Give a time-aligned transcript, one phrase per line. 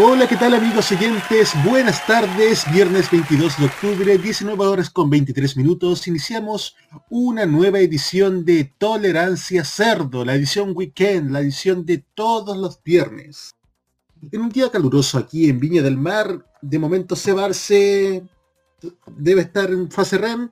[0.00, 1.52] Hola, ¿qué tal amigos oyentes?
[1.64, 6.06] Buenas tardes, viernes 22 de octubre, 19 horas con 23 minutos.
[6.06, 6.76] Iniciamos
[7.10, 13.56] una nueva edición de Tolerancia Cerdo, la edición weekend, la edición de todos los viernes.
[14.30, 18.22] En un día caluroso aquí en Viña del Mar, de momento Cebarse
[19.16, 20.48] debe estar en fase REM.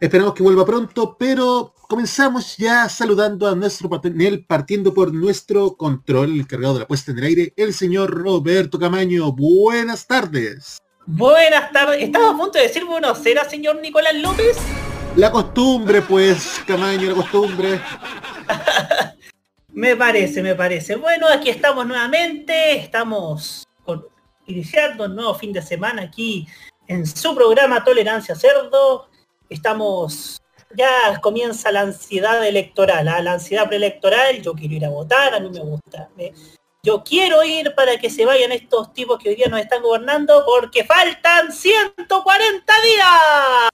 [0.00, 6.32] Esperamos que vuelva pronto, pero comenzamos ya saludando a nuestro panel, partiendo por nuestro control,
[6.32, 9.32] el encargado de la puesta en el aire, el señor Roberto Camaño.
[9.32, 10.78] Buenas tardes.
[11.06, 12.02] Buenas tardes.
[12.02, 14.58] ¿Estaba a punto de decir buenos días, señor Nicolás López?
[15.16, 17.80] La costumbre, pues, Camaño, la costumbre.
[19.72, 20.94] me parece, me parece.
[20.96, 22.76] Bueno, aquí estamos nuevamente.
[22.76, 23.66] Estamos
[24.46, 26.46] iniciando un nuevo fin de semana aquí
[26.86, 29.08] en su programa Tolerancia Cerdo.
[29.48, 30.38] Estamos
[30.76, 33.22] ya comienza la ansiedad electoral, ¿ah?
[33.22, 36.08] la ansiedad preelectoral, yo quiero ir a votar, a mí me gusta.
[36.82, 40.44] yo quiero ir para que se vayan estos tipos que hoy día nos están gobernando
[40.46, 43.70] porque faltan 140 días.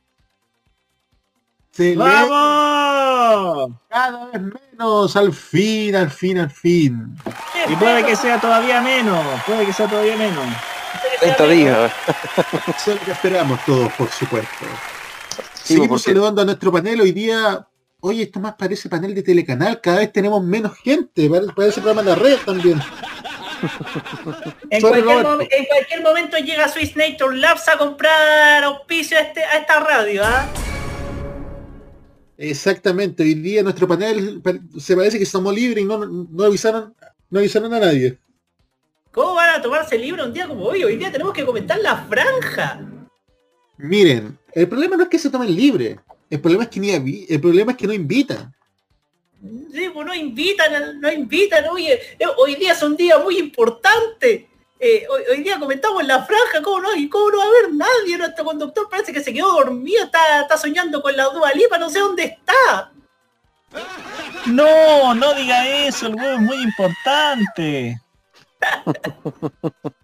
[1.96, 3.72] ¡Vamos!
[3.88, 7.16] Cada vez menos, al fin, al fin, al fin.
[7.68, 10.44] Y puede que sea todavía menos, puede que sea todavía menos.
[11.20, 11.92] 30 días.
[12.76, 14.66] Eso es lo que esperamos todos, por supuesto.
[15.64, 17.66] Seguimos saludando a nuestro panel hoy día.
[18.00, 19.80] Oye, esto más parece panel de telecanal.
[19.80, 21.30] Cada vez tenemos menos gente.
[21.56, 22.78] Parece programa de la red también.
[24.70, 30.22] en, cualquier momento llega Swiss Nature Labs a comprar auspicio a, este, a esta radio.
[30.22, 30.46] ¿ah?
[32.36, 33.22] Exactamente.
[33.22, 34.42] Hoy día nuestro panel
[34.78, 36.94] se parece que somos libres y no, no, avisaron,
[37.30, 38.18] no avisaron a nadie.
[39.12, 40.84] ¿Cómo van a tomarse libre un día como hoy?
[40.84, 42.80] Hoy día tenemos que comentar la franja.
[43.76, 45.98] Miren, el problema no es que se tomen libre.
[46.30, 46.90] El problema es que ni
[47.28, 48.54] el problema es que no invitan.
[49.72, 51.66] Sí, pues no invitan, no invitan.
[51.68, 54.48] Oye, eh, hoy día es un día muy importante.
[54.80, 57.72] Eh, hoy, día comentamos en la franja, ¿cómo no, y cómo no va a haber
[57.72, 58.18] nadie?
[58.18, 62.00] Nuestro conductor parece que se quedó dormido, está, soñando con la Dua Lipa, no sé
[62.00, 62.92] dónde está.
[64.46, 68.00] No, no diga eso, el huevo es muy importante.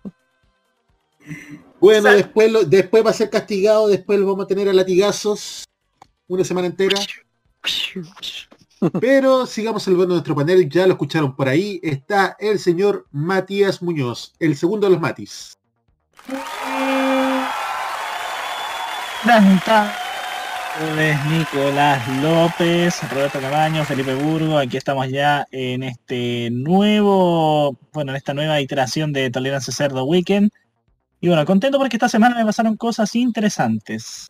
[1.81, 5.65] Bueno, después, después va a ser castigado, después lo vamos a tener a latigazos
[6.29, 6.99] una semana entera.
[9.01, 11.81] Pero sigamos de nuestro panel, ya lo escucharon por ahí.
[11.83, 15.57] Está el señor Matías Muñoz, el segundo de los Matis.
[21.29, 24.59] Nicolás López, Roberto Cabaño, Felipe Burgo.
[24.59, 30.51] Aquí estamos ya en este nuevo, bueno, en esta nueva iteración de Tolerancia Cerdo Weekend.
[31.21, 34.29] Y bueno, contento porque esta semana me pasaron cosas interesantes.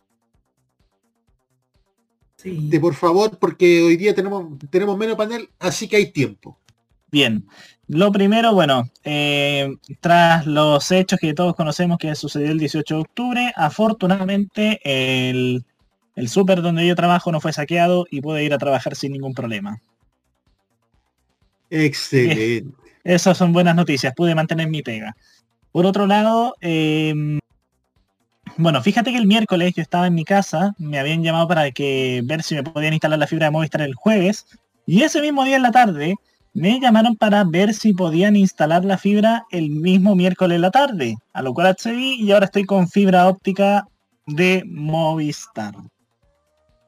[2.35, 2.69] Sí.
[2.69, 6.57] De por favor, porque hoy día tenemos, tenemos menos panel, así que hay tiempo.
[7.11, 7.45] Bien,
[7.87, 13.01] lo primero, bueno, eh, tras los hechos que todos conocemos que sucedió el 18 de
[13.01, 15.65] octubre, afortunadamente el,
[16.15, 19.33] el súper donde yo trabajo no fue saqueado y pude ir a trabajar sin ningún
[19.33, 19.81] problema.
[21.69, 22.65] Excelente.
[23.03, 25.15] esas son buenas noticias, pude mantener mi pega.
[25.71, 27.39] Por otro lado, em,
[28.57, 32.21] bueno, fíjate que el miércoles yo estaba en mi casa, me habían llamado para que
[32.25, 34.45] ver si me podían instalar la fibra de Movistar el jueves,
[34.85, 36.15] y ese mismo día en la tarde
[36.53, 41.15] me llamaron para ver si podían instalar la fibra el mismo miércoles en la tarde,
[41.31, 43.87] a lo cual accedí y ahora estoy con fibra óptica
[44.27, 45.73] de Movistar.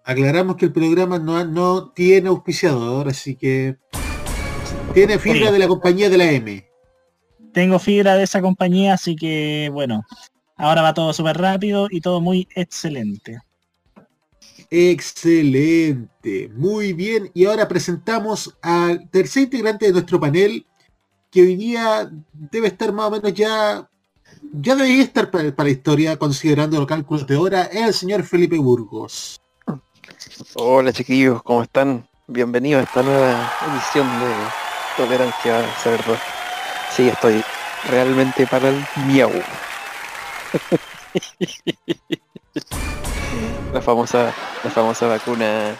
[0.03, 3.77] Aclaramos que el programa no, no tiene auspiciador, así que
[4.93, 6.72] tiene fibra de la compañía de la M
[7.53, 10.03] tengo fibra de esa compañía, así que bueno,
[10.58, 13.40] ahora va todo súper rápido y todo muy excelente.
[14.70, 17.29] Excelente, muy bien.
[17.34, 20.66] Y ahora presentamos al tercer integrante de nuestro panel,
[21.29, 23.88] que hoy día debe estar más o menos ya,
[24.52, 29.40] ya debería estar para, la historia, considerando los cálculos de hora, el señor Felipe Burgos.
[30.56, 32.08] Hola chiquillos, ¿cómo están?
[32.28, 34.34] Bienvenidos a esta nueva edición de
[34.97, 36.42] Tolerancia Cerdo.
[36.95, 37.43] Sí, estoy
[37.90, 39.31] realmente para el miau.
[43.73, 44.31] la famosa,
[44.63, 45.75] la famosa vacuna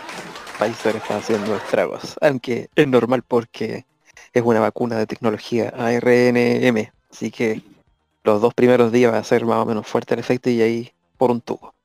[0.57, 2.15] Pfizer está haciendo estragos.
[2.19, 3.86] Aunque es normal porque
[4.33, 6.92] es una vacuna de tecnología ARNM.
[7.12, 7.62] Así que
[8.24, 10.92] los dos primeros días va a ser más o menos fuerte el efecto y ahí
[11.18, 11.75] por un tubo.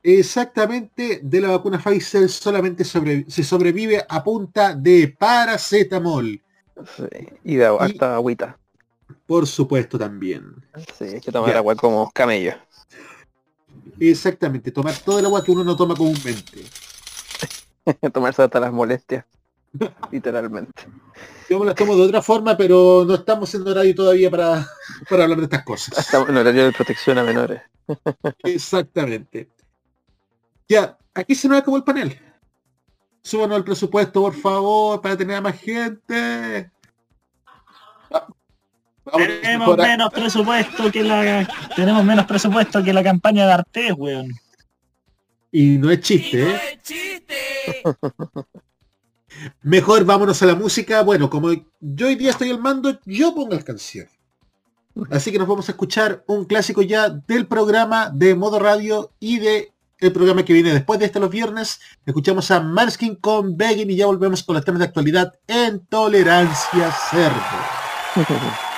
[0.00, 6.40] Exactamente, de la vacuna Pfizer solamente se sobrevive a punta de paracetamol.
[7.44, 8.58] Y de agua, harta agüita.
[9.26, 10.64] Por supuesto también.
[10.96, 12.54] Sí, hay que tomar agua como camello.
[13.98, 16.64] Exactamente, tomar todo el agua que uno no toma comúnmente.
[18.12, 19.24] Tomarse hasta las molestias.
[20.10, 20.84] Literalmente.
[21.48, 24.66] Yo me las tomo de otra forma, pero no estamos en horario todavía para,
[25.08, 25.98] para hablar de estas cosas.
[25.98, 27.62] Estamos en horario de protección a menores.
[28.44, 29.48] Exactamente.
[30.68, 32.18] Ya, aquí se nos acabó el panel.
[33.22, 36.70] Súbanos el presupuesto, por favor, para tener a más gente.
[39.16, 44.32] tenemos menos presupuesto que la tenemos menos presupuesto que la campaña de Artés, weón.
[45.52, 46.58] Y no es chiste, ¿eh?
[49.62, 51.02] Mejor vámonos a la música.
[51.02, 54.12] Bueno, como yo hoy día estoy al mando, yo pongo las canciones.
[55.10, 59.38] Así que nos vamos a escuchar un clásico ya del programa de modo radio y
[59.38, 59.72] de
[60.02, 61.80] el programa que viene después de este los viernes.
[62.04, 66.92] Escuchamos a Marskin con Begging y ya volvemos con los temas de actualidad en Tolerancia
[67.10, 68.62] Cerdo.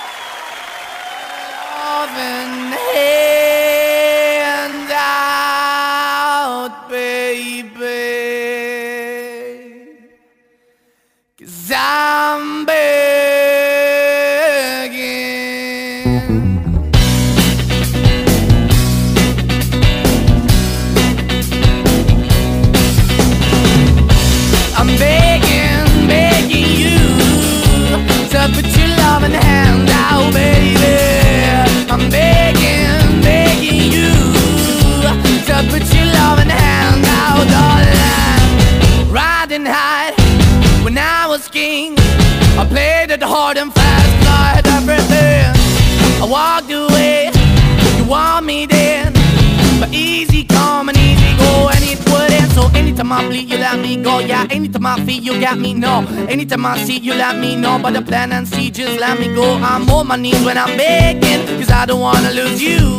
[46.35, 47.31] walked away,
[47.97, 49.13] you want me then.
[49.79, 52.51] But easy come and easy go, and it wouldn't.
[52.57, 54.19] So anytime I bleed, you let me go.
[54.19, 56.05] Yeah, anytime I feel, you got me, no.
[56.29, 57.79] Anytime I see, you let me know.
[57.81, 59.47] But the plan and see, just let me go.
[59.71, 62.99] I'm on my knees when I'm begging, cause I don't wanna lose you.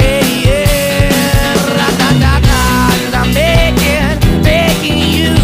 [0.00, 2.62] Hey, yeah, ra-da-da-da,
[3.02, 5.34] cause I'm begging, begging you.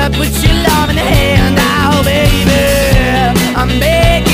[0.00, 2.62] Uh, put your love in the hand out, baby.
[3.60, 4.33] I'm begging,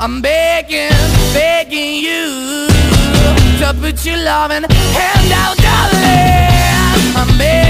[0.00, 0.90] I'm begging,
[1.34, 2.68] begging you
[3.58, 7.16] To put your loving hand out, darling.
[7.16, 7.67] I'm begging,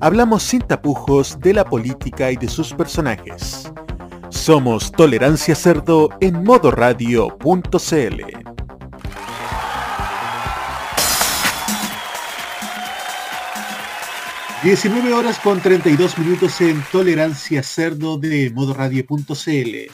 [0.00, 3.72] Hablamos sin tapujos de la política y de sus personajes.
[4.28, 8.22] Somos Tolerancia Cerdo en modoradio.cl.
[14.62, 19.92] 19 horas con 32 minutos en Tolerancia Cerdo de modoradio.cl.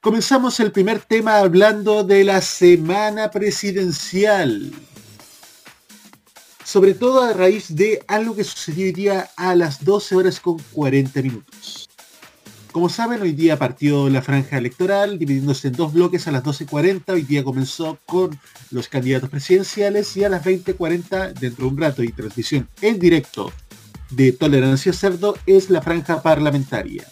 [0.00, 4.72] Comenzamos el primer tema hablando de la semana presidencial.
[6.70, 10.56] Sobre todo a raíz de algo que sucedió hoy día a las 12 horas con
[10.70, 11.90] 40 minutos.
[12.70, 17.12] Como saben, hoy día partió la franja electoral, dividiéndose en dos bloques a las 12.40.
[17.12, 18.38] Hoy día comenzó con
[18.70, 23.52] los candidatos presidenciales y a las 20.40, dentro de un rato y transmisión en directo
[24.10, 27.04] de Tolerancia Cerdo es la franja parlamentaria.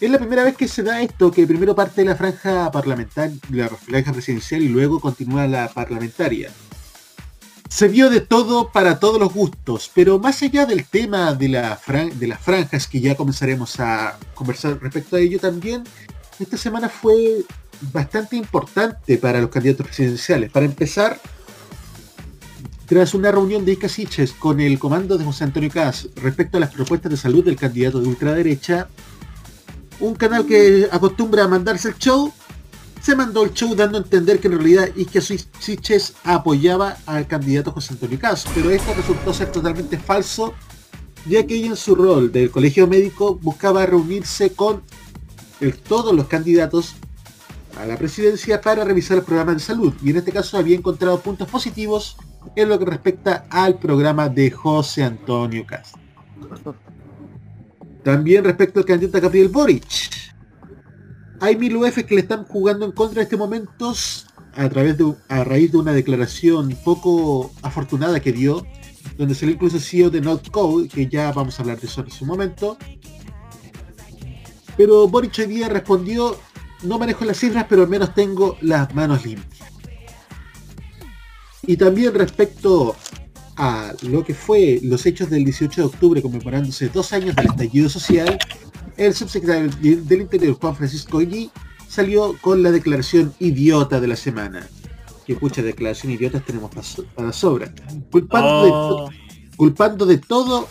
[0.00, 3.68] Es la primera vez que se da esto, que primero parte la franja parlamentaria, la
[3.68, 6.52] franja presidencial y luego continúa la parlamentaria.
[7.72, 11.80] Se vio de todo para todos los gustos, pero más allá del tema de, la
[12.20, 15.82] las franjas que ya comenzaremos a conversar respecto a ello también,
[16.38, 17.46] esta semana fue
[17.90, 20.50] bastante importante para los candidatos presidenciales.
[20.52, 21.18] Para empezar,
[22.84, 26.74] tras una reunión de Icasiches con el comando de José Antonio Cas respecto a las
[26.74, 28.88] propuestas de salud del candidato de ultraderecha,
[29.98, 32.34] un canal que acostumbra a mandarse el show,
[33.02, 37.94] se mandó el show dando a entender que en realidad Icasiches apoyaba al candidato José
[37.94, 40.54] Antonio Cas, pero esto resultó ser totalmente falso,
[41.26, 44.82] ya que en su rol del colegio médico buscaba reunirse con
[45.88, 46.94] todos los candidatos
[47.76, 51.20] a la presidencia para revisar el programa de salud y en este caso había encontrado
[51.20, 52.16] puntos positivos
[52.54, 56.00] en lo que respecta al programa de José Antonio Castro.
[58.04, 60.21] También respecto al candidato Gabriel Boric.
[61.42, 63.92] Hay mil UF que le están jugando en contra en este momento
[64.54, 68.64] a través de a raíz de una declaración poco afortunada que dio,
[69.18, 72.24] donde le incluso CEO de NotCode, que ya vamos a hablar de eso en su
[72.26, 72.78] momento.
[74.76, 76.38] Pero Boric hoy día respondió,
[76.84, 79.68] no manejo las cifras, pero al menos tengo las manos limpias.
[81.66, 82.94] Y también respecto
[83.56, 87.88] a lo que fue los hechos del 18 de octubre conmemorándose dos años del estallido
[87.88, 88.38] social,
[89.06, 89.70] el subsecretario
[90.02, 91.50] del Interior Juan Francisco Guillí
[91.88, 94.66] salió con la declaración idiota de la semana.
[95.26, 96.70] Que pucha declaración idiotas tenemos
[97.14, 97.72] para sobra.
[98.10, 99.10] Culpando, de, Oh,
[99.56, 100.66] culpando de todo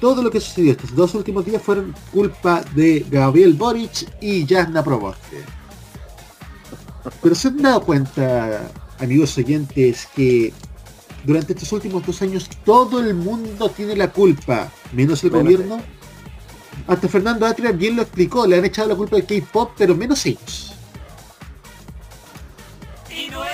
[0.00, 4.82] todo lo que sucedió estos dos últimos días fueron culpa de Gabriel Boric y Jasna
[4.82, 5.44] Proboste.
[7.22, 10.54] Pero se han dado cuenta, amigos oyentes, que
[11.24, 15.82] durante estos últimos dos años todo el mundo tiene la culpa, menos el gobierno.
[16.86, 20.24] Hasta Fernando Atria bien lo explicó, le han echado la culpa del K-pop, pero menos
[20.26, 20.74] ellos.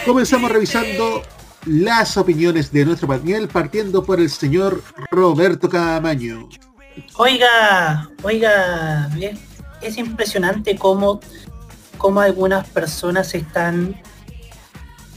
[0.05, 1.23] Comenzamos revisando
[1.67, 6.49] las opiniones de nuestro panel, partiendo por el señor Roberto Camaño.
[7.17, 9.11] Oiga, oiga,
[9.83, 11.21] es impresionante cómo,
[11.99, 14.01] cómo algunas personas están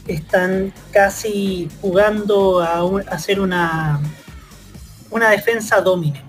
[0.06, 4.00] están casi jugando a, a hacer una
[5.10, 6.22] una defensa domine,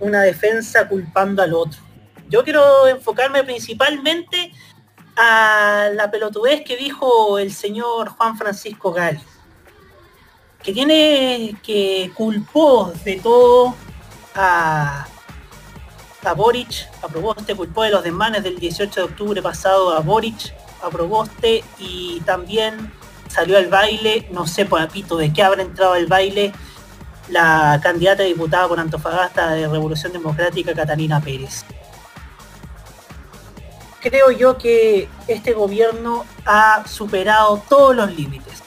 [0.00, 1.80] una defensa culpando al otro.
[2.28, 4.52] Yo quiero enfocarme principalmente
[5.16, 9.20] a la pelotudez que dijo el señor Juan Francisco Gali,
[10.62, 13.74] que tiene que culpó de todo
[14.34, 15.06] a,
[16.24, 20.54] a Boric, a Proboste, culpó de los desmanes del 18 de octubre pasado a Boric,
[20.82, 22.92] a Proboste y también
[23.28, 26.52] salió al baile, no sé por apito de qué habrá entrado al baile,
[27.30, 31.64] la candidata diputada por Antofagasta de Revolución Democrática, Catalina Pérez.
[34.00, 38.62] Creo yo que este gobierno ha superado todos los límites.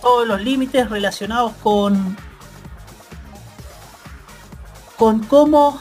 [0.00, 2.16] Todos los límites relacionados con
[4.96, 5.80] con cómo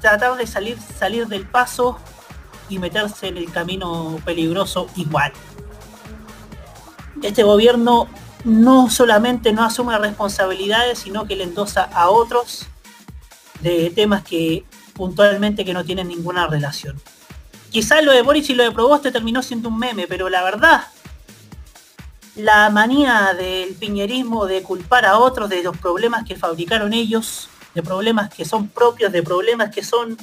[0.00, 1.98] tratar de salir, salir del paso
[2.68, 5.32] y meterse en el camino peligroso igual.
[7.22, 8.08] Este gobierno
[8.44, 12.66] no solamente no asume responsabilidades, sino que le endosa a otros
[13.60, 17.00] de temas que puntualmente que no tienen ninguna relación.
[17.70, 20.84] Quizás lo de Boris y lo de Proboste terminó siendo un meme, pero la verdad,
[22.34, 27.82] la manía del piñerismo de culpar a otros de los problemas que fabricaron ellos, de
[27.82, 30.16] problemas que son propios, de problemas que son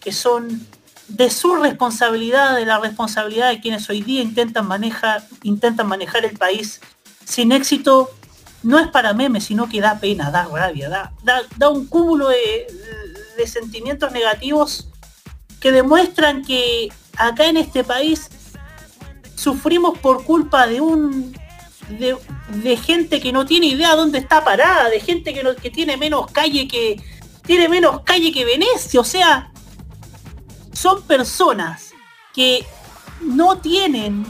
[0.00, 0.64] que son
[1.08, 6.36] de su responsabilidad, de la responsabilidad de quienes hoy día intentan manejar, intentan manejar el
[6.36, 6.80] país
[7.24, 8.10] sin éxito,
[8.62, 12.28] no es para memes, sino que da pena, da rabia, da, da, da un cúmulo
[12.28, 12.66] de,
[13.46, 14.88] sentimientos negativos
[15.60, 18.28] que demuestran que acá en este país
[19.34, 21.36] sufrimos por culpa de un
[21.90, 22.16] de,
[22.48, 25.96] de gente que no tiene idea dónde está parada, de gente que, no- que tiene
[25.96, 27.00] menos calle que
[27.46, 29.52] tiene menos calle que Venecia, o sea,
[30.86, 31.92] son personas
[32.32, 32.64] que
[33.20, 34.24] no tienen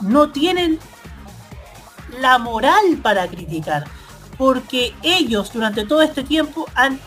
[0.00, 0.80] no tienen
[2.18, 3.84] la moral para criticar.
[4.36, 6.98] porque ellos durante todo este tiempo han,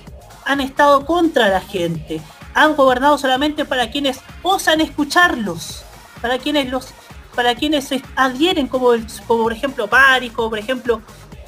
[0.46, 2.22] han estado contra la gente,
[2.54, 5.84] han gobernado solamente para quienes osan escucharlos,
[6.22, 6.94] para quienes los
[7.36, 8.92] para quienes adhieren como,
[9.28, 11.02] como por ejemplo Paris, como por ejemplo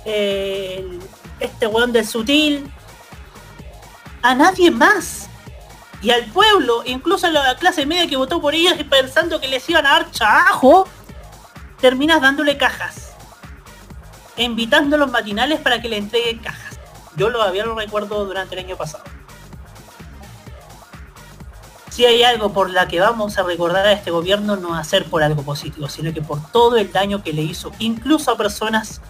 [0.03, 0.99] eh,
[1.39, 2.69] este weón del sutil,
[4.21, 5.29] a nadie más.
[6.01, 9.67] Y al pueblo, incluso a la clase media que votó por ellos pensando que les
[9.69, 10.87] iban a dar chajo,
[11.79, 13.15] terminas dándole cajas.
[14.37, 16.79] Invitando a los matinales para que le entreguen cajas.
[17.15, 19.03] Yo lo había lo recuerdo durante el año pasado
[21.97, 25.03] si hay algo por la que vamos a recordar a este gobierno, no va a
[25.09, 29.01] por algo positivo, sino que por todo el daño que le hizo, incluso a personas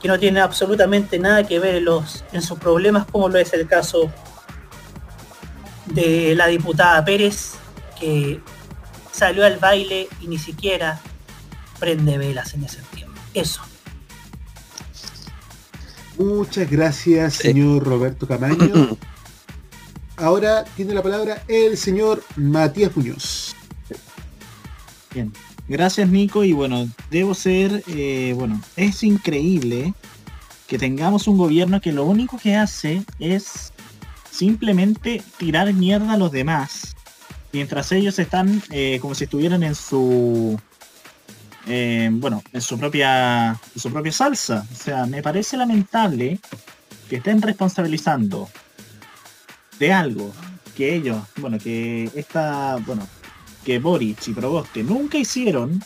[0.00, 3.68] que no tienen absolutamente nada que ver los, en sus problemas, como lo es el
[3.68, 4.10] caso
[5.92, 7.52] de la diputada Pérez,
[7.98, 8.40] que
[9.12, 11.00] salió al baile y ni siquiera
[11.78, 13.18] prende velas en ese tiempo.
[13.34, 13.62] Eso.
[16.18, 18.96] Muchas gracias, señor Roberto Camaño.
[20.16, 23.56] Ahora tiene la palabra el señor Matías Muñoz.
[25.14, 25.32] Bien,
[25.66, 29.94] gracias Nico y bueno, debo ser, eh, bueno, es increíble
[30.66, 33.72] que tengamos un gobierno que lo único que hace es
[34.30, 36.94] simplemente tirar mierda a los demás,
[37.52, 40.58] mientras ellos están eh, como si estuvieran en su,
[41.66, 44.66] eh, bueno, en su propia, en su propia salsa.
[44.72, 46.38] O sea, me parece lamentable
[47.08, 48.48] que estén responsabilizando
[49.78, 50.32] de algo
[50.76, 53.06] que ellos, bueno, que esta, bueno,
[53.64, 55.82] que Boric y Proboste nunca hicieron,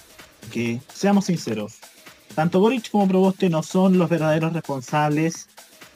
[0.52, 1.78] que seamos sinceros,
[2.34, 5.48] tanto Boric como Proboste no son los verdaderos responsables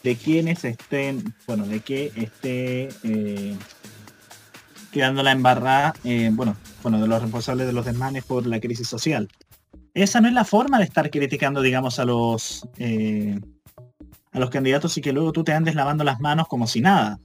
[0.02, 3.56] de quienes estén, bueno, de que esté eh,
[4.92, 8.88] quedando la embarrada, eh, bueno, bueno, de los responsables de los desmanes por la crisis
[8.88, 9.28] social.
[9.94, 13.38] Esa no es la forma de estar criticando, digamos, a los eh,
[14.32, 17.18] a los candidatos y que luego tú te andes lavando las manos como si nada.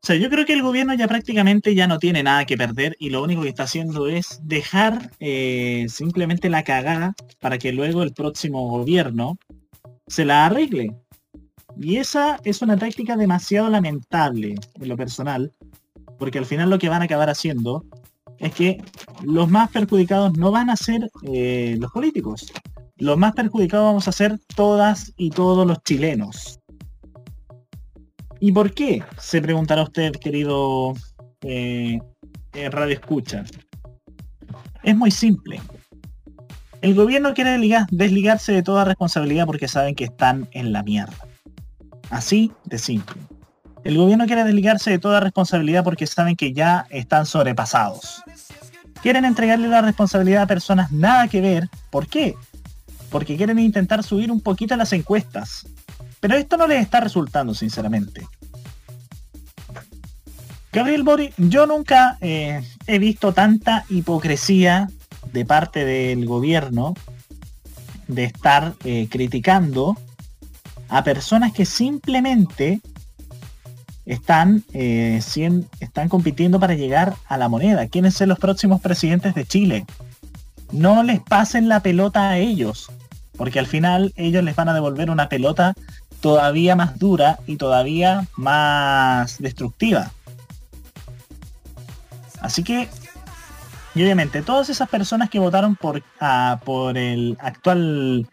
[0.00, 2.96] O sea, yo creo que el gobierno ya prácticamente ya no tiene nada que perder
[2.98, 8.02] y lo único que está haciendo es dejar eh, simplemente la cagada para que luego
[8.02, 9.36] el próximo gobierno
[10.06, 10.94] se la arregle.
[11.78, 15.52] Y esa es una táctica demasiado lamentable en lo personal,
[16.18, 17.84] porque al final lo que van a acabar haciendo
[18.38, 18.82] es que
[19.22, 22.52] los más perjudicados no van a ser eh, los políticos.
[22.96, 26.58] Los más perjudicados vamos a ser todas y todos los chilenos.
[28.40, 29.04] ¿Y por qué?
[29.18, 30.94] Se preguntará usted, querido
[31.42, 32.00] eh,
[32.54, 33.44] eh, Radio Escucha.
[34.82, 35.60] Es muy simple.
[36.80, 37.58] El gobierno quiere
[37.90, 41.27] desligarse de toda responsabilidad porque saben que están en la mierda.
[42.10, 43.20] Así de simple.
[43.84, 48.22] El gobierno quiere desligarse de toda responsabilidad porque saben que ya están sobrepasados.
[49.02, 51.68] Quieren entregarle la responsabilidad a personas nada que ver.
[51.90, 52.34] ¿Por qué?
[53.10, 55.66] Porque quieren intentar subir un poquito las encuestas.
[56.20, 58.26] Pero esto no les está resultando, sinceramente.
[60.72, 64.88] Gabriel Boric, yo nunca eh, he visto tanta hipocresía
[65.32, 66.94] de parte del gobierno
[68.06, 69.96] de estar eh, criticando
[70.88, 72.80] a personas que simplemente
[74.06, 75.20] están, eh,
[75.80, 77.86] están compitiendo para llegar a la moneda.
[77.88, 79.86] ¿Quiénes son los próximos presidentes de Chile?
[80.72, 82.90] No les pasen la pelota a ellos,
[83.36, 85.74] porque al final ellos les van a devolver una pelota
[86.20, 90.10] todavía más dura y todavía más destructiva.
[92.40, 92.88] Así que,
[93.94, 98.28] y obviamente, todas esas personas que votaron por, ah, por el actual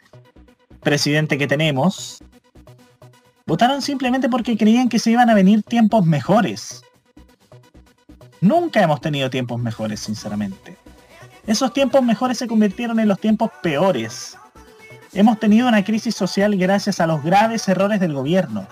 [0.81, 2.23] presidente que tenemos,
[3.45, 6.84] votaron simplemente porque creían que se iban a venir tiempos mejores.
[8.41, 10.77] Nunca hemos tenido tiempos mejores, sinceramente.
[11.47, 14.38] Esos tiempos mejores se convirtieron en los tiempos peores.
[15.13, 18.67] Hemos tenido una crisis social gracias a los graves errores del gobierno.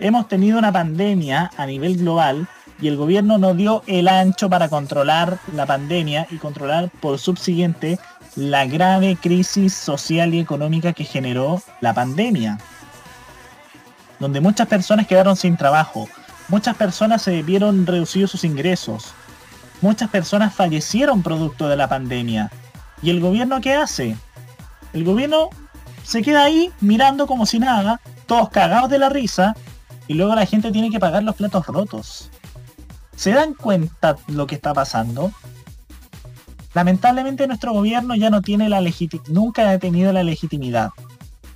[0.00, 2.46] Hemos tenido una pandemia a nivel global
[2.80, 7.98] y el gobierno no dio el ancho para controlar la pandemia y controlar por subsiguiente
[8.36, 12.58] la grave crisis social y económica que generó la pandemia.
[14.18, 16.08] Donde muchas personas quedaron sin trabajo,
[16.48, 19.14] muchas personas se vieron reducidos sus ingresos,
[19.80, 22.50] muchas personas fallecieron producto de la pandemia.
[23.02, 24.16] ¿Y el gobierno qué hace?
[24.92, 25.50] El gobierno
[26.02, 29.54] se queda ahí mirando como si nada, todos cagados de la risa,
[30.08, 32.30] y luego la gente tiene que pagar los platos rotos.
[33.14, 35.32] ¿Se dan cuenta lo que está pasando?
[36.74, 38.80] Lamentablemente nuestro gobierno ya no tiene la
[39.28, 40.90] nunca ha tenido la legitimidad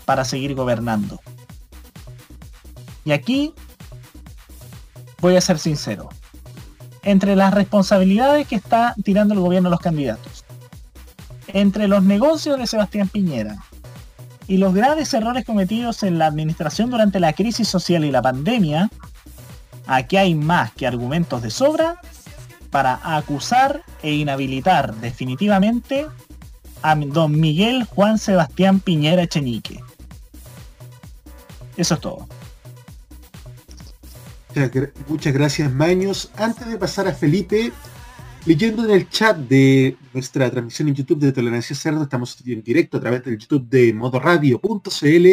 [0.04, 1.20] para seguir gobernando.
[3.04, 3.54] Y aquí
[5.20, 6.08] voy a ser sincero.
[7.02, 10.44] Entre las responsabilidades que está tirando el gobierno a los candidatos,
[11.48, 13.56] entre los negocios de Sebastián Piñera,
[14.46, 18.90] y los graves errores cometidos en la administración durante la crisis social y la pandemia,
[19.86, 22.00] aquí hay más que argumentos de sobra
[22.70, 26.06] para acusar e inhabilitar definitivamente
[26.82, 29.80] a don Miguel Juan Sebastián Piñera Echenique.
[31.76, 32.26] Eso es todo.
[35.08, 36.30] Muchas gracias, Maños.
[36.36, 37.72] Antes de pasar a Felipe,
[38.44, 42.98] leyendo en el chat de nuestra transmisión en YouTube de Tolerancia Cerdo, estamos en directo
[42.98, 45.26] a través del YouTube de modoradio.cl.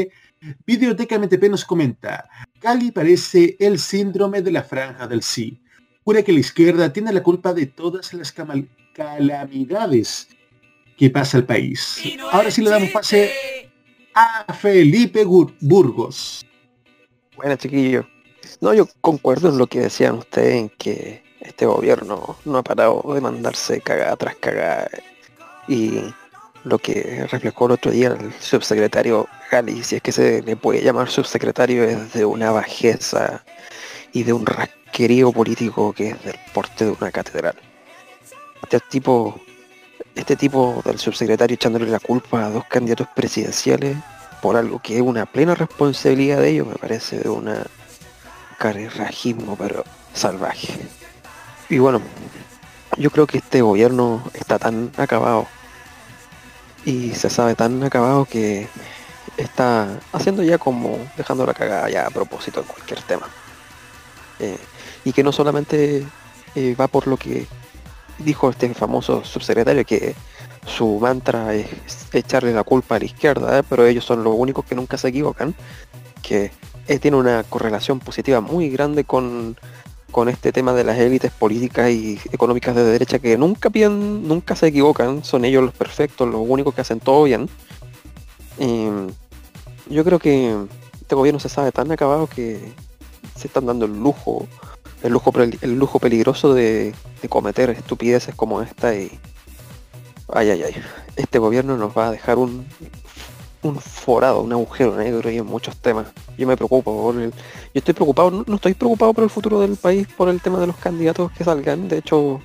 [0.65, 2.29] Videoteca MTP nos comenta,
[2.59, 5.61] Cali parece el síndrome de la franja del sí.
[6.05, 8.33] Jura que la izquierda tiene la culpa de todas las
[8.93, 10.29] calamidades
[10.97, 12.01] que pasa el país.
[12.31, 13.69] Ahora sí le damos pase
[14.13, 16.45] a Felipe Burgos.
[17.35, 18.07] Bueno, chiquillo.
[18.61, 23.01] No, yo concuerdo en lo que decían ustedes en que este gobierno no ha parado
[23.13, 24.89] de mandarse cagada tras cagada.
[25.67, 26.01] Y
[26.65, 30.81] lo que reflejó el otro día el subsecretario Gali, si es que se le puede
[30.81, 33.45] llamar subsecretario, es de una bajeza
[34.11, 37.55] y de un rasquerío político que es del porte de una catedral.
[38.61, 39.39] Este tipo,
[40.15, 43.95] este tipo del subsecretario echándole la culpa a dos candidatos presidenciales
[44.41, 47.65] por algo que es una plena responsabilidad de ellos, me parece de una
[48.59, 50.77] carerrajismo, pero salvaje.
[51.69, 52.01] Y bueno,
[52.97, 55.47] yo creo que este gobierno está tan acabado
[56.85, 58.67] y se sabe tan acabado que
[59.37, 63.27] está haciendo ya como dejando la cagada ya a propósito en cualquier tema.
[64.39, 64.57] Eh,
[65.05, 66.05] y que no solamente
[66.55, 67.47] eh, va por lo que
[68.19, 70.15] dijo este famoso subsecretario, que
[70.65, 71.67] su mantra es
[72.11, 73.63] echarle la culpa a la izquierda, ¿eh?
[73.67, 75.55] pero ellos son los únicos que nunca se equivocan,
[76.21, 76.51] que
[76.97, 79.55] tiene una correlación positiva muy grande con,
[80.27, 84.67] este tema de las élites políticas y económicas de derecha que nunca piden, nunca se
[84.67, 87.47] equivocan, son ellos los perfectos, los únicos que hacen todo bien.
[88.57, 88.87] Y
[89.93, 90.55] yo creo que
[90.99, 92.59] este gobierno se sabe tan acabado que
[93.35, 94.45] se están dando el lujo,
[95.03, 99.11] el lujo, el lujo peligroso de, de cometer estupideces como esta y
[100.33, 100.75] ay ay ay,
[101.15, 102.65] este gobierno nos va a dejar un
[103.61, 106.07] un forado, un agujero negro y en muchos temas.
[106.37, 107.35] Yo me preocupo por el, yo
[107.73, 110.77] estoy preocupado, no, estoy preocupado por el futuro del país, por el tema de los
[110.77, 111.87] candidatos que salgan.
[111.87, 112.39] De hecho,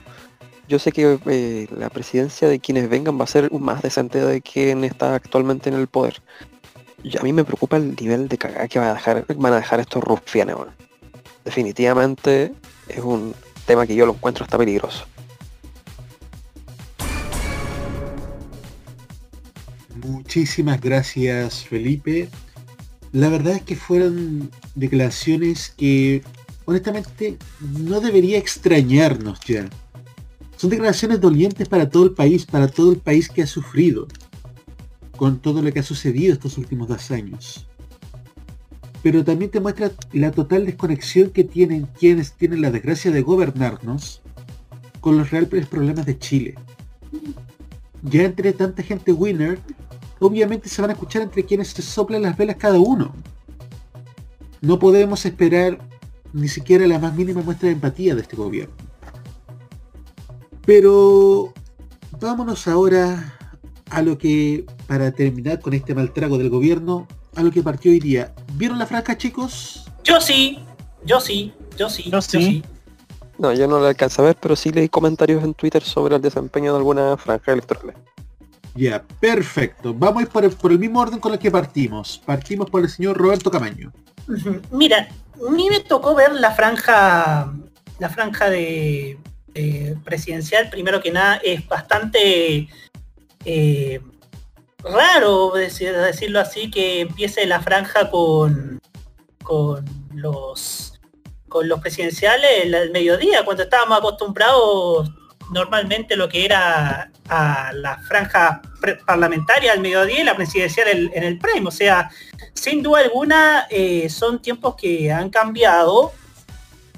[0.68, 4.40] yo sé que eh, la presidencia de quienes vengan va a ser más decente de
[4.40, 6.22] quien está actualmente en el poder.
[7.02, 9.56] Y a mí me preocupa el nivel de cagada que va a dejar, van a
[9.56, 10.56] dejar estos rufianes.
[11.44, 12.54] Definitivamente
[12.88, 13.34] es un
[13.66, 15.04] tema que yo lo encuentro hasta peligroso.
[20.04, 22.28] Muchísimas gracias Felipe.
[23.12, 26.22] La verdad es que fueron declaraciones que
[26.66, 29.68] honestamente no debería extrañarnos ya.
[30.56, 34.06] Son declaraciones dolientes para todo el país, para todo el país que ha sufrido
[35.16, 37.66] con todo lo que ha sucedido estos últimos dos años.
[39.02, 44.22] Pero también te muestra la total desconexión que tienen quienes tienen la desgracia de gobernarnos
[45.00, 46.54] con los reales problemas de Chile.
[48.02, 49.58] Ya entre tanta gente winner,
[50.24, 53.14] obviamente se van a escuchar entre quienes se soplan las velas cada uno.
[54.60, 55.78] No podemos esperar
[56.32, 58.74] ni siquiera la más mínima muestra de empatía de este gobierno.
[60.64, 61.52] Pero
[62.18, 63.34] vámonos ahora
[63.90, 67.06] a lo que, para terminar con este mal trago del gobierno,
[67.36, 68.34] a lo que partió hoy día.
[68.54, 69.84] ¿Vieron la franja, chicos?
[70.02, 70.58] Yo sí,
[71.04, 72.62] yo sí, yo sí, yo sí.
[73.38, 76.22] No, yo no la alcanzo a ver, pero sí leí comentarios en Twitter sobre el
[76.22, 77.94] desempeño de alguna franja electoral.
[78.74, 79.94] Ya, perfecto.
[79.94, 82.20] Vamos a ir por el, mismo orden con el que partimos.
[82.24, 83.92] Partimos por el señor Roberto Camaño.
[84.70, 85.08] Mira,
[85.46, 87.52] a mí me tocó ver la franja,
[87.98, 89.18] la franja de,
[90.04, 90.70] presidencial.
[90.70, 92.68] Primero que nada, es bastante
[93.44, 94.00] eh,
[94.82, 98.80] raro decirlo así que empiece la franja con
[99.42, 99.84] con
[100.14, 101.00] los
[101.48, 105.10] con los presidenciales el mediodía cuando estábamos acostumbrados
[105.50, 108.62] normalmente lo que era a la franja
[109.06, 111.68] parlamentaria al mediodía y la presidencial en, el prime.
[111.68, 112.10] O sea,
[112.54, 116.12] sin duda alguna eh, son tiempos que han cambiado,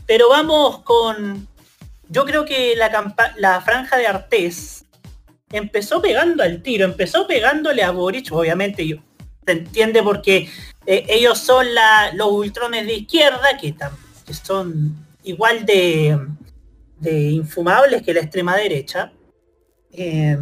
[0.07, 1.49] pero vamos con...
[2.09, 4.85] Yo creo que la, la franja de Artés
[5.51, 8.99] empezó pegando al tiro, empezó pegándole a Boric, obviamente yo,
[9.45, 10.49] se entiende porque
[10.87, 11.67] eh, ellos son
[12.15, 13.75] los ultrones de izquierda, que,
[14.25, 16.19] que son igual de,
[16.97, 19.13] de infumables que la extrema derecha.
[19.93, 20.37] Eh,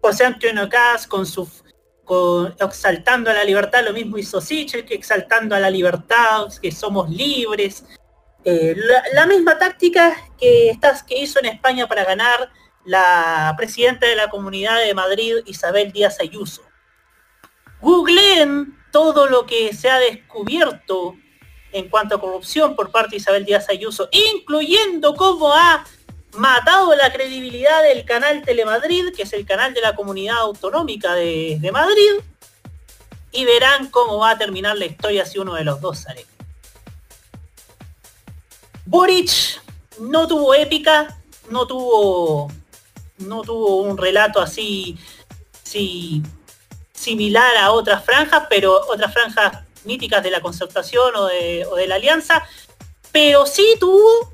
[0.00, 1.48] José Antonio Cas con su
[2.60, 7.08] exaltando a la libertad, lo mismo hizo Sichel, que exaltando a la libertad, que somos
[7.08, 7.84] libres.
[8.44, 8.74] Eh,
[9.14, 12.50] la, misma táctica que, estás, que hizo en España para ganar
[12.84, 16.62] la presidenta de la Comunidad de Madrid, Isabel Díaz Ayuso.
[17.80, 21.16] Googleen todo lo que se ha descubierto
[21.72, 25.84] en cuanto a corrupción por parte de Isabel Díaz Ayuso, incluyendo cómo ha
[26.34, 31.70] matado la credibilidad del canal Telemadrid, que es el canal de la comunidad autonómica de,
[31.72, 32.22] Madrid,
[33.32, 36.26] y verán cómo va a terminar la historia si uno de los dos sale.
[38.84, 39.62] Boric
[40.00, 41.18] no tuvo épica,
[41.50, 42.50] no tuvo
[43.18, 44.98] no tuvo un relato así,
[45.62, 46.22] sí,
[46.92, 52.42] similar a otras franjas, pero otras franjas míticas de la concertación o de, la alianza,
[53.10, 54.32] pero sí tuvo,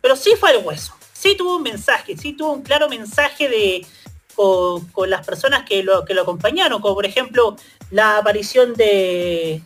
[0.00, 3.86] pero sí fue al hueso, sí tuvo un mensaje, sí tuvo un claro mensaje de
[4.34, 7.56] con, con las personas que lo, que lo acompañaron, como por ejemplo
[7.90, 9.62] la aparición de,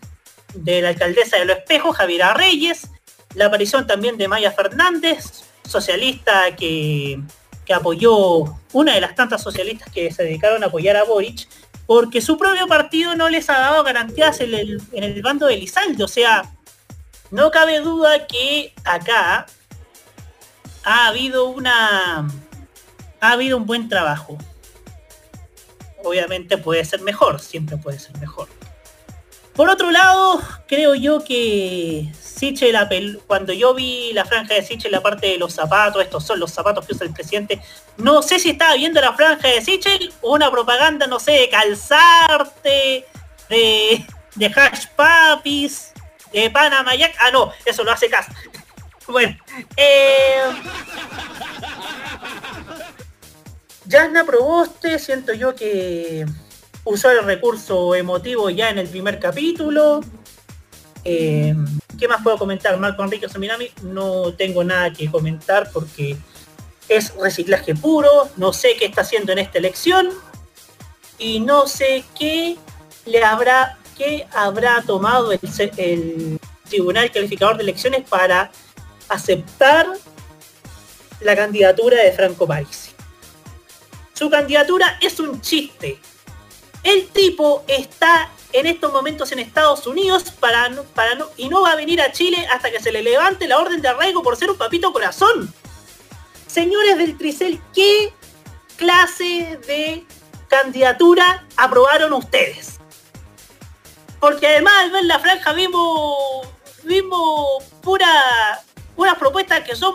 [0.55, 2.88] de la alcaldesa de Los Espejos, Javiera Reyes,
[3.35, 7.21] la aparición también de Maya Fernández, socialista que,
[7.64, 11.49] que apoyó, una de las tantas socialistas que se dedicaron a apoyar a Boric,
[11.87, 15.57] porque su propio partido no les ha dado garantías en el, en el bando de
[15.57, 16.05] Lizalde.
[16.05, 16.51] O sea,
[17.31, 19.47] no cabe duda que acá
[20.85, 22.29] ha habido una.
[23.21, 24.38] ha habido un buen trabajo.
[26.05, 28.49] Obviamente puede ser mejor, siempre puede ser mejor.
[29.54, 32.10] Por otro lado, creo yo que
[32.88, 36.40] pel- cuando yo vi la franja de Sichel, la parte de los zapatos, estos son
[36.40, 37.60] los zapatos que usa el presidente,
[37.98, 41.48] no sé si estaba viendo la franja de Sichel o una propaganda, no sé, de
[41.50, 43.06] calzarte,
[43.50, 45.92] de, de hash papis,
[46.32, 47.14] de Panama Jack.
[47.20, 48.26] Ah, no, eso lo hace Cas.
[49.06, 49.36] Bueno,
[49.76, 50.40] eh,
[53.84, 56.24] Yasna Proboste, siento yo que
[56.85, 60.01] usó el recurso emotivo ya en el primer capítulo.
[61.05, 61.55] Eh,
[61.99, 62.77] ¿Qué más puedo comentar?
[62.79, 66.16] Marco Enrique Saminami, no tengo nada que comentar porque
[66.88, 70.11] es reciclaje puro, no sé qué está haciendo en esta elección
[71.18, 72.57] y no sé qué
[73.07, 75.40] le habrá, qué habrá tomado el,
[75.77, 78.51] el Tribunal Calificador de Elecciones para
[79.09, 79.87] aceptar
[81.21, 82.90] la candidatura de Franco Parisi.
[84.14, 85.99] Su candidatura es un chiste.
[86.83, 91.73] El tipo está en estos momentos en Estados Unidos para, para no- y no va
[91.73, 94.51] a venir a Chile hasta que se le levante la orden de arraigo por ser
[94.51, 95.53] un papito corazón.
[96.47, 98.12] Señores del Tricel, ¿qué
[98.77, 100.05] clase de
[100.49, 102.79] candidatura aprobaron ustedes?
[104.21, 106.47] Porque además al ver la franja vimos,
[106.83, 108.61] vimos pura,
[108.95, 109.95] puras propuestas que son,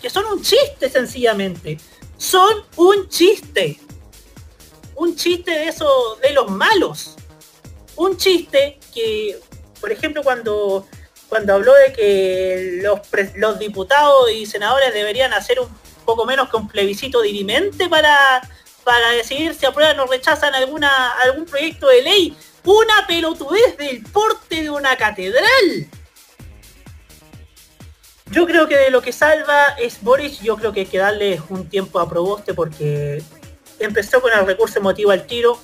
[0.00, 1.78] que son un chiste sencillamente.
[2.16, 3.78] Son un chiste.
[5.02, 7.16] Un chiste de eso, de los malos.
[7.96, 9.36] Un chiste que,
[9.80, 10.86] por ejemplo, cuando,
[11.28, 13.00] cuando habló de que los,
[13.34, 15.68] los diputados y senadores deberían hacer un
[16.04, 18.48] poco menos que un plebiscito dirimente para,
[18.84, 22.36] para decidir si aprueban o rechazan alguna, algún proyecto de ley.
[22.62, 25.88] Una pelotudez del porte de una catedral.
[28.30, 31.42] Yo creo que de lo que salva es Boris, yo creo que hay que darle
[31.48, 33.20] un tiempo a Proboste porque
[33.84, 35.58] empezó con el recurso emotivo al tiro,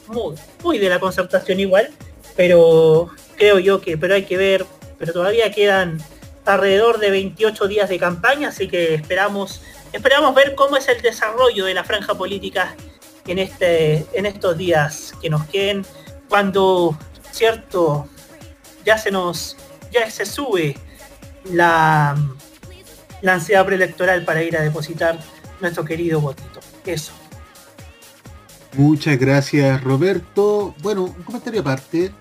[0.63, 1.91] muy, de la concertación igual,
[2.37, 4.67] pero creo yo que, pero hay que ver,
[4.99, 5.99] pero todavía quedan
[6.45, 11.65] alrededor de 28 días de campaña, así que esperamos, esperamos ver cómo es el desarrollo
[11.65, 12.75] de la franja política
[13.27, 15.85] en este, en estos días que nos queden,
[16.29, 16.99] cuando
[17.31, 18.09] cierto
[18.85, 19.57] ya se nos,
[19.93, 20.77] ya se sube
[21.45, 22.17] la,
[23.21, 25.19] la ansiedad preelectoral para ir a depositar
[25.61, 26.61] nuestro querido votito.
[26.87, 27.13] Eso.
[28.79, 30.73] Muchas gracias Roberto.
[30.83, 32.13] Bueno, un comentario aparte.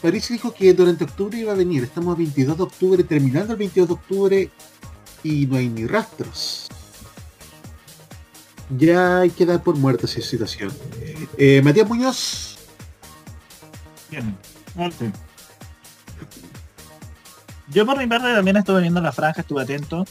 [0.00, 1.82] París dijo que durante octubre iba a venir.
[1.82, 4.50] Estamos a 22 de octubre, terminando el 22 de octubre
[5.24, 6.68] y no hay ni rastros.
[8.70, 10.70] Ya hay que dar por muerta esa situación.
[11.36, 12.58] Eh, Matías Muñoz,
[14.08, 14.38] Bien.
[17.70, 20.04] Yo por mi parte también estuve viendo la franja, estuve atento.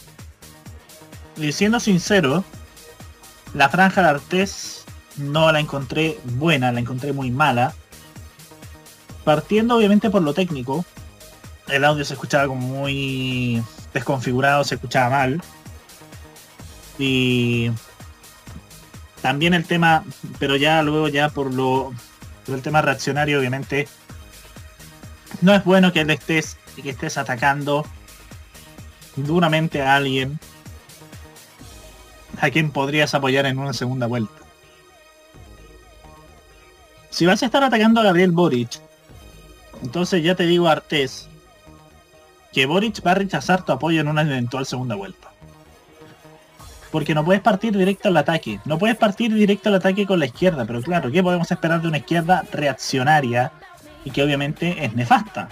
[1.38, 2.43] Y siendo sincero,
[3.54, 4.77] la franja de Artés
[5.17, 7.73] no la encontré buena, la encontré muy mala.
[9.23, 10.86] Partiendo obviamente por lo técnico,
[11.67, 13.62] el audio se escuchaba como muy
[13.93, 15.41] desconfigurado, se escuchaba mal.
[16.97, 17.71] Y
[19.21, 20.03] también el tema,
[20.39, 21.93] pero ya luego ya por lo
[22.45, 23.88] por el tema reaccionario obviamente
[25.41, 27.86] no es bueno que le estés que estés atacando
[29.15, 30.39] duramente a alguien
[32.39, 34.46] a quien podrías apoyar en una segunda vuelta.
[37.17, 38.80] Si vas a estar atacando a Gabriel Boric,
[39.82, 41.27] entonces ya te digo Artés
[42.53, 45.32] que Boric va a rechazar tu apoyo en una eventual segunda vuelta.
[46.91, 48.60] Porque no puedes partir directo al ataque.
[48.65, 50.65] No puedes partir directo al ataque con la izquierda.
[50.65, 53.51] Pero claro, ¿qué podemos esperar de una izquierda reaccionaria
[54.06, 55.49] y que obviamente es nefasta.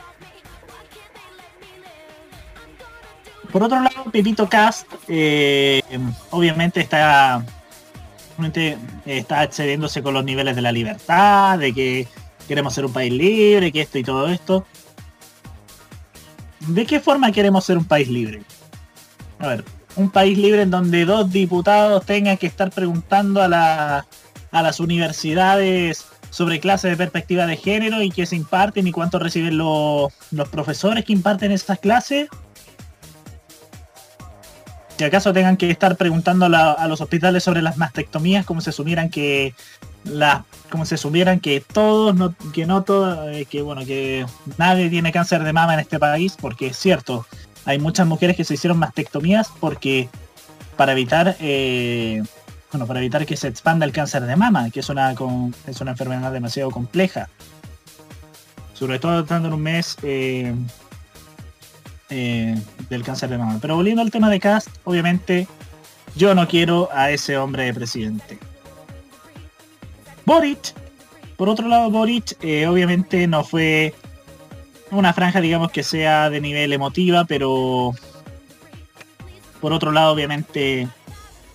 [3.52, 5.82] Por otro lado, Pepito Cast eh,
[6.30, 7.44] obviamente está,
[9.06, 12.08] está excediéndose con los niveles de la libertad, de que
[12.48, 14.66] queremos ser un país libre, que esto y todo esto.
[16.68, 18.42] ¿De qué forma queremos ser un país libre?
[19.40, 24.06] A ver, un país libre en donde dos diputados tengan que estar preguntando a, la,
[24.52, 29.20] a las universidades sobre clases de perspectiva de género y qué se imparten y cuánto
[29.20, 32.30] reciben los, los profesores que imparten estas clases.
[34.98, 39.10] Si acaso tengan que estar preguntando a, los hospitales sobre las mastectomías como si asumieran
[39.10, 39.54] que
[40.06, 44.26] la, como si asumieran que todos no, que no todo, eh, que bueno, que
[44.58, 47.26] nadie tiene cáncer de mama en este país, porque es cierto,
[47.66, 50.08] hay muchas mujeres que se hicieron mastectomías porque
[50.78, 52.24] para evitar eh,
[52.72, 55.14] bueno, para evitar que se expanda el cáncer de mama, que es una
[55.68, 57.30] es una enfermedad demasiado compleja.
[58.74, 60.54] Sobre todo estando en un mes eh,
[62.10, 62.56] eh,
[62.90, 63.60] del cáncer de mama.
[63.62, 65.48] Pero volviendo al tema de Cast, obviamente
[66.16, 68.38] yo no quiero a ese hombre de presidente.
[70.26, 70.74] Boric,
[71.38, 73.94] por otro lado, Boric eh, obviamente no fue
[74.92, 77.94] una franja, digamos, que sea de nivel emotiva, pero
[79.60, 80.88] por otro lado, obviamente,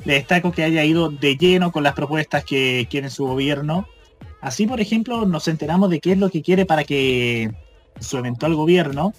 [0.05, 3.87] le destaco que haya ido de lleno con las propuestas que quiere su gobierno.
[4.41, 7.53] Así, por ejemplo, nos enteramos de qué es lo que quiere para que
[8.01, 9.13] su eventual gobierno.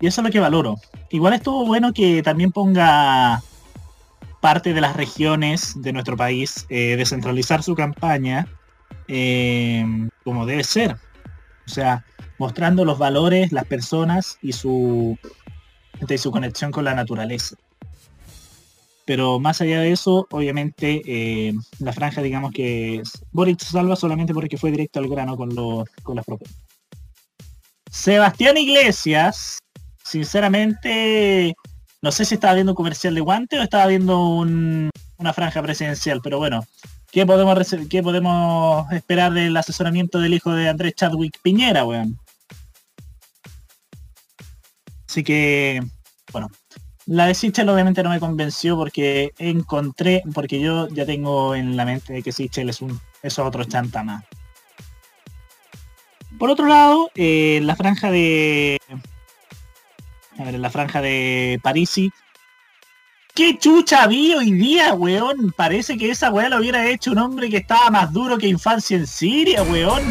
[0.00, 0.76] Y eso es lo que valoro.
[1.10, 3.42] Igual estuvo bueno que también ponga
[4.40, 8.46] parte de las regiones de nuestro país, eh, descentralizar su campaña
[9.08, 9.84] eh,
[10.24, 10.96] como debe ser.
[11.66, 12.04] O sea,
[12.38, 15.18] mostrando los valores, las personas y su,
[16.08, 17.56] y su conexión con la naturaleza.
[19.04, 24.58] Pero más allá de eso, obviamente, eh, la franja, digamos que Boric salva solamente porque
[24.58, 26.60] fue directo al grano con, los con las propuestas.
[27.88, 29.58] Sebastián Iglesias,
[30.06, 31.54] sinceramente,
[32.00, 35.62] no sé si estaba viendo un comercial de guante o estaba viendo un- una franja
[35.62, 36.64] presidencial, pero bueno,
[37.10, 37.58] ¿qué podemos,
[37.90, 42.18] qué podemos esperar del asesoramiento del hijo de Andrés Chadwick Piñera, weón?
[45.08, 45.82] Así que,
[46.32, 46.50] bueno,
[47.06, 51.84] la de Sichel obviamente no me convenció porque encontré, porque yo ya tengo en la
[51.84, 54.24] mente que Sichel es un es otro chanta más.
[56.38, 58.78] Por otro lado, eh, la franja de
[60.38, 62.10] a ver, en la franja de Parisi.
[63.34, 65.52] ¿Qué chucha vi hoy día, weón?
[65.56, 68.96] Parece que esa weá lo hubiera hecho un hombre que estaba más duro que infancia
[68.96, 70.02] en Siria, weón.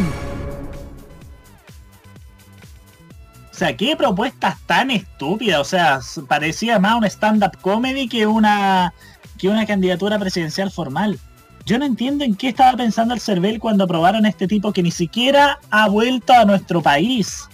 [3.52, 5.60] O sea, qué propuestas tan estúpidas.
[5.60, 8.94] O sea, parecía más un stand-up comedy que una
[9.38, 11.20] que una candidatura presidencial formal.
[11.66, 14.84] Yo no entiendo en qué estaba pensando el CERVEL cuando aprobaron a este tipo que
[14.84, 17.50] ni siquiera ha vuelto a nuestro país.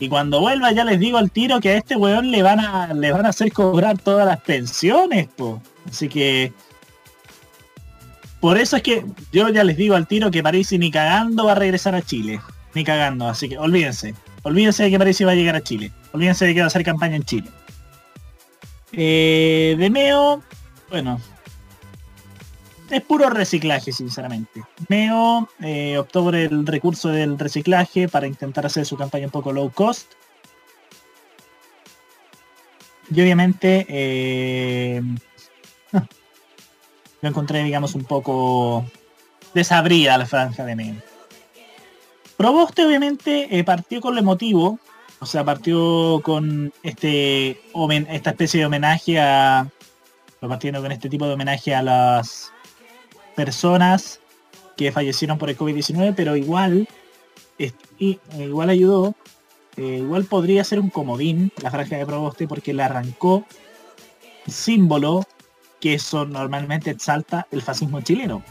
[0.00, 2.92] Y cuando vuelva ya les digo al tiro que a este weón le van a
[2.92, 5.62] le van a hacer cobrar todas las pensiones, po.
[5.88, 6.52] Así que
[8.40, 11.52] por eso es que yo ya les digo al tiro que Parisi ni cagando va
[11.52, 12.40] a regresar a Chile.
[12.74, 14.14] Ni cagando, así que olvídense.
[14.42, 15.92] Olvídense de que Parisi va a llegar a Chile.
[16.12, 17.48] Olvídense de que va a hacer campaña en Chile.
[18.92, 20.42] Eh, de Meo,
[20.90, 21.20] bueno,
[22.90, 24.62] es puro reciclaje, sinceramente.
[24.88, 29.52] Meo eh, optó por el recurso del reciclaje para intentar hacer su campaña un poco
[29.52, 30.12] low cost.
[33.10, 35.02] Y obviamente eh,
[37.20, 38.84] lo encontré, digamos, un poco
[39.54, 40.94] desabrida la franja de Meo.
[42.36, 44.78] Proboste obviamente eh, partió con lo emotivo,
[45.20, 47.60] o sea, partió con este
[48.10, 49.68] esta especie de homenaje a
[50.40, 52.52] partiendo con este tipo de homenaje a las
[53.34, 54.20] personas
[54.76, 56.88] que fallecieron por el COVID-19, pero igual
[57.98, 59.14] igual ayudó,
[59.76, 63.44] eh, igual podría ser un comodín la franja de Proboste porque le arrancó
[64.46, 65.24] símbolo
[65.80, 68.42] que eso normalmente exalta el fascismo chileno,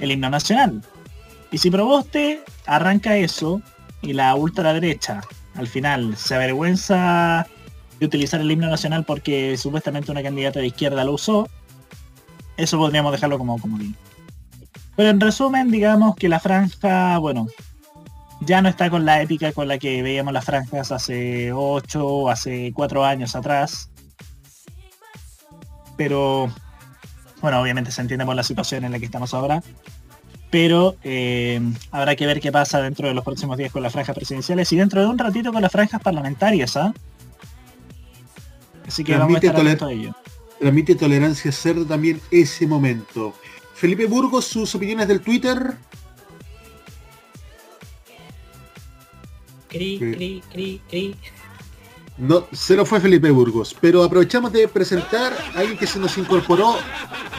[0.00, 0.82] el himno nacional.
[1.50, 3.62] Y si Proboste arranca eso
[4.02, 5.22] y la ultraderecha
[5.54, 7.46] al final se avergüenza
[7.98, 11.48] de utilizar el himno nacional porque supuestamente una candidata de izquierda lo usó,
[12.56, 13.96] eso podríamos dejarlo como comodín.
[14.98, 17.46] Pero en resumen, digamos que la franja, bueno,
[18.40, 22.28] ya no está con la épica con la que veíamos las franjas hace 8 o
[22.28, 23.90] hace 4 años atrás.
[25.96, 26.50] Pero,
[27.40, 29.62] bueno, obviamente se entiende por la situación en la que estamos ahora.
[30.50, 31.60] Pero eh,
[31.92, 34.76] habrá que ver qué pasa dentro de los próximos días con las franjas presidenciales y
[34.78, 36.92] dentro de un ratito con las franjas parlamentarias, ¿ah?
[38.84, 40.14] Así que vamos a Transmite estar toler- atentos a ello.
[40.58, 43.32] Transmite Tolerancia Cerdo también ese momento.
[43.78, 45.76] Felipe Burgos, sus opiniones del Twitter.
[49.68, 50.12] Cri, Sí.
[50.12, 51.16] cri, cri, cri.
[52.16, 56.18] No, se lo fue Felipe Burgos, pero aprovechamos de presentar a alguien que se nos
[56.18, 56.74] incorporó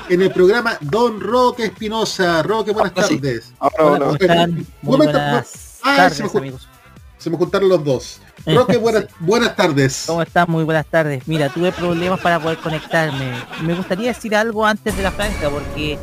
[0.08, 2.42] en el programa, Don Roque Espinosa.
[2.44, 3.16] Roque, buenas Ah, sí.
[3.20, 3.52] tardes.
[3.60, 4.48] Ahora, Hola,
[4.82, 6.70] buenas ah, tardes, se me amigos.
[7.18, 8.22] Se me juntaron los dos.
[8.46, 10.06] Roque, buenas, buenas tardes.
[10.08, 10.50] ¿Cómo están?
[10.50, 11.28] Muy buenas tardes.
[11.28, 13.34] Mira, tuve problemas para poder conectarme.
[13.64, 16.00] Me gustaría decir algo antes de la franja porque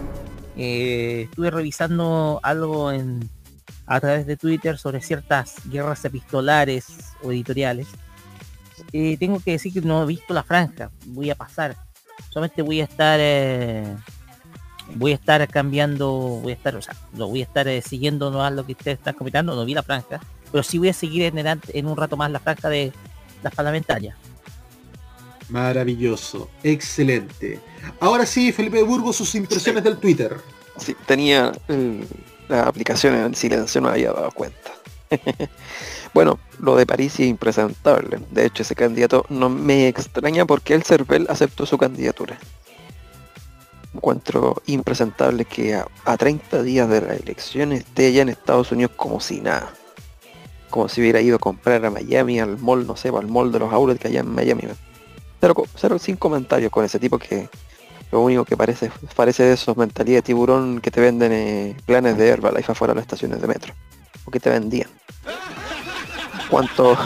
[0.57, 3.29] eh, estuve revisando algo en
[3.87, 6.87] a través de Twitter sobre ciertas guerras epistolares
[7.23, 7.87] o editoriales.
[8.93, 10.91] Eh, tengo que decir que no he visto la franja.
[11.07, 11.77] Voy a pasar.
[12.31, 13.97] Solamente voy a estar eh,
[14.95, 16.09] voy a estar cambiando,
[16.43, 18.99] voy a estar, o sea, lo voy a estar eh, siguiendo no lo que ustedes
[18.99, 22.31] están comentando, no vi la franja, pero sí voy a seguir en, un rato más
[22.31, 22.93] la franja de
[23.43, 24.17] las parlamentarias.
[25.49, 27.61] Maravilloso, excelente.
[28.01, 30.37] Ahora sí, Felipe Burgos, sus impresiones del Twitter.
[30.77, 32.01] sí, tenía mm,
[32.49, 34.73] la aplicación en silencio, no había dado cuenta.
[36.15, 38.19] bueno, lo de París es impresentable.
[38.31, 42.39] De hecho, ese candidato no me extraña porque el CERVEL aceptó su candidatura.
[43.95, 48.93] Encuentro impresentable que a, a 30 días de la elección esté allá en Estados Unidos
[48.97, 49.73] como si nada.
[50.71, 53.61] Como si hubiera ido a comprar a Miami, al mall, no sé, al mall de
[53.61, 54.65] los outlets que allá en Miami.
[55.41, 57.49] Cero, cero sin comentarios con ese tipo que
[58.11, 62.17] lo único que parece parece de esos mentalidad de tiburón que te venden eh, planes
[62.17, 63.75] de Herbalife afuera de las estaciones de metro.
[64.25, 64.89] O que te vendían.
[66.51, 66.97] Cuanto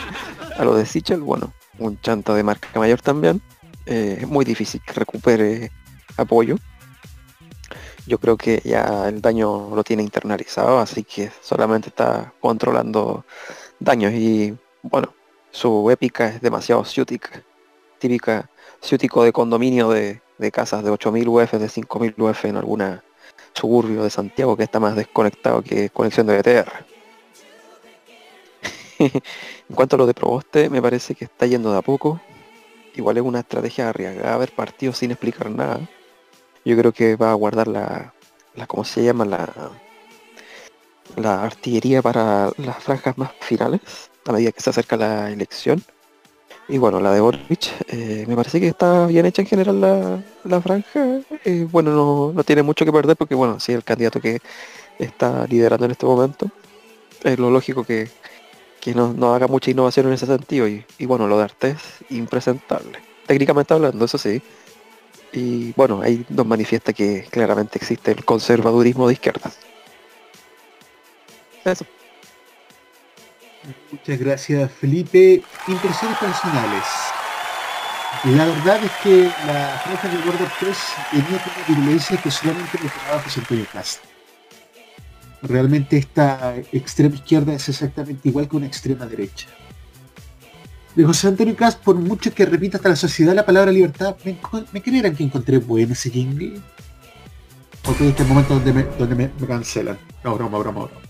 [0.58, 3.40] a lo de Sichel, bueno, un chanta de marca mayor también.
[3.86, 5.70] eh, es muy difícil que recupere
[6.16, 6.56] apoyo.
[8.06, 13.24] Yo creo que ya el daño lo tiene internalizado, así que solamente está controlando
[13.80, 15.12] daños y bueno,
[15.50, 17.42] su épica es demasiado ciútica.
[17.98, 23.02] Típica ciútico de condominio de, de casas de 8.000 UF, de 5.000 UF en alguna
[23.54, 26.72] suburbio de Santiago que está más desconectado que conexión de BTR.
[29.68, 32.20] en cuanto a lo de Proboste, me parece que está yendo de a poco.
[32.94, 35.80] Igual es una estrategia arriesgada haber partido sin explicar nada.
[36.64, 38.14] Yo creo que va a guardar la,
[38.54, 39.24] la ¿cómo se llama?
[39.24, 39.70] La,
[41.16, 43.80] la artillería para las franjas más finales
[44.26, 45.82] a medida que se acerca la elección.
[46.68, 50.20] Y bueno, la de Boric, eh, me parece que está bien hecha en general la,
[50.42, 51.20] la franja.
[51.44, 54.40] Eh, bueno, no, no tiene mucho que perder porque bueno, sí, el candidato que
[54.98, 56.50] está liderando en este momento,
[57.22, 58.08] es lo lógico que,
[58.80, 60.66] que no, no haga mucha innovación en ese sentido.
[60.66, 61.78] Y, y bueno, lo de Artés,
[62.10, 62.98] impresentable.
[63.26, 64.42] Técnicamente hablando, eso sí.
[65.32, 69.52] Y bueno, ahí nos manifiesta que claramente existe el conservadurismo de izquierda.
[71.64, 71.84] Eso.
[73.90, 75.42] Muchas gracias, Felipe.
[75.66, 76.84] Impresiones personales.
[78.24, 80.76] La verdad es que la franja de Gordo 3
[81.10, 84.04] tenía una virulencia que solamente lo tomaba José Antonio Cast.
[85.42, 89.48] Realmente esta extrema izquierda es exactamente igual que una extrema derecha.
[90.94, 94.82] De José Antonio Cast, por mucho que repita hasta la sociedad la palabra libertad, ¿me,
[94.82, 96.60] creerán que encontré bueno ese jingle?
[97.86, 99.98] Ok, este momento donde me cancelan.
[100.24, 101.05] No, broma, broma, broma.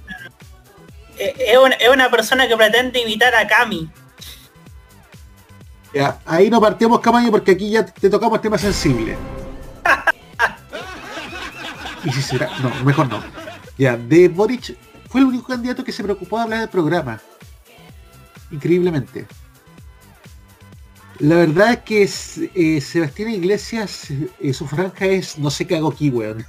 [1.19, 3.91] Eh, Es una, persona que pretende imitar a Cami.
[5.95, 9.17] Ya, ahí no partimos Camaño porque aquí ya te tocamos temas sensibles.
[12.05, 13.23] y si será, no, mejor no.
[13.79, 14.77] Ya, de Boric
[15.09, 17.21] fue el único candidato que se preocupó de hablar del programa.
[18.51, 19.27] Increíblemente.
[21.19, 24.09] La verdad es que eh, Sebastián Iglesias,
[24.39, 26.45] eh, su franja es no sé qué hago aquí, weón.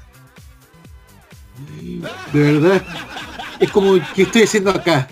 [2.34, 2.84] De verdad,
[3.60, 5.08] es como que estoy haciendo acá.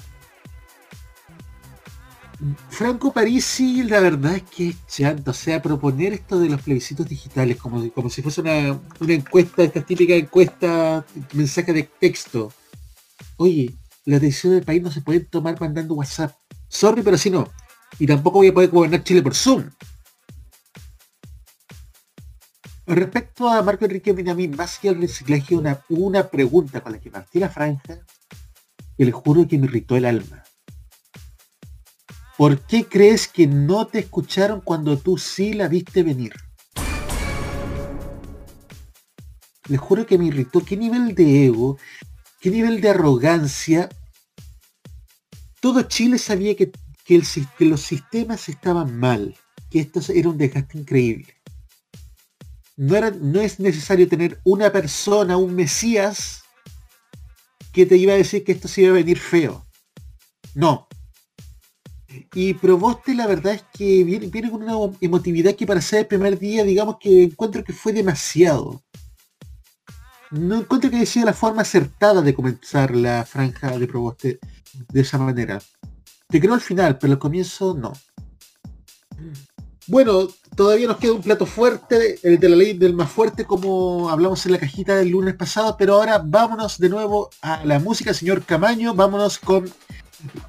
[2.69, 7.07] Franco Parisi, la verdad es que es chanta, o sea, proponer esto de los plebiscitos
[7.07, 12.51] digitales como, como si fuese una, una encuesta, esta típica encuesta, mensaje de texto.
[13.37, 13.73] Oye,
[14.03, 16.35] las decisiones del país no se pueden tomar mandando WhatsApp.
[16.67, 17.49] Sorry, pero si no.
[17.97, 19.69] Y tampoco voy a poder gobernar Chile por Zoom.
[22.88, 27.09] Respecto a Marco Enrique Benamín, más que el reciclaje, una, una pregunta con la que
[27.09, 27.99] partí la franja,
[28.95, 30.43] que le juro que me irritó el alma.
[32.38, 36.33] ¿Por qué crees que no te escucharon cuando tú sí la viste venir?
[39.67, 40.63] Les juro que me irritó.
[40.63, 41.79] ¿Qué nivel de ego?
[42.39, 43.89] ¿Qué nivel de arrogancia?
[45.59, 46.71] Todo Chile sabía que,
[47.03, 49.36] que los sistemas estaban mal,
[49.71, 51.34] que esto era un desgaste increíble.
[52.78, 56.43] No, era, no es necesario tener una persona, un mesías,
[57.71, 59.65] que te iba a decir que esto se iba a venir feo.
[60.53, 60.88] No,
[62.34, 66.07] y Proboste la verdad es que viene, viene con una emotividad que para ser el
[66.07, 68.84] primer día, digamos que encuentro que fue demasiado.
[70.32, 74.39] No encuentro que sido la forma acertada de comenzar la franja de Proboste
[74.91, 75.61] de esa manera.
[76.28, 77.93] Te creo al final, pero al comienzo no.
[79.88, 84.09] Bueno, todavía nos queda un plato fuerte, el de la ley del más fuerte, como
[84.09, 88.11] hablamos en la cajita del lunes pasado, pero ahora vámonos de nuevo a la música,
[88.11, 89.71] señor Camaño, vámonos con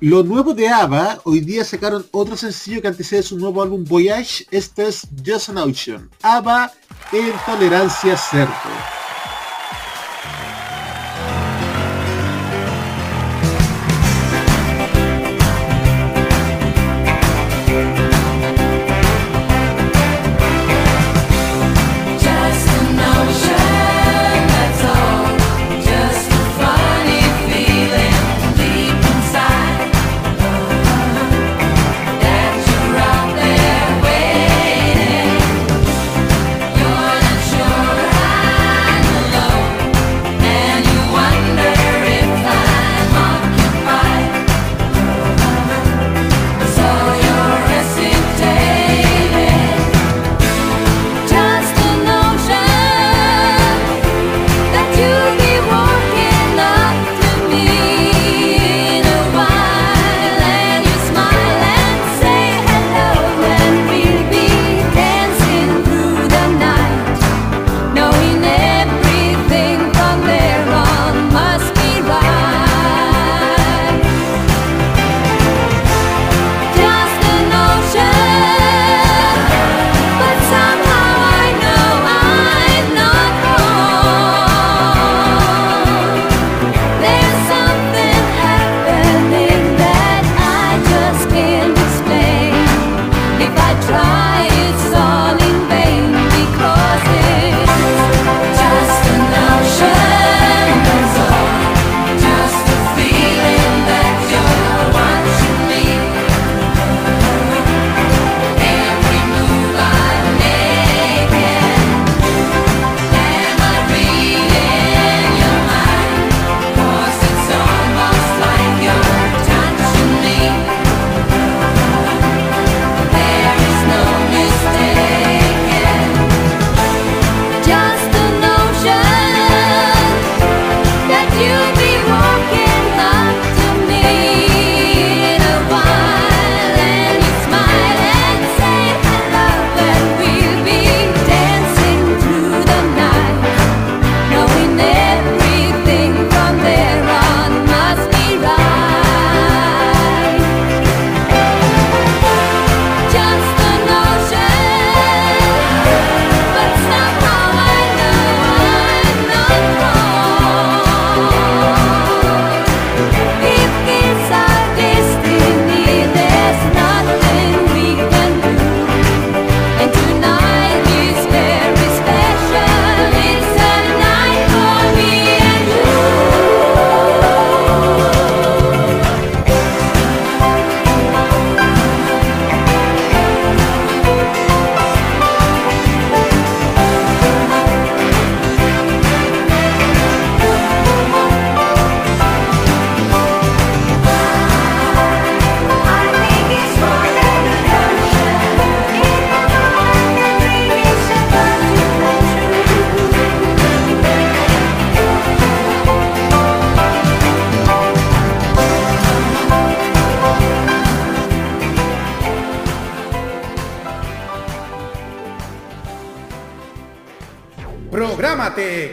[0.01, 1.21] lo nuevo de ABBA.
[1.25, 5.59] Hoy día sacaron otro sencillo que antecede su nuevo álbum Voyage, este es Just an
[5.59, 6.11] Ocean.
[6.23, 6.73] ABBA
[7.13, 8.96] en Tolerancia Cerdo.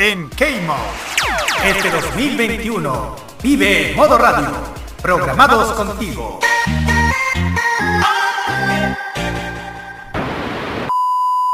[0.00, 0.76] en Keimo.
[1.62, 4.48] Este 2021 vive en modo radio.
[5.02, 6.40] Programados contigo.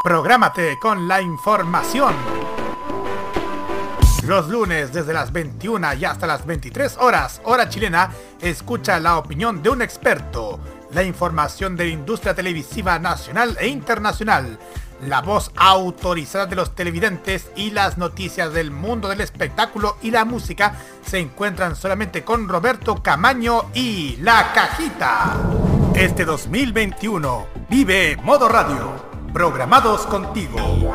[0.00, 2.14] Prográmate con la información.
[4.24, 9.60] Los lunes desde las 21 y hasta las 23 horas, hora chilena, escucha la opinión
[9.60, 10.60] de un experto,
[10.92, 14.56] la información de la industria televisiva nacional e internacional,
[15.02, 20.24] la voz autorizada de los televidentes y las noticias del mundo del espectáculo y la
[20.24, 25.36] música se encuentran solamente con Roberto Camaño y La Cajita.
[25.94, 28.92] Este 2021 vive Modo Radio,
[29.32, 30.94] programados contigo.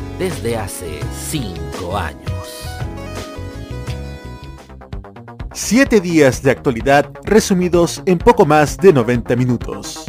[0.21, 0.99] desde hace
[1.31, 2.69] 5 años.
[5.51, 10.05] Siete días de actualidad resumidos en poco más de 90 minutos.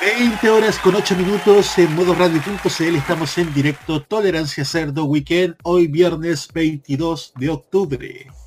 [0.00, 6.48] 20 horas con 8 minutos en modoradio.cl estamos en directo Tolerancia Cerdo Weekend hoy viernes
[6.54, 8.37] 22 de octubre.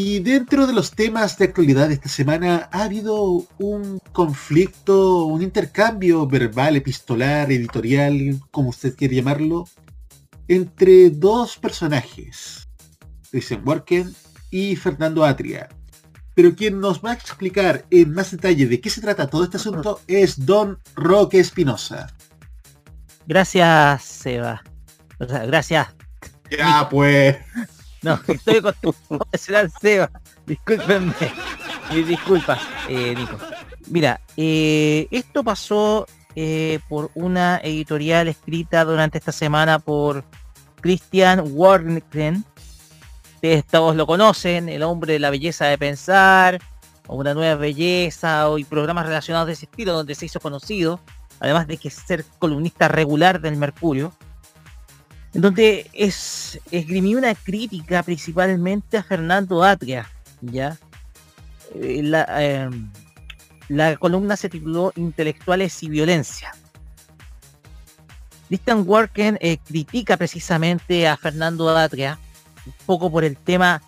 [0.00, 5.42] Y dentro de los temas de actualidad de esta semana ha habido un conflicto, un
[5.42, 9.64] intercambio verbal, epistolar, editorial, como usted quiere llamarlo,
[10.46, 12.68] entre dos personajes,
[13.32, 14.14] Christian Worken
[14.52, 15.68] y Fernando Atria.
[16.36, 19.56] Pero quien nos va a explicar en más detalle de qué se trata todo este
[19.56, 22.06] asunto es Don Roque Espinosa.
[23.26, 24.62] Gracias, Seba.
[25.18, 25.88] O sea, gracias.
[26.56, 27.36] Ya pues.
[28.02, 28.74] No, estoy con
[29.08, 30.10] profesional Seba.
[30.46, 31.14] Discúlpenme.
[31.92, 33.38] Mis disculpas, eh, Nico.
[33.90, 40.24] Mira, eh, esto pasó eh, por una editorial escrita durante esta semana por
[40.80, 42.44] Christian Warnken.
[43.36, 46.58] Ustedes todos lo conocen, el hombre de la belleza de pensar,
[47.06, 51.00] o una nueva belleza, o y programas relacionados de ese estilo donde se hizo conocido,
[51.40, 54.12] además de que ser columnista regular del Mercurio
[55.40, 60.10] donde es, esgrimió una crítica principalmente a Fernando Atria,
[60.40, 60.76] ¿ya?
[61.76, 62.90] Eh, la, em,
[63.68, 66.52] la columna se tituló Intelectuales y Violencia.
[68.48, 72.18] Christian Worken eh, critica precisamente a Fernando Atria,
[72.66, 73.80] un poco por el tema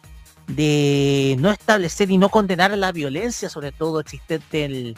[0.47, 4.97] de no establecer y no condenar la violencia, sobre todo existente el,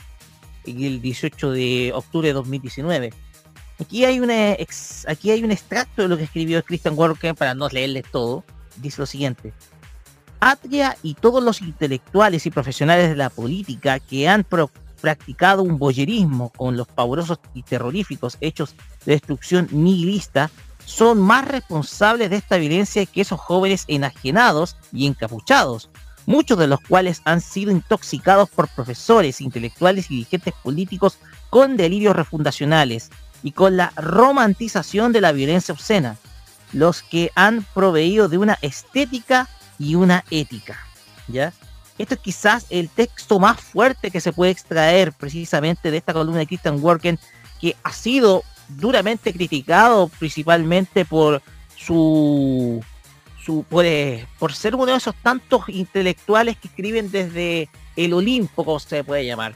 [0.66, 3.12] el 18 de octubre de 2019
[3.82, 4.56] Aquí hay, una
[5.08, 8.44] aquí hay un extracto de lo que escribió Christian Walker para no leerles todo.
[8.76, 9.52] Dice lo siguiente.
[10.38, 14.46] Atria y todos los intelectuales y profesionales de la política que han
[15.00, 20.48] practicado un boyerismo con los pavorosos y terroríficos hechos de destrucción nihilista
[20.84, 25.90] son más responsables de esta violencia que esos jóvenes enajenados y encapuchados,
[26.26, 31.18] muchos de los cuales han sido intoxicados por profesores, intelectuales y dirigentes políticos
[31.50, 33.10] con delirios refundacionales,
[33.42, 36.16] y con la romantización de la violencia obscena,
[36.72, 40.78] los que han proveído de una estética y una ética.
[41.28, 41.52] ¿ya?
[41.98, 46.38] Esto es quizás el texto más fuerte que se puede extraer precisamente de esta columna
[46.38, 47.18] de Christian Worken,
[47.60, 51.42] que ha sido duramente criticado principalmente por
[51.76, 52.82] su,
[53.44, 58.64] su por, eh, por ser uno de esos tantos intelectuales que escriben desde el Olimpo,
[58.64, 59.54] como se puede llamar,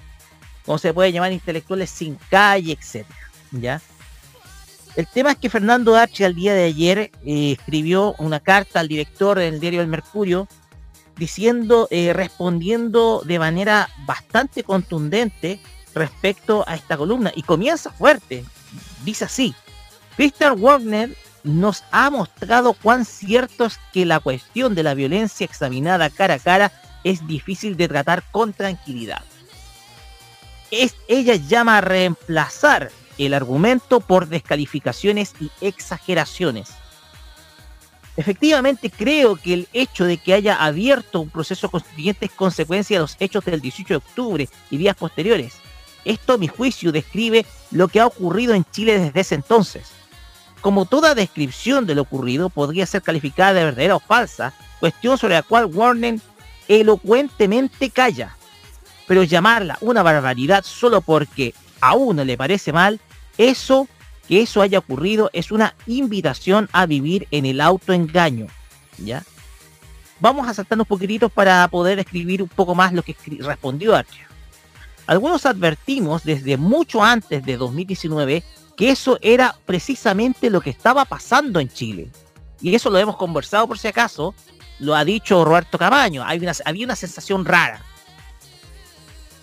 [0.64, 3.18] como se puede llamar intelectuales sin calle, etcétera.
[3.53, 3.81] ¿Ya?
[4.97, 6.25] El tema es que Fernando H.
[6.25, 10.49] al día de ayer eh, escribió una carta al director del diario El Mercurio
[11.17, 15.61] diciendo, eh, respondiendo de manera bastante contundente
[15.95, 18.45] respecto a esta columna y comienza fuerte.
[19.05, 19.55] Dice así,
[20.17, 26.11] Christian Wagner nos ha mostrado cuán cierto es que la cuestión de la violencia examinada
[26.11, 26.73] cara a cara
[27.05, 29.23] es difícil de tratar con tranquilidad.
[30.71, 36.71] Es, ella llama a reemplazar el argumento por descalificaciones y exageraciones.
[38.17, 43.03] Efectivamente, creo que el hecho de que haya abierto un proceso constituyente es consecuencia de
[43.03, 45.55] los hechos del 18 de octubre y días posteriores.
[46.05, 49.91] Esto, a mi juicio, describe lo que ha ocurrido en Chile desde ese entonces.
[50.62, 55.35] Como toda descripción de lo ocurrido podría ser calificada de verdadera o falsa, cuestión sobre
[55.35, 56.19] la cual Warner
[56.69, 58.37] elocuentemente calla.
[59.07, 61.55] Pero llamarla una barbaridad solo porque
[61.87, 63.01] a uno le parece mal
[63.39, 63.89] eso,
[64.28, 68.47] que eso haya ocurrido es una invitación a vivir en el autoengaño,
[68.99, 69.22] ¿ya?
[70.18, 74.26] Vamos a saltar un poquitito para poder escribir un poco más lo que respondió Archer.
[75.07, 78.43] Algunos advertimos desde mucho antes de 2019
[78.76, 82.11] que eso era precisamente lo que estaba pasando en Chile.
[82.61, 84.34] Y eso lo hemos conversado por si acaso,
[84.78, 87.80] lo ha dicho Roberto Camaño, hay había una sensación rara.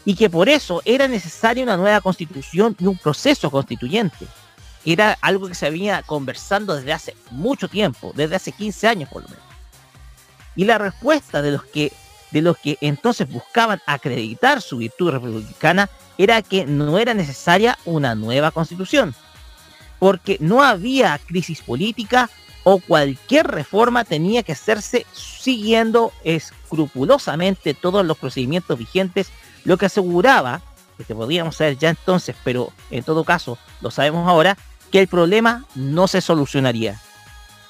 [0.06, 4.28] Y que por eso era necesaria una nueva constitución y un proceso constituyente.
[4.86, 9.24] Era algo que se venía conversando desde hace mucho tiempo, desde hace 15 años por
[9.24, 9.44] lo menos.
[10.56, 11.94] Y la respuesta de los que,
[12.32, 18.14] de los que entonces buscaban acreditar su virtud republicana era que no era necesaria una
[18.14, 19.16] nueva constitución,
[20.00, 22.30] porque no había crisis política
[22.64, 29.30] o cualquier reforma tenía que hacerse siguiendo escrupulosamente todos los procedimientos vigentes,
[29.66, 30.62] lo que aseguraba,
[31.08, 34.58] que podíamos saber ya entonces, pero en todo caso lo sabemos ahora,
[34.92, 37.00] que el problema no se solucionaría.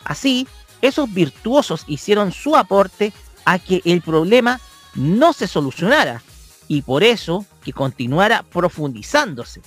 [0.04, 0.48] Así,
[0.82, 3.14] esos virtuosos hicieron su aporte
[3.46, 4.60] a que el problema
[4.96, 6.22] no se solucionara
[6.68, 9.62] y por eso que continuara profundizándose.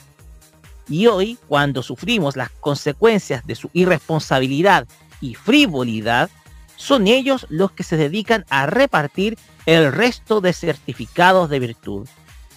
[0.89, 4.87] Y hoy, cuando sufrimos las consecuencias de su irresponsabilidad
[5.21, 6.31] y frivolidad,
[6.77, 12.09] son ellos los que se dedican a repartir el resto de certificados de virtud.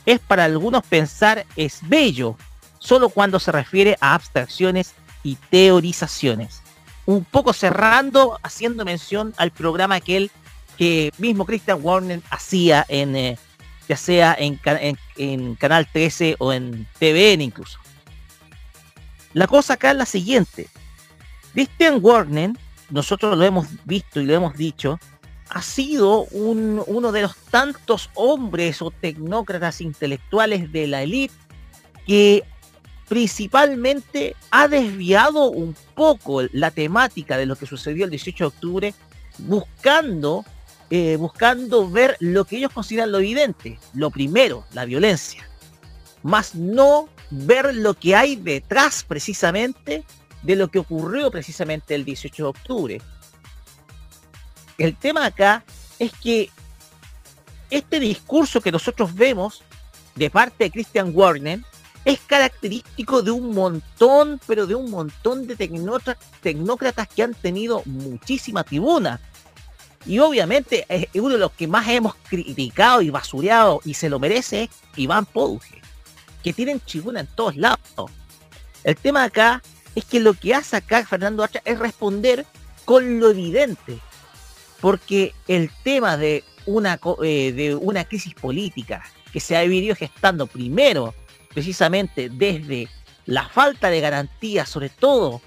[0.05, 2.38] Es para algunos pensar es bello,
[2.78, 4.93] solo cuando se refiere a abstracciones
[5.24, 6.62] y teorizaciones.
[7.05, 10.32] Un poco cerrando, haciendo mención al programa aquel
[10.78, 13.38] que mismo Christian Warner hacía en, eh,
[13.89, 14.60] ya sea en,
[15.18, 17.80] en Canal 13 o en TVN incluso.
[19.34, 20.70] La cosa acá es la siguiente.
[21.53, 22.51] Christian Warner,
[22.89, 24.99] nosotros lo hemos visto y lo hemos dicho,
[25.49, 31.33] ha sido uno de los tantos hombres o tecnócratas intelectuales de la élite
[32.05, 32.43] que
[33.07, 38.93] principalmente ha desviado un poco la temática de lo que sucedió el 18 de octubre,
[39.39, 40.45] buscando,
[40.91, 43.79] eh, buscando ver lo que ellos consideran lo evidente.
[43.95, 45.49] Lo primero, la violencia.
[46.21, 50.03] Más no ver lo que hay detrás precisamente
[50.43, 53.01] de lo que ocurrió precisamente el 18 de octubre.
[54.80, 55.63] El tema acá
[55.99, 56.49] es que
[57.69, 59.61] este discurso que nosotros vemos
[60.15, 61.59] de parte de Christian Warner
[62.05, 68.63] es característico de un montón, pero de un montón de tecnócratas que han tenido muchísima
[68.63, 69.19] tribuna.
[70.05, 74.69] Y obviamente uno de los que más hemos criticado y basureado y se lo merece
[74.95, 75.82] Iván Pouge,
[76.41, 77.80] que tienen tribuna en todos lados.
[78.86, 79.61] El tema acá
[79.93, 82.45] es que lo que hace acá Fernando Hacha es responder
[82.86, 83.99] con lo evidente,
[84.82, 90.47] porque el tema de una, eh, de una crisis política que se ha vivido gestando
[90.47, 91.13] primero
[91.53, 92.88] precisamente desde
[93.25, 95.41] la falta de garantías, sobre todo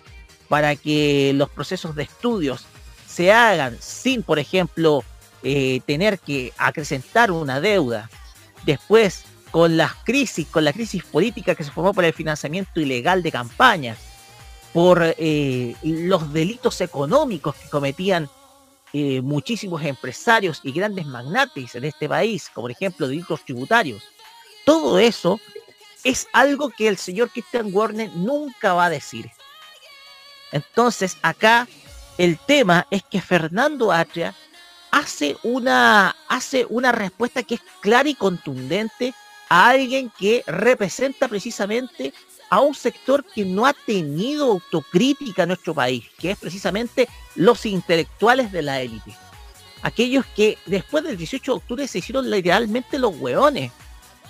[0.49, 2.67] para que los procesos de estudios
[3.07, 5.05] se hagan sin, por ejemplo,
[5.43, 8.11] eh, tener que acrecentar una deuda.
[8.65, 13.23] Después, con las crisis, con la crisis política que se formó por el financiamiento ilegal
[13.23, 13.99] de campañas,
[14.73, 18.29] por eh, los delitos económicos que cometían
[18.93, 24.03] eh, muchísimos empresarios y grandes magnates en este país, como por ejemplo delitos tributarios.
[24.65, 25.41] Todo eso
[26.05, 29.31] es algo que el señor Christian Warner nunca va a decir.
[30.51, 31.67] Entonces acá
[32.19, 34.35] el tema es que Fernando Atria
[34.91, 39.15] hace una, hace una respuesta que es clara y contundente
[39.49, 42.13] a alguien que representa precisamente
[42.53, 47.65] a un sector que no ha tenido autocrítica en nuestro país, que es precisamente los
[47.65, 49.17] intelectuales de la élite.
[49.81, 53.73] Aquellos que después del 18 de octubre se hicieron literalmente los hueones,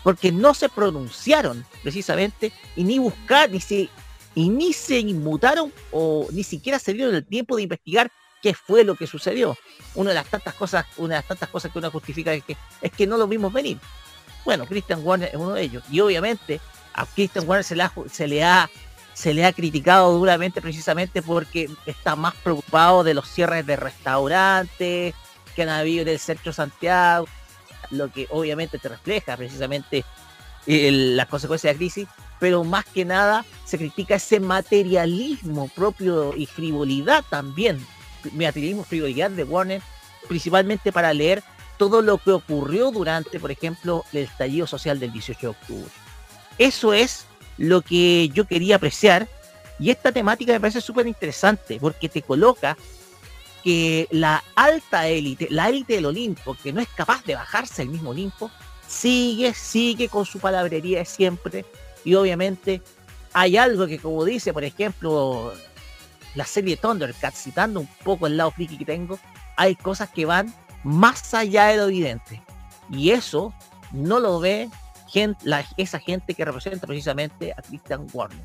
[0.04, 3.88] porque no se pronunciaron precisamente y ni buscar, ni se,
[4.36, 8.08] y ni se inmutaron o ni siquiera se dieron el tiempo de investigar
[8.40, 9.56] qué fue lo que sucedió.
[9.96, 12.56] Una de las tantas cosas, una de las tantas cosas que uno justifica es que,
[12.82, 13.78] es que no lo vimos venir.
[14.44, 15.82] Bueno, Christian Warner es uno de ellos.
[15.90, 16.60] Y obviamente
[16.95, 17.74] a Christian Warner se
[18.26, 18.70] le, ha,
[19.14, 25.14] se le ha criticado duramente precisamente porque está más preocupado de los cierres de restaurantes
[25.55, 27.26] que han habido en el centro Santiago,
[27.90, 30.05] lo que obviamente te refleja precisamente
[30.66, 36.47] las consecuencias de la crisis, pero más que nada se critica ese materialismo propio y
[36.47, 37.84] frivolidad también,
[38.32, 39.82] materialismo, frivolidad de Warner,
[40.28, 41.43] principalmente para leer
[41.78, 46.01] todo lo que ocurrió durante, por ejemplo, el estallido social del 18 de octubre.
[46.62, 47.26] Eso es
[47.58, 49.26] lo que yo quería apreciar
[49.80, 52.76] y esta temática me parece súper interesante porque te coloca
[53.64, 57.88] que la alta élite, la élite del Olimpo, que no es capaz de bajarse el
[57.88, 58.48] mismo Olimpo,
[58.86, 61.64] sigue, sigue con su palabrería de siempre
[62.04, 62.80] y obviamente
[63.32, 65.52] hay algo que como dice, por ejemplo,
[66.36, 69.18] la serie Thundercats, citando un poco el lado friki que tengo,
[69.56, 70.54] hay cosas que van
[70.84, 72.40] más allá de lo evidente.
[72.88, 73.52] Y eso
[73.90, 74.70] no lo ve
[75.76, 78.44] esa gente que representa precisamente a Christian Warner.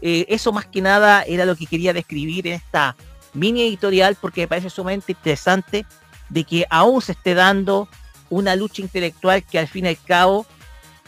[0.00, 2.94] Eh, eso más que nada era lo que quería describir en esta
[3.34, 5.84] mini editorial porque me parece sumamente interesante
[6.28, 7.88] de que aún se esté dando
[8.30, 10.46] una lucha intelectual que al fin y al cabo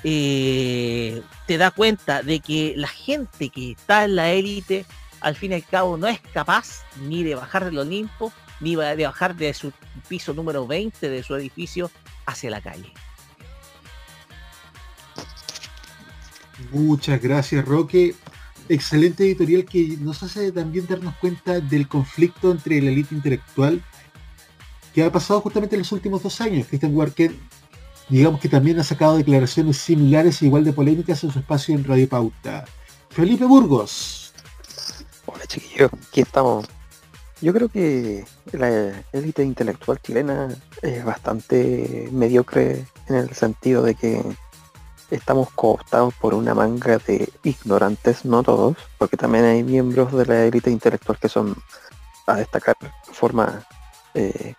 [0.03, 4.87] eh, te da cuenta de que la gente que está en la élite
[5.21, 9.07] al fin y al cabo no es capaz ni de bajar del Olimpo, ni de
[9.07, 9.73] bajar de su
[10.09, 11.91] piso número 20 de su edificio
[12.27, 12.93] hacia la calle.
[16.73, 18.15] Muchas gracias, Roque.
[18.69, 23.83] Excelente editorial que nos hace también darnos cuenta del conflicto entre la élite intelectual
[24.95, 26.67] que ha pasado justamente en los últimos dos años.
[26.69, 27.35] Christian Walker,
[28.09, 31.85] digamos que también ha sacado declaraciones similares e igual de polémicas en su espacio en
[31.85, 32.65] Radio Pauta.
[33.11, 34.33] Felipe Burgos.
[35.27, 36.67] Hola chiquillos, aquí estamos.
[37.41, 40.49] Yo creo que la élite intelectual chilena
[40.83, 44.23] es bastante mediocre en el sentido de que
[45.11, 50.45] estamos cooptados por una manga de ignorantes, no todos, porque también hay miembros de la
[50.45, 51.57] élite intelectual que son
[52.27, 53.65] a destacar de forma,
[54.15, 54.55] eh,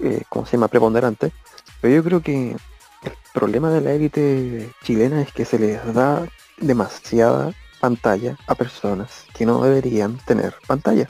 [0.00, 1.32] eh, ¿cómo se llama?, preponderante.
[1.80, 2.56] Pero yo creo que
[3.02, 6.26] el problema de la élite chilena es que se les da
[6.58, 11.08] demasiada pantalla a personas que no deberían tener pantalla.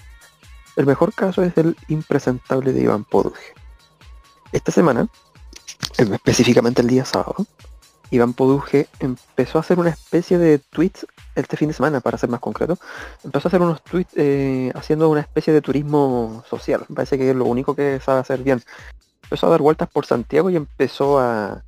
[0.76, 3.54] El mejor caso es el impresentable de Iván Poduje.
[4.50, 5.08] Esta semana,
[5.96, 7.46] específicamente el día sábado,
[8.14, 12.30] Iván Poduje empezó a hacer una especie de tweets este fin de semana, para ser
[12.30, 12.78] más concreto.
[13.24, 16.86] Empezó a hacer unos tweets eh, haciendo una especie de turismo social.
[16.94, 18.62] Parece que es lo único que sabe hacer bien.
[19.24, 21.62] Empezó a dar vueltas por Santiago y empezó a,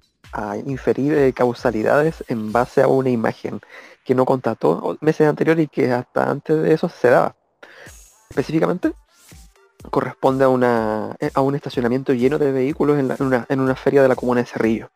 [0.66, 3.61] inferir eh, causalidades en base a una imagen
[4.05, 7.34] que no contrató meses anteriores y que hasta antes de eso se daba.
[8.28, 8.92] Específicamente,
[9.90, 14.09] corresponde a, una, a un estacionamiento lleno de vehículos en, una, en una feria de
[14.09, 14.90] la comuna de Cerrillo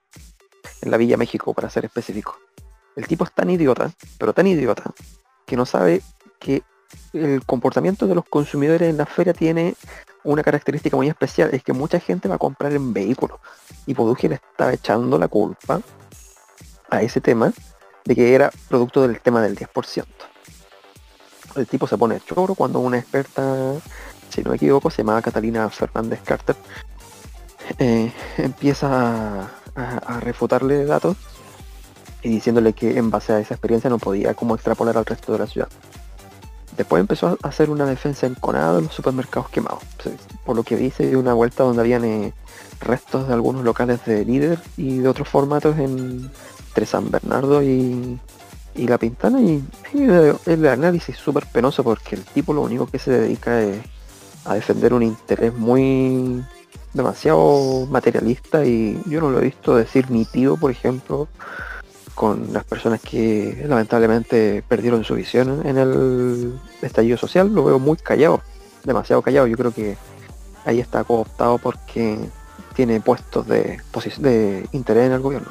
[0.82, 2.38] en la Villa México, para ser específico.
[2.96, 4.92] El tipo es tan idiota, pero tan idiota,
[5.46, 6.02] que no sabe
[6.38, 6.62] que
[7.12, 9.74] el comportamiento de los consumidores en la feria tiene
[10.24, 13.38] una característica muy especial, es que mucha gente va a comprar en vehículos.
[13.86, 15.80] Y Poduje le estaba echando la culpa
[16.90, 17.52] a ese tema
[18.04, 20.04] de que era producto del tema del 10%.
[21.56, 23.74] El tipo se pone choro cuando una experta,
[24.28, 26.56] si no me equivoco, se llamaba Catalina Fernández Carter,
[27.78, 31.16] eh, empieza a a, refutarle datos
[32.22, 35.38] y diciéndole que en base a esa experiencia no podía como extrapolar al resto de
[35.38, 35.68] la ciudad.
[36.76, 39.82] Después empezó a hacer una defensa enconada de los supermercados quemados.
[40.44, 42.32] Por lo que dice, dio una vuelta donde habían eh,
[42.80, 46.30] restos de algunos locales de líder y de otros formatos en,
[46.68, 48.18] entre San Bernardo y,
[48.76, 49.62] La Pintana y,
[50.46, 53.78] el análisis súper penoso porque el tipo lo único que se dedica es
[54.44, 56.42] a defender un interés muy
[56.92, 61.28] demasiado materialista y yo no lo he visto decir ni tío, por ejemplo,
[62.14, 67.96] con las personas que lamentablemente perdieron su visión en el estallido social, lo veo muy
[67.96, 68.42] callado,
[68.84, 69.46] demasiado callado.
[69.46, 69.96] Yo creo que
[70.64, 72.18] ahí está cooptado porque
[72.74, 73.80] tiene puestos de,
[74.18, 75.48] de interés en el gobierno.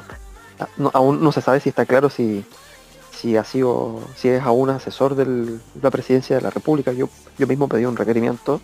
[0.58, 2.44] Ah, aún no se sabe si está claro si,
[3.10, 6.92] si ha sido, si es aún asesor de la presidencia de la República.
[6.92, 8.60] Yo, yo mismo pedí un requerimiento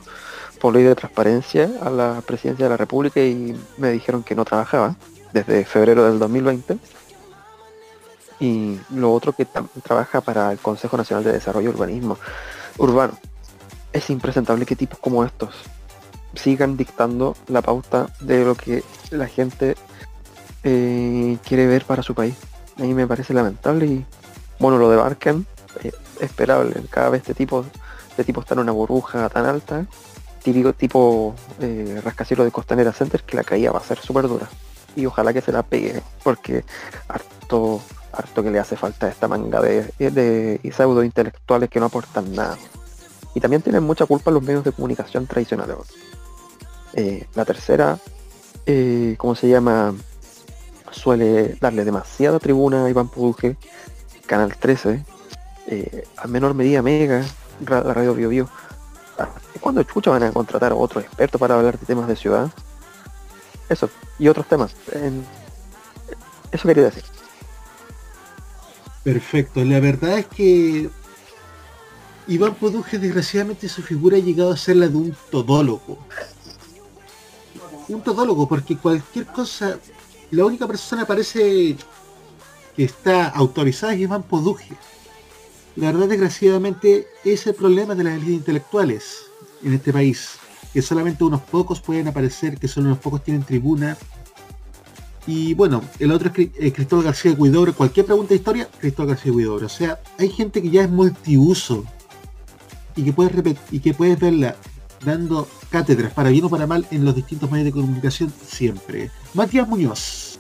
[0.57, 4.45] por ley de transparencia a la presidencia de la República y me dijeron que no
[4.45, 4.97] trabajaba
[5.33, 6.79] desde febrero del 2020.
[8.39, 9.47] Y lo otro que
[9.83, 12.19] trabaja para el Consejo Nacional de Desarrollo Urbanismo
[12.79, 13.19] Urbano.
[13.93, 15.55] Es impresentable que tipos como estos
[16.35, 19.75] sigan dictando la pauta de lo que la gente
[20.65, 22.37] eh, quiere ver para su país.
[22.79, 24.05] A mí me parece lamentable y
[24.59, 25.47] bueno, lo de Barken,
[25.83, 26.75] es esperable.
[26.91, 27.65] Cada vez este tipo,
[28.11, 29.87] este tipo está en una burbuja tan alta
[30.47, 34.49] típico tipo eh, rascacielos de Costanera Center que la caída va a ser súper dura.
[34.95, 36.65] Y ojalá que se la pegue, porque
[37.09, 37.81] harto,
[38.13, 42.57] harto que le hace falta esta manga de, de, pseudo intelectuales que no aportan nada.
[43.35, 45.77] Y también tienen mucha culpa los medios de comunicación tradicionales.
[46.95, 47.99] Eh, la tercera,
[48.67, 49.97] eh, ¿cómo se llama?
[50.93, 53.57] Suele darle demasiada tribuna a Iván Puduje,
[54.27, 55.05] Canal 13,
[55.67, 57.25] eh, a menor medida Mega,
[57.65, 58.49] Radio Bio Bio
[59.61, 62.51] ¿Cuándo escucha van a contratar a otro experto para hablar de temas de ciudad?
[63.69, 64.75] Eso, y otros temas.
[66.53, 67.05] Eso quería decir.
[69.03, 70.91] Perfecto, la verdad es que
[72.27, 75.99] Iván Poduje desgraciadamente su figura ha llegado a ser la de un todólogo.
[77.89, 79.79] Un todólogo, porque cualquier cosa,
[80.33, 81.77] la única persona parece
[82.75, 84.77] que está autorizada es Iván Poduje
[85.77, 89.27] la verdad, desgraciadamente, es el problema de las élites intelectuales
[89.63, 90.39] en este país,
[90.73, 93.97] que solamente unos pocos pueden aparecer, que solo unos pocos tienen tribuna.
[95.27, 97.75] Y bueno, el otro es eh, Cristóbal García Guidobro.
[97.75, 99.67] Cualquier pregunta de historia, Cristóbal García Guidobro.
[99.67, 101.85] O sea, hay gente que ya es multiuso
[102.95, 104.57] y que puedes y que puedes verla
[105.05, 109.11] dando cátedras para bien o para mal en los distintos medios de comunicación siempre.
[109.35, 110.36] Matías Muñoz.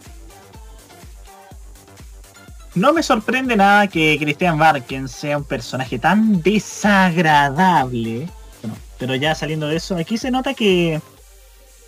[2.77, 8.29] No me sorprende nada que Christian Barken sea un personaje tan desagradable.
[8.61, 11.01] Bueno, pero ya saliendo de eso, aquí se nota que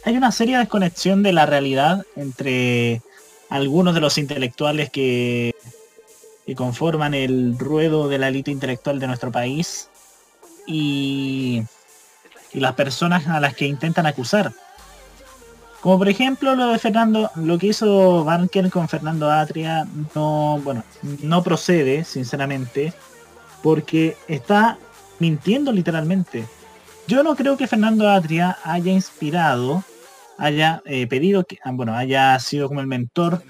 [0.06, 3.02] hay una seria desconexión de la realidad entre
[3.50, 5.54] algunos de los intelectuales que,
[6.46, 9.90] que conforman el ruedo de la élite intelectual de nuestro país
[10.66, 11.64] y,
[12.54, 14.54] y las personas a las que intentan acusar.
[15.80, 20.82] Como por ejemplo lo de Fernando, lo que hizo Banker con Fernando Atria no, bueno,
[21.22, 22.92] no procede, sinceramente,
[23.62, 24.78] porque está
[25.20, 26.44] mintiendo literalmente.
[27.06, 29.84] Yo no creo que Fernando Atria haya inspirado,
[30.36, 33.42] haya eh, pedido que, ah, bueno, haya sido como el mentor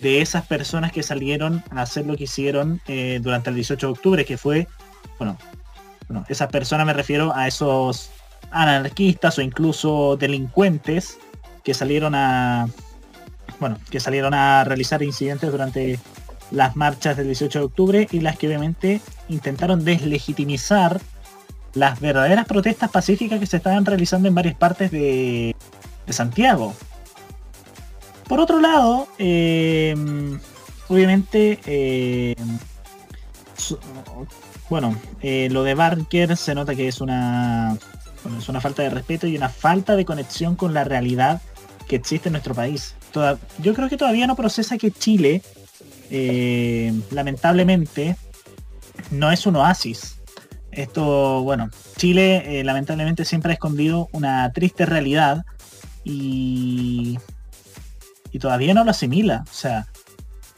[0.00, 3.92] de esas personas que salieron a hacer lo que hicieron eh, durante el 18 de
[3.92, 4.66] octubre, que fue,
[5.18, 5.38] bueno,
[6.08, 8.10] bueno, esas personas me refiero a esos
[8.50, 11.18] anarquistas o incluso delincuentes
[11.66, 12.68] que salieron a
[13.58, 15.98] bueno, que salieron a realizar incidentes durante
[16.52, 21.00] las marchas del 18 de octubre y las que obviamente intentaron deslegitimizar
[21.74, 25.56] las verdaderas protestas pacíficas que se estaban realizando en varias partes de,
[26.06, 26.72] de Santiago.
[28.28, 29.94] Por otro lado, eh,
[30.88, 31.58] obviamente,
[33.56, 33.78] su-
[34.70, 37.76] bueno, eh, lo de Barker se nota que es una,
[38.38, 41.40] es una falta de respeto y una falta de conexión con la realidad
[41.88, 42.94] que existe en nuestro país.
[43.62, 45.42] Yo creo que todavía no procesa que Chile,
[46.10, 48.16] eh, lamentablemente,
[49.10, 50.18] no es un oasis.
[50.70, 55.44] Esto, bueno, Chile eh, lamentablemente siempre ha escondido una triste realidad
[56.04, 57.18] y,
[58.30, 59.44] y todavía no lo asimila.
[59.50, 59.86] O sea,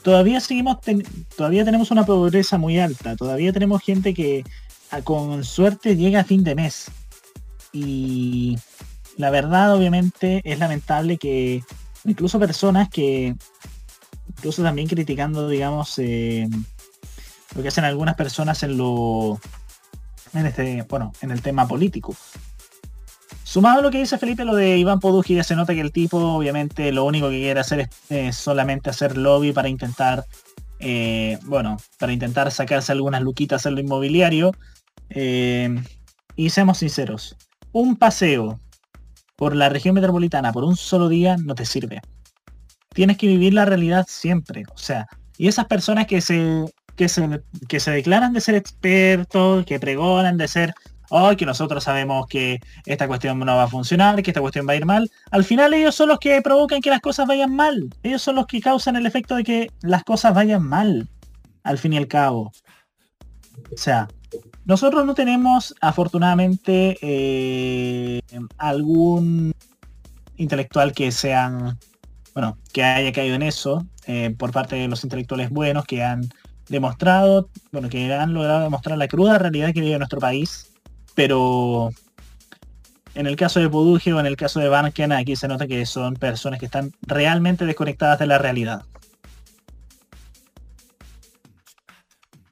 [0.03, 1.05] todavía seguimos, ten-
[1.37, 4.43] todavía tenemos una pobreza muy alta, todavía tenemos gente que
[4.91, 6.91] a- con suerte llega a fin de mes.
[7.71, 8.57] Y
[9.19, 11.61] la verdad, obviamente, es lamentable que
[12.05, 13.35] incluso personas que,
[14.29, 16.47] incluso también criticando, digamos, eh,
[17.53, 19.37] lo que hacen algunas personas en lo,
[20.33, 22.15] en este, bueno, en el tema político.
[23.43, 26.17] Sumado a lo que dice Felipe, lo de Iván Podujki, se nota que el tipo,
[26.17, 30.23] obviamente, lo único que quiere hacer es solamente hacer lobby para intentar,
[30.79, 34.53] eh, bueno, para intentar sacarse algunas luquitas en lo inmobiliario.
[35.09, 35.77] Eh,
[36.37, 37.35] y seamos sinceros,
[37.73, 38.61] un paseo
[39.39, 42.01] por la región metropolitana por un solo día no te sirve.
[42.89, 44.65] Tienes que vivir la realidad siempre.
[44.73, 46.65] O sea, y esas personas que se,
[46.97, 50.73] que se, que se declaran de ser expertos, que pregonan de ser,
[51.09, 54.73] oh, que nosotros sabemos que esta cuestión no va a funcionar, que esta cuestión va
[54.73, 57.89] a ir mal, al final ellos son los que provocan que las cosas vayan mal.
[58.03, 61.07] Ellos son los que causan el efecto de que las cosas vayan mal,
[61.63, 62.51] al fin y al cabo.
[63.73, 64.09] O sea,
[64.69, 68.21] nosotros no tenemos, afortunadamente, eh,
[68.59, 69.51] algún
[70.37, 71.79] intelectual que sean,
[72.35, 76.29] bueno, que haya caído en eso eh, por parte de los intelectuales buenos que han
[76.67, 80.71] demostrado, bueno, que han logrado demostrar la cruda realidad que vive nuestro país,
[81.15, 81.89] pero
[83.15, 85.83] en el caso de Poduje o en el caso de Banken, aquí se nota que
[85.87, 88.83] son personas que están realmente desconectadas de la realidad.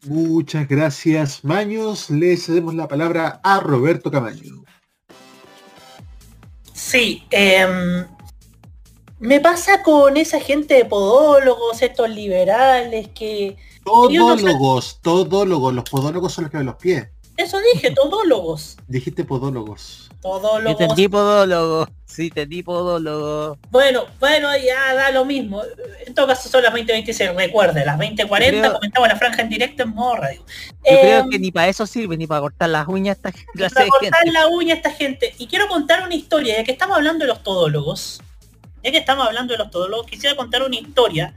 [0.08, 2.10] Muchas gracias, Maños.
[2.10, 4.64] Le cedemos la palabra a Roberto Camaño.
[6.74, 8.06] Sí, em,
[9.20, 13.58] me pasa con esa gente de podólogos, estos liberales que...
[14.10, 15.74] Ellos no Todólogos, todólogos.
[15.74, 17.08] Los podólogos son los que ven los pies.
[17.38, 18.78] Eso dije, todólogos.
[18.88, 20.07] Dijiste podólogos.
[20.22, 20.82] Todólogos.
[20.82, 21.88] Entendí podólogo.
[22.06, 23.58] Sí, entendí podólogo.
[23.70, 25.62] Bueno, bueno, ya da lo mismo.
[26.06, 28.28] En todo caso son las 20.26, recuerde, las 20.40
[28.60, 30.42] Creo- comentamos la franja en directo en modo radio.
[30.70, 33.76] Yo Em, creo que ni para eso sirve, ni para cortar las uñas esta clase
[33.76, 34.32] para cortar gente.
[34.32, 35.36] la uña a esta gente.
[35.38, 38.22] Y quiero contar una historia, ya que estamos hablando de los todólogos,
[38.84, 41.34] ya que estamos hablando de los todólogos, quisiera contar una historia,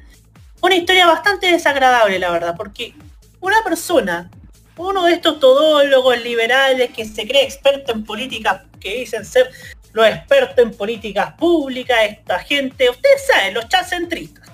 [0.62, 2.94] una historia bastante desagradable, la verdad, porque
[3.40, 4.30] una persona,
[4.76, 9.50] uno de estos todólogos liberales que se cree experto en políticas, que dicen ser
[9.92, 14.48] los expertos en políticas públicas, esta gente, ustedes saben, los chacentristas.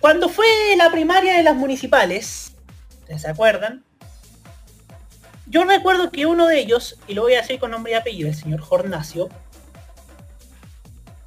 [0.00, 0.46] Cuando fue
[0.76, 2.54] la primaria de las municipales,
[3.00, 3.84] ¿ustedes se acuerdan?
[5.46, 8.28] Yo recuerdo que uno de ellos, y lo voy a decir con nombre y apellido,
[8.28, 9.28] el señor Jornacio,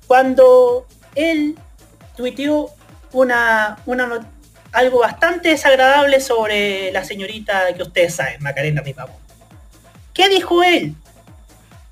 [0.08, 1.58] cuando él
[2.16, 2.70] tuiteó
[3.12, 4.30] una, una
[4.72, 9.25] algo bastante desagradable sobre la señorita que ustedes saben, Macarena Ripamón.
[10.16, 10.96] ¿Qué dijo él?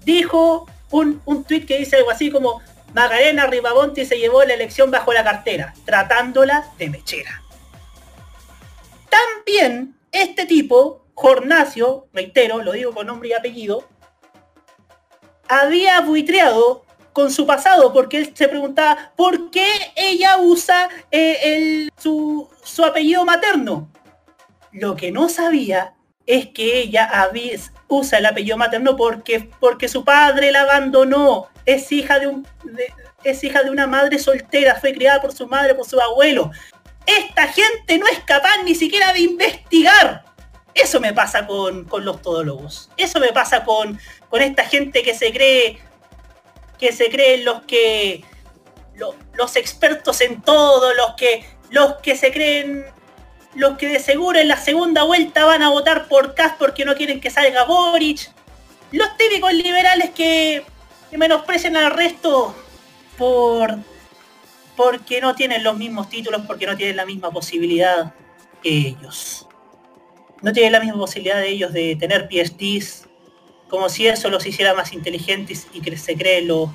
[0.03, 2.61] Dijo un, un tuit que dice algo así como
[2.93, 7.43] Macarena Ripamonti se llevó la elección bajo la cartera, tratándola de mechera.
[9.09, 13.87] También este tipo, Jornacio, reitero, lo digo con nombre y apellido,
[15.49, 21.91] había buitreado con su pasado, porque él se preguntaba por qué ella usa eh, el,
[21.97, 23.89] su, su apellido materno.
[24.71, 25.93] Lo que no sabía
[26.25, 27.09] es que ella
[27.87, 31.47] usa el apellido materno porque, porque su padre la abandonó.
[31.65, 32.47] Es hija de, un,
[33.23, 36.51] es hija de una madre soltera, fue criada por su madre, por su abuelo.
[37.05, 40.23] Esta gente no es capaz ni siquiera de investigar.
[40.73, 42.89] Eso me pasa con, con los todólogos.
[42.97, 43.99] Eso me pasa con,
[44.29, 45.79] con esta gente que se cree
[46.79, 48.23] que se creen los que
[48.95, 52.85] lo- los expertos en todo, los que los que se creen
[53.55, 56.95] los que de seguro en la segunda vuelta van a votar por Kass porque no
[56.95, 58.31] quieren que salga Boric.
[58.91, 60.63] Los típicos liberales que,
[61.09, 62.55] que menosprecian al resto
[63.17, 63.77] por
[64.75, 68.13] porque no tienen los mismos títulos, porque no tienen la misma posibilidad
[68.63, 69.47] que ellos.
[70.41, 73.07] No tienen la misma posibilidad de ellos de tener PhDs,
[73.69, 76.69] como si eso los hiciera más inteligentes y que se creen los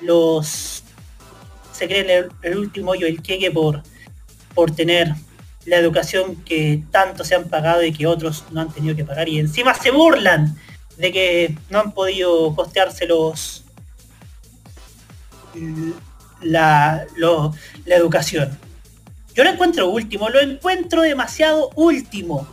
[0.00, 0.84] los
[1.72, 3.82] se creen el, el último hoyo el queque por
[4.54, 5.14] por tener
[5.66, 9.28] la educación que tanto se han pagado y que otros no han tenido que pagar
[9.28, 10.56] y encima se burlan
[10.96, 13.64] de que no han podido costearse los
[16.42, 17.54] la, lo-
[17.84, 18.58] la educación.
[19.34, 22.46] Yo lo encuentro último, lo encuentro demasiado último.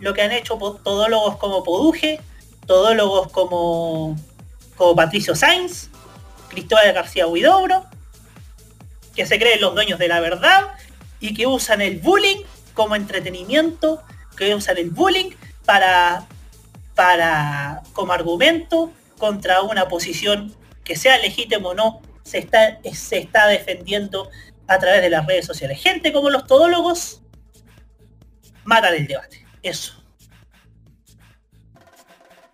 [0.00, 2.20] Lo que han hecho todólogos como Poduje,
[2.66, 4.16] todólogos como,
[4.76, 5.88] como Patricio Sainz,
[6.48, 7.84] Cristóbal García Huidobro,
[9.14, 10.68] que se creen los dueños de la verdad
[11.20, 12.42] y que usan el bullying
[12.74, 14.02] como entretenimiento,
[14.36, 15.30] que usan el bullying
[15.64, 16.26] para,
[16.94, 20.54] para como argumento contra una posición
[20.84, 24.30] que sea legítimo o no, se está, se está defendiendo
[24.66, 25.80] a través de las redes sociales.
[25.82, 27.22] Gente como los todólogos
[28.64, 29.44] matan el debate.
[29.62, 29.94] Eso.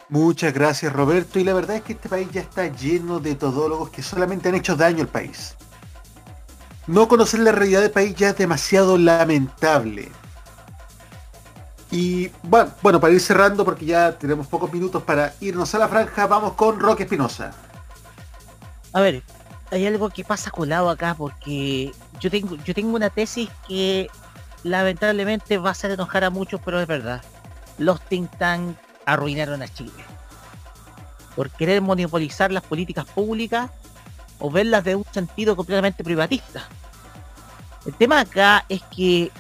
[0.08, 3.90] Muchas gracias Roberto y la verdad es que este país ya está lleno de todólogos
[3.90, 5.56] que solamente han hecho daño al país.
[6.86, 10.10] No conocer la realidad del país ya es demasiado lamentable.
[11.90, 16.26] Y bueno, para ir cerrando, porque ya tenemos pocos minutos para irnos a la franja,
[16.26, 17.52] vamos con Roque Espinosa.
[18.92, 19.22] A ver,
[19.70, 24.08] hay algo que pasa colado acá porque yo tengo, yo tengo una tesis que
[24.62, 27.22] lamentablemente va a hacer enojar a muchos, pero es verdad.
[27.78, 28.30] Los think
[29.06, 29.92] arruinaron a Chile.
[31.36, 33.70] Por querer monopolizar las políticas públicas
[34.44, 36.68] o verlas de un sentido completamente privatista.
[37.86, 39.30] El tema acá es que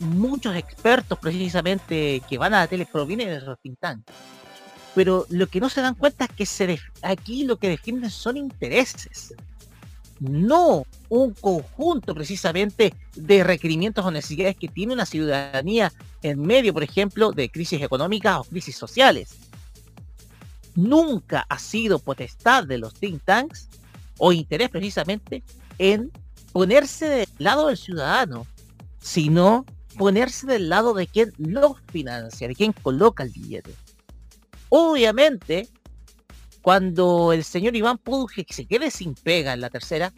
[0.00, 4.00] muchos expertos precisamente que van a la tele provienen de esos think tank.
[4.94, 9.34] Pero lo que no se dan cuenta es que aquí lo que defienden son intereses.
[10.18, 16.84] No un conjunto precisamente de requerimientos o necesidades que tiene una ciudadanía en medio, por
[16.84, 19.36] ejemplo, de crisis económicas o crisis sociales.
[20.74, 23.68] Nunca ha sido potestad de los think tanks
[24.24, 25.42] o interés precisamente
[25.78, 26.12] en
[26.52, 28.46] ponerse del lado del ciudadano,
[29.00, 29.66] sino
[29.98, 33.74] ponerse del lado de quien los financia, de quien coloca el billete.
[34.68, 35.68] Obviamente,
[36.60, 40.12] cuando el señor Iván Puduje se quede sin pega en la tercera,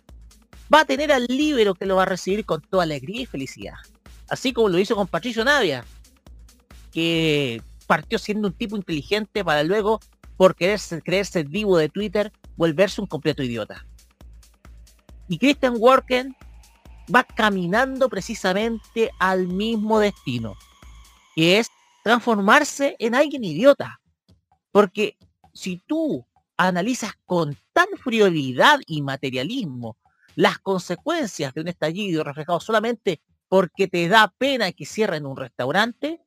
[0.73, 3.77] va a tener al líbero que lo va a recibir con toda alegría y felicidad.
[4.29, 5.83] Así como lo hizo con Patricio Navia,
[6.93, 9.99] que partió siendo un tipo inteligente para luego,
[10.37, 13.87] por creerse vivo de Twitter, volverse un completo idiota.
[15.29, 16.37] Y Christian Worken
[17.15, 20.55] va caminando precisamente al mismo destino,
[21.35, 21.69] que es
[22.03, 24.01] transformarse en alguien idiota.
[24.71, 25.17] Porque
[25.53, 26.27] si tú
[26.57, 29.97] analizas con tal friolidad y materialismo
[30.37, 36.21] las consecuencias de un estallido reflejado solamente porque te da pena que cierren un restaurante,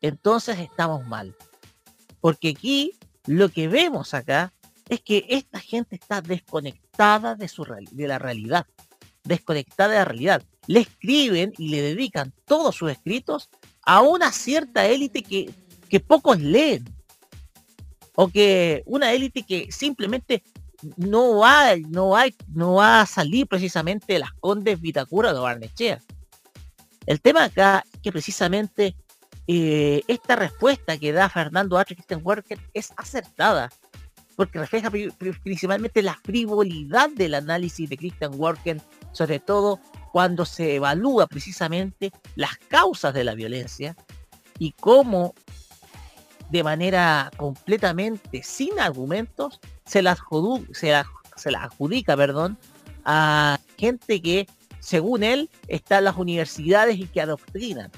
[0.00, 1.36] entonces estamos mal.
[2.20, 4.52] Porque aquí lo que vemos acá
[4.88, 8.66] es que esta gente está desconectada de, su de la realidad,
[9.24, 10.42] desconectada de la realidad.
[10.66, 13.50] Le escriben y le dedican todos sus escritos
[13.82, 15.50] a una cierta élite que,
[15.88, 16.84] que pocos leen.
[18.14, 20.42] O que una élite que simplemente
[20.96, 26.00] no va, no va, no va a salir precisamente de las Condes Vitacura o Barnechea.
[27.06, 28.96] El tema acá es que precisamente
[29.46, 31.94] eh, esta respuesta que da Fernando H.
[31.94, 33.70] Christian Worker es acertada,
[34.38, 39.80] porque refleja pri- pri- principalmente la frivolidad del análisis de Christian Worker, sobre todo
[40.12, 43.96] cuando se evalúa precisamente las causas de la violencia
[44.60, 45.34] y cómo
[46.50, 52.56] de manera completamente sin argumentos se la adjudica perdón,
[53.04, 54.46] a gente que,
[54.78, 57.90] según él, está en las universidades y que adoctrinan.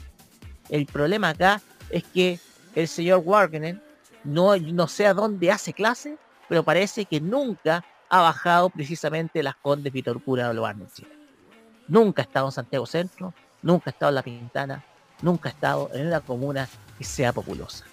[0.70, 1.60] El problema acá
[1.90, 2.40] es que
[2.74, 3.78] el señor Wagner
[4.24, 6.16] no, no sé a dónde hace clase,
[6.50, 11.08] pero parece que nunca ha bajado precisamente las Condes Vitorcura de Chile.
[11.86, 13.32] Nunca ha estado en Santiago Centro,
[13.62, 14.84] nunca ha estado en La Pintana,
[15.22, 16.68] nunca ha estado en una comuna
[16.98, 17.84] que sea populosa.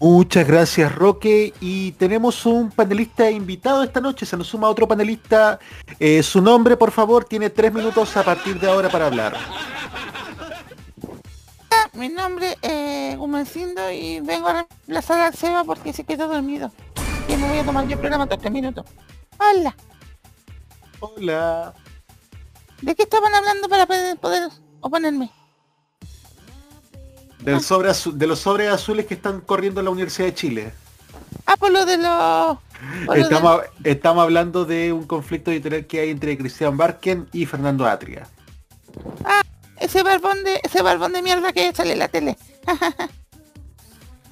[0.00, 5.60] Muchas gracias Roque y tenemos un panelista invitado esta noche, se nos suma otro panelista.
[6.00, 9.36] Eh, su nombre por favor, tiene tres minutos a partir de ahora para hablar.
[11.94, 16.72] Mi nombre es Gumencindo y vengo a reemplazar al Seba porque se quedó dormido.
[17.28, 18.84] Y me voy a tomar yo el programa en tres minutos.
[19.38, 19.74] Hola,
[21.00, 21.74] Hola.
[22.82, 24.50] ¿de qué estaban hablando para poder,
[24.80, 25.30] oponerme?
[27.40, 30.72] Del sobre azu- de los sobres azules que están corriendo en la Universidad de Chile.
[31.46, 32.58] Ah, por lo de los...
[33.14, 33.20] de-
[33.90, 38.26] Estamos, hablando de un conflicto editorial que hay entre Cristian Barken y Fernando Atria.
[39.78, 42.36] Ese barbón de, ese barbón de mierda que sale en la tele.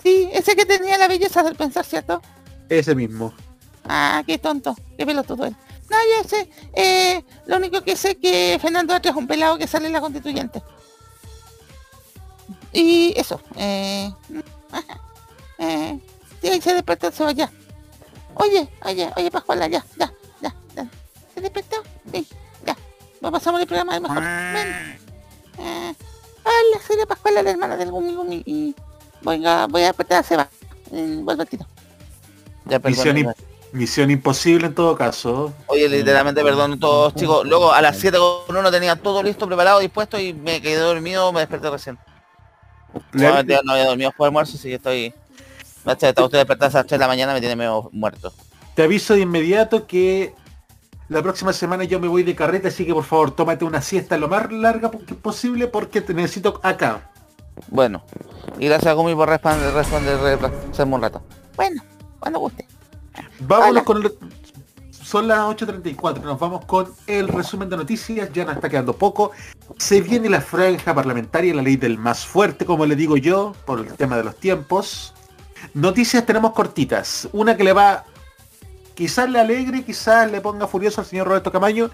[0.03, 2.23] sí, ese que tenía la belleza del pensar, ¿cierto?
[2.69, 3.33] Ese mismo.
[3.85, 5.57] Ah, qué tonto, qué pelotudo él.
[5.91, 9.59] No, yo sé, eh, lo único que sé es que Fernando Atria es un pelado
[9.59, 10.63] que sale en la constituyente.
[12.73, 14.11] Y eso, eh,
[15.59, 16.01] eh,
[16.41, 17.51] sí, ahí se despertó, se va ya.
[18.35, 20.11] Oye, oye, oye, Pascuala, ya, ya,
[20.41, 20.89] ya, ya.
[21.35, 21.83] ¿Se despertó?
[22.11, 22.27] Sí,
[22.65, 22.77] ya.
[23.23, 24.23] Va pasamos el programa de mejor.
[24.23, 25.02] Ven.
[25.59, 25.95] Eh,
[26.45, 28.75] hola, soy la Pascuala, la hermana del Gumi Gumi, y
[29.21, 30.49] venga, voy a despertar a Seba.
[30.91, 31.67] Vuelvo al tiro.
[32.67, 33.35] Ya, Misión,
[33.73, 35.53] misión imposible en todo caso.
[35.67, 37.47] Oye, literalmente, perdón todos chicos.
[37.47, 41.33] Luego a las 7 con 1 tenía todo listo, preparado, dispuesto y me quedé dormido,
[41.33, 41.99] me desperté recién.
[43.13, 45.15] Nuevamente no había dormido después del almuerzo, así que estoy...
[45.85, 48.33] Está usted despertado a las 3 de la mañana, me tiene medio muerto.
[48.77, 50.35] Te aviso de inmediato que
[51.13, 54.17] la próxima semana yo me voy de carreta, así que por favor tómate una siesta
[54.17, 57.11] lo más larga posible porque te necesito acá.
[57.69, 58.03] Bueno,
[58.59, 60.19] y gracias a Gumi por responder, responder,
[60.87, 61.23] un rato.
[61.57, 61.83] Bueno,
[62.19, 62.67] cuando guste.
[63.41, 63.85] Vámonos Hola.
[63.85, 64.13] con el...
[64.91, 69.33] Son las 8.34, nos vamos con el resumen de noticias, ya nos está quedando poco.
[69.77, 73.81] Se viene la franja parlamentaria, la ley del más fuerte, como le digo yo, por
[73.81, 75.13] el tema de los tiempos.
[75.75, 77.29] Noticias tenemos cortitas.
[77.33, 78.05] Una que le va,
[78.95, 81.91] quizás le alegre, quizás le ponga furioso al señor Roberto Camaño,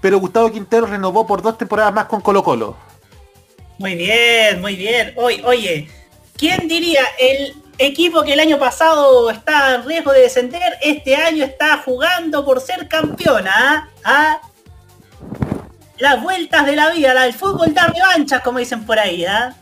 [0.00, 2.76] pero Gustavo Quintero renovó por dos temporadas más con Colo Colo.
[3.78, 5.14] Muy bien, muy bien.
[5.16, 5.90] Oye, oye,
[6.36, 11.44] ¿quién diría el equipo que el año pasado está en riesgo de descender, este año
[11.44, 13.90] está jugando por ser campeona?
[14.04, 14.40] ¿ah?
[14.40, 14.40] ¿Ah?
[15.98, 19.54] Las vueltas de la vida, la del fútbol da revanchas, como dicen por ahí, ¿ah?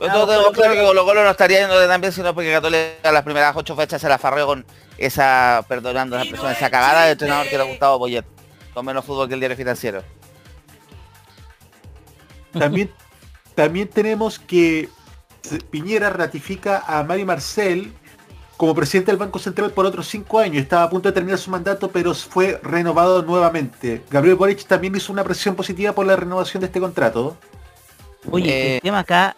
[0.00, 2.52] Ah, todos tenemos claro que Colo Colo no estaría yendo de tan bien, sino porque
[2.52, 4.66] Católica las primeras ocho fechas se la farreó con
[4.98, 8.24] esa, perdonando la expresión, esa cagada de entrenador que era Gustavo Poyet.
[8.72, 10.02] Con menos fútbol que el diario financiero.
[12.52, 12.90] También,
[13.54, 14.88] también tenemos que
[15.70, 17.92] Piñera ratifica a Mario Marcel
[18.56, 20.62] como presidente del Banco Central por otros cinco años.
[20.62, 24.02] Estaba a punto de terminar su mandato, pero fue renovado nuevamente.
[24.10, 27.36] Gabriel Boric también hizo una presión positiva por la renovación de este contrato.
[28.30, 29.36] Oye, Eh, el tema acá,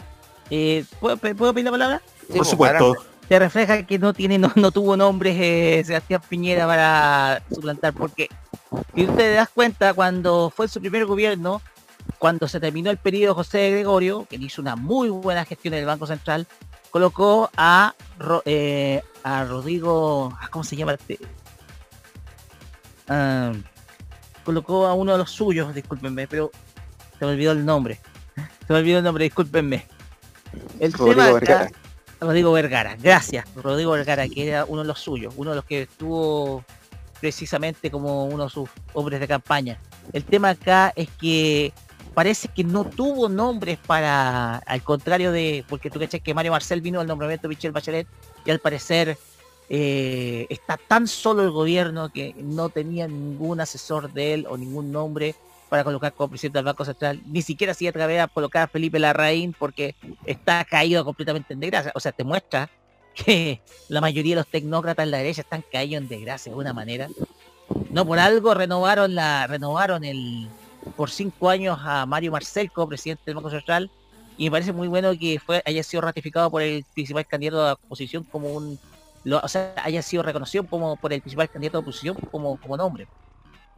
[0.51, 2.03] eh, ¿puedo, ¿puedo pedir la palabra?
[2.21, 2.97] Sí, por pues, supuesto.
[3.29, 8.29] Te refleja que no tiene no, no tuvo nombres eh, Sebastián Piñera para suplantar porque
[8.95, 11.61] si tú te das cuenta cuando fue su primer gobierno
[12.19, 15.81] cuando se terminó el periodo de José Gregorio que hizo una muy buena gestión en
[15.81, 16.47] el Banco Central
[16.91, 17.95] colocó a
[18.45, 21.19] eh, a Rodrigo ah, ¿cómo se llama este?
[23.09, 23.53] Ah,
[24.45, 26.53] colocó a uno de los suyos discúlpenme pero
[27.19, 27.99] se me olvidó el nombre
[28.67, 29.85] se me olvidó el nombre discúlpenme
[30.79, 31.71] el Rodrigo tema acá-.
[32.21, 33.45] Rodrigo Vergara, gracias.
[33.57, 36.65] Rodrigo Vergara, que era uno de los suyos, uno de los que estuvo
[37.21, 39.79] precisamente como uno de sus hombres de campaña.
[40.13, 41.73] El tema acá es que
[42.15, 46.81] parece que no tuvo nombres para, al contrario de, porque tú caché que Mario Marcel
[46.81, 48.07] vino al nombramiento de Michelle Bachelet
[48.45, 49.19] y al parecer
[49.69, 54.93] eh, está tan solo el gobierno que no tenía ningún asesor de él o ningún
[54.93, 55.35] nombre
[55.69, 58.99] para colocar como presidente del Banco Central, ni siquiera se atreve a colocar a Felipe
[58.99, 59.95] Larraín porque
[60.25, 61.93] está caído completamente en desgracia.
[61.95, 62.71] O sea, te muestra
[63.15, 66.73] que la mayoría de los tecnócratas en la derecha están caídos en desgracia de alguna
[66.73, 67.09] manera.
[67.91, 70.49] No por algo renovaron la, renovaron el
[70.97, 73.91] por cinco años a Mario Marcel como presidente del Banco Central
[74.37, 77.65] y me parece muy bueno que fue haya sido ratificado por el principal candidato de
[77.65, 78.79] la oposición como un
[79.25, 83.09] o sea haya sido reconocido como por el principal candidato de oposición como, como nombre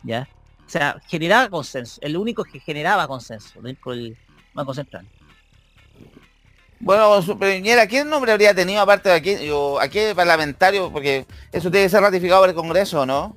[0.02, 0.28] ya
[0.68, 4.16] o sea generaba consenso el único que generaba consenso dentro del
[4.52, 5.06] Banco Central
[6.78, 10.92] Bueno, su Piñera, ¿qué nombre habría tenido aparte de aquí, o, a qué parlamentario?
[10.92, 13.34] Porque eso tiene que ser ratificado por el Congreso, ¿no?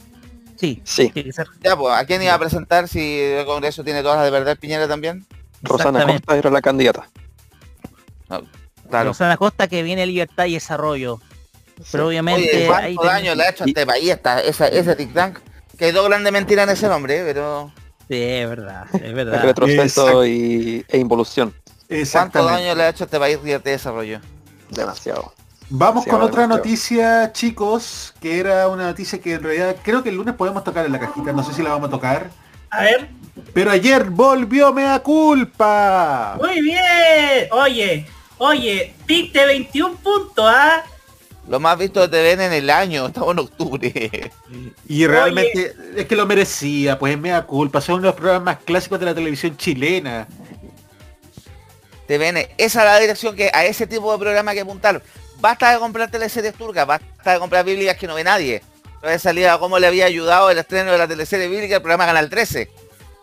[0.58, 3.84] sí Sí, tiene que ser Ya, pues, ¿a quién iba a presentar si el Congreso
[3.84, 5.26] tiene todas las de perder Piñera también?
[5.64, 6.06] Rosana.
[6.06, 7.08] Costa era la candidata.
[8.90, 9.10] Claro.
[9.10, 11.20] Rosana Costa que viene Libertad y Desarrollo.
[11.92, 14.68] Pero obviamente Oye, ahí ¿cuánto tenés- daño le ha hecho a este país esta, esa,
[14.68, 15.14] ese Tic
[15.82, 15.88] Tac?
[15.88, 17.24] Que hay dos grandes mentiras en ese nombre, ¿eh?
[17.26, 17.72] pero
[18.08, 19.42] Sí, es verdad, es verdad.
[19.44, 21.54] Retroceso y, e involución.
[22.12, 24.20] ¿cuánto daño le ha hecho a este país de desarrollo?
[24.70, 25.34] Demasiado.
[25.70, 26.58] Vamos Sí, con otra demasiado.
[26.58, 30.86] noticia, chicos, que era una noticia que en realidad creo que el lunes podemos tocar
[30.86, 32.30] en la cajita, no sé si la vamos a tocar.
[32.70, 33.10] A ver.
[33.54, 36.38] Pero ayer volvió Mea Culpa.
[36.40, 37.48] Muy bien.
[37.52, 38.06] Oye,
[38.38, 40.84] oye, de 21 puntos, ¿ah?
[41.52, 44.32] Lo más visto de TVN en el año, estamos en octubre.
[44.88, 48.64] Y realmente es que lo merecía, pues Mea Culpa, son uno de los programas más
[48.64, 50.30] clásicos de la televisión chilena.
[52.08, 55.02] TVN, esa es la dirección que a ese tipo de programa hay que apuntar.
[55.42, 58.62] Basta de comprar teleseries turcas, basta de comprar bíblicas que no ve nadie.
[59.02, 62.06] No había salido cómo le había ayudado el estreno de la teleserie bíblica el programa
[62.06, 62.70] Canal 13.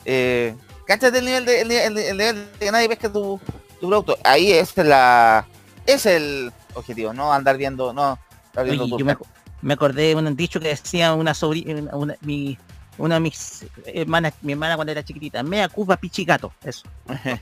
[0.04, 0.54] Eh,
[0.86, 3.40] cáchate el nivel de, el, nivel- el nivel de que nadie pesca tu,
[3.80, 4.18] tu producto.
[4.22, 5.46] Ahí es la
[5.86, 9.18] es el objetivo, no andar viendo, no estar viendo Oye, yo turcas.
[9.62, 12.56] me, me acordé de un dicho que decía una sobrina, una, mi,
[12.98, 16.82] una de mis hermanas, mi hermana cuando era chiquitita, mea culpa pichigato, eso.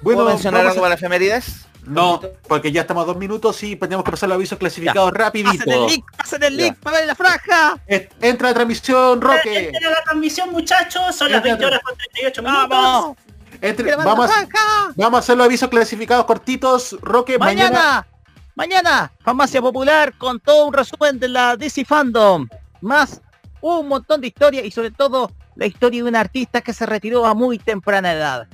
[0.00, 1.64] Bueno, ¿Puedo mencionar algo a- para efemérides?
[1.84, 5.64] No, porque ya estamos a dos minutos y tenemos que pasar los avisos clasificados rapidito.
[5.64, 6.04] ¡Pasen el link!
[6.16, 7.80] ¡Pasen el link para ver la franja!
[7.86, 9.68] Entra la transmisión, Roque.
[9.68, 11.16] Entra la transmisión, muchachos.
[11.16, 12.68] Son las 20 horas con 38 minutos.
[12.68, 13.16] ¡Vamos!
[14.96, 17.38] Vamos a hacer los avisos clasificados cortitos, Roque.
[17.38, 18.06] Mañana, Mañana,
[18.54, 22.46] mañana, Farmacia Popular con todo un resumen de la DC Fandom.
[22.80, 23.20] Más
[23.60, 27.26] un montón de historias y sobre todo la historia de un artista que se retiró
[27.26, 28.46] a muy temprana edad.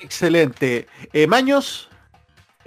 [0.00, 0.86] excelente.
[1.12, 1.88] Eh, Maños,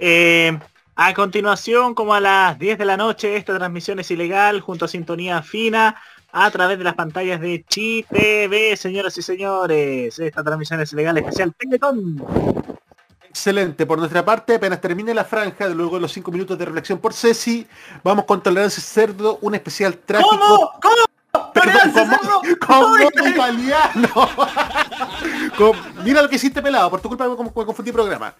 [0.00, 0.56] Eh,
[0.94, 4.88] a continuación, como a las 10 de la noche, esta transmisión es ilegal junto a
[4.88, 5.96] Sintonía Fina
[6.32, 10.18] a través de las pantallas de Chi TV, señoras y señores.
[10.18, 12.22] Esta transmisión es ilegal especial Teletón.
[13.28, 13.86] excelente.
[13.86, 17.12] Por nuestra parte, apenas termine la franja, luego de los cinco minutos de reflexión por
[17.14, 17.66] Ceci,
[18.04, 20.30] vamos con Tolerancia Cerdo, un especial trágico.
[20.38, 20.72] ¿Cómo?
[20.82, 21.52] ¿Cómo?
[21.52, 22.42] Perdón, Tolerancia Cerdo.
[22.42, 24.08] mo- con Uy, modo italiano.
[25.56, 28.32] Con- mira lo que hiciste pelado, por tu culpa me, me confundí programa.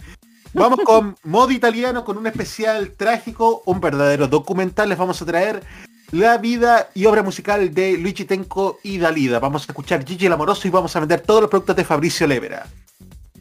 [0.58, 4.88] Vamos con modo italiano, con un especial trágico, un verdadero documental.
[4.88, 5.62] Les vamos a traer
[6.10, 9.38] la vida y obra musical de Luigi Tenco y Dalida.
[9.38, 12.26] Vamos a escuchar Gigi el Amoroso y vamos a vender todos los productos de Fabricio
[12.26, 12.66] Levera.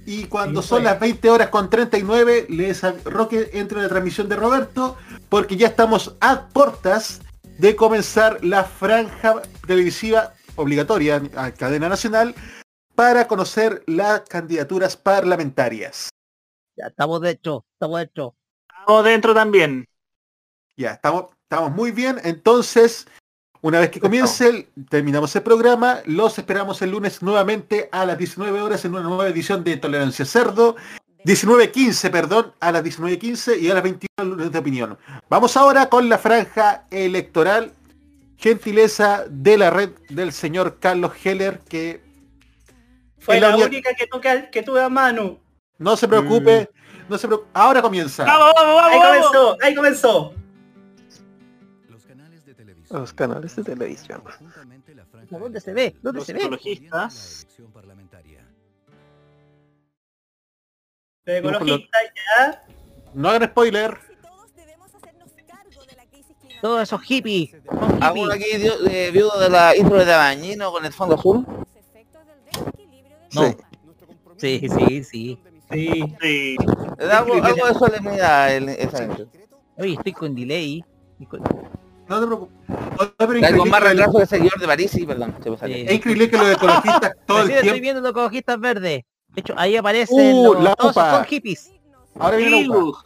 [0.06, 0.92] Y cuando son pues.
[0.92, 4.96] las 20 horas con 39, les Roque entra en la transmisión de Roberto,
[5.28, 7.22] porque ya estamos a portas
[7.58, 12.36] de comenzar la franja televisiva obligatoria a cadena nacional
[12.94, 16.10] para conocer las candidaturas parlamentarias.
[16.78, 18.36] Ya estamos dentro, estamos dentro.
[18.80, 19.88] Estamos dentro también.
[20.78, 22.18] Ya, estamos, estamos muy bien.
[22.24, 23.08] Entonces,
[23.62, 26.02] una vez que comience, el- terminamos el programa.
[26.06, 30.24] Los esperamos el lunes nuevamente a las 19 horas en una nueva edición de Tolerancia
[30.26, 30.76] Cerdo.
[31.26, 34.98] 19.15, perdón, a las 19.15 y a las 21 el lunes de opinión.
[35.30, 37.74] Vamos ahora con la franja electoral.
[38.38, 42.02] Gentileza de la red del señor Carlos Heller, que
[43.18, 45.40] Fue la la única- única que, toca, que tuve a mano.
[45.78, 46.70] No se preocupe,
[47.10, 47.50] no se preocupe.
[47.54, 48.24] Ahora comienza.
[48.26, 49.04] ¡Vamos, vamos, Ahí vamos!
[49.10, 49.28] vamos!
[49.32, 50.34] comenzó, ahí comenzó.
[52.90, 54.24] Los canales de televisión.
[55.30, 55.96] ¿Dónde se ve?
[56.02, 56.40] ¿Dónde Los se ve?
[56.40, 57.46] ecologistas.
[61.26, 61.98] De ecologista,
[62.40, 62.64] ya.
[63.14, 63.98] No hagan spoiler.
[66.62, 67.56] Todos esos hippies.
[68.02, 71.46] ¿Alguno aquí dio- eh, viudo de la intro de Dabañino con el fondo azul?
[73.34, 73.56] No.
[74.38, 75.04] Sí, sí, sí.
[75.04, 75.40] Sí.
[75.72, 76.56] Sí.
[76.98, 79.08] Da algo, algo de solemnidad el, esa.
[79.78, 80.84] Oye, estoy con delay.
[81.30, 81.42] Con-
[82.08, 82.56] No te preocupes.
[82.70, 85.36] No, pero más retraso que seguidor de París, sí, perdón.
[85.44, 85.58] se me.
[85.58, 85.86] Sí.
[85.88, 87.82] Es increíble que los ecologistas todo el Recién estoy tiempo.
[87.82, 89.04] viendo los ecologistas verdes.
[89.30, 91.72] De hecho, ahí aparecen Uh, los, la todos son hippies.
[92.18, 93.04] Ahora viene la UPA.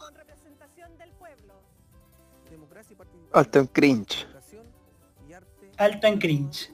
[3.32, 4.26] Alto en cringe.
[5.78, 6.70] Alto en cringe.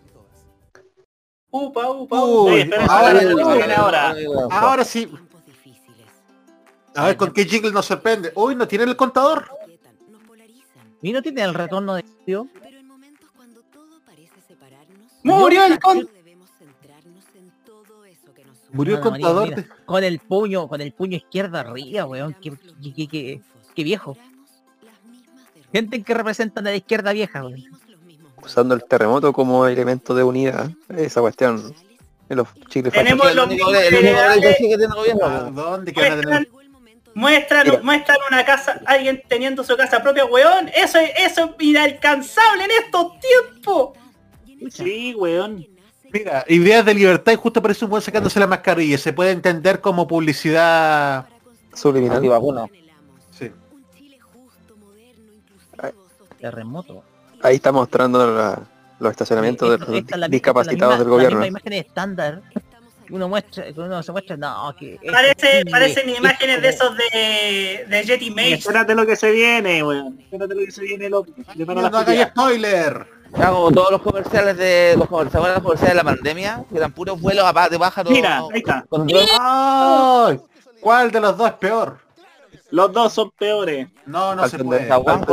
[1.50, 2.52] Upa, upa, Uy, upa.
[2.52, 4.14] Oye, espera, ahora- espera, espera, viene ahora.
[4.50, 5.08] Ahora sí.
[6.98, 8.32] A ver con qué jingle nos sorprende.
[8.34, 9.48] Uy, ¿no tienen el contador?
[11.00, 12.48] ¿Y no tiene el retorno de tío?
[15.22, 16.08] Murió el con...
[18.72, 19.48] Murió el contador.
[19.48, 22.34] mira, Con el puño, con el puño izquierdo arriba, weón.
[22.40, 22.50] Qué,
[22.82, 23.40] qué, qué- qué-
[23.74, 24.16] qué viejo.
[25.72, 27.64] Gente que representan a la izquierda vieja, weón.
[28.42, 30.70] Usando el terremoto como elemento de unidad.
[30.88, 31.74] Esa cuestión.
[32.28, 35.50] En los chicles Tenemos los mismos tiene el ¿A gobierno.
[35.52, 36.48] dónde que van a tener?
[37.18, 37.80] Muestran, Mira.
[37.82, 40.68] muestran una casa, alguien teniendo su casa propia, weón.
[40.74, 43.98] Eso, es- eso es inalcanzable en estos tiempos.
[44.70, 45.66] Sí, weón.
[46.12, 48.96] Mira, ideas de libertad y justo parece un buen sacándose la mascarilla.
[48.98, 51.26] Se puede entender como publicidad.
[51.74, 52.16] subliminal.
[52.16, 52.68] Antivacuno.
[53.30, 53.52] Sí.
[56.40, 57.02] Terremoto.
[57.42, 58.60] Ahí está mostrando la-
[58.98, 61.38] los estacionamientos de los la- discapacitados del gobierno.
[61.40, 62.42] La misma imagen estándar.
[63.10, 67.86] Uno muestra, que uno se muestra, no, que Parece, parecen es imágenes de esos de,
[67.88, 68.54] de Jetty Mage.
[68.54, 70.18] Espérate lo que se viene, weón.
[70.20, 71.32] Espérate lo que se viene, loco.
[71.56, 72.28] No la hagáis culiá.
[72.28, 73.06] spoiler.
[73.38, 76.92] Ya como todos los comerciales de los comerciales, los comerciales de la pandemia, que eran
[76.92, 78.12] puros vuelos a de pájaros.
[78.12, 78.84] Mira, ahí está.
[78.88, 79.24] con dron.
[79.38, 80.40] ¡Ay!
[80.80, 81.98] ¿Cuál de los dos es peor?
[82.70, 83.88] Los dos son peores.
[84.04, 84.88] No, no se puede.
[84.88, 85.24] con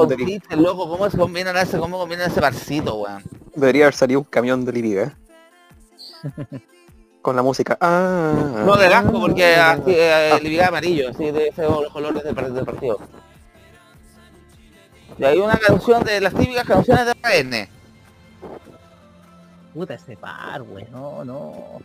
[0.62, 3.24] loco, ¿cómo se combinan ese, cómo combinan ese barcito, weón?
[3.54, 5.18] Debería haber salido un camión de Libiga.
[7.26, 7.76] Con la música.
[7.82, 8.34] Ah,
[8.64, 12.52] No de asco porque ah, así eh, amarillo, así de esos los colores del, par-
[12.54, 13.00] del partido.
[15.18, 17.68] Y hay una canción de las típicas canciones de RN.
[19.74, 21.80] Puta ese par, güey, no, no.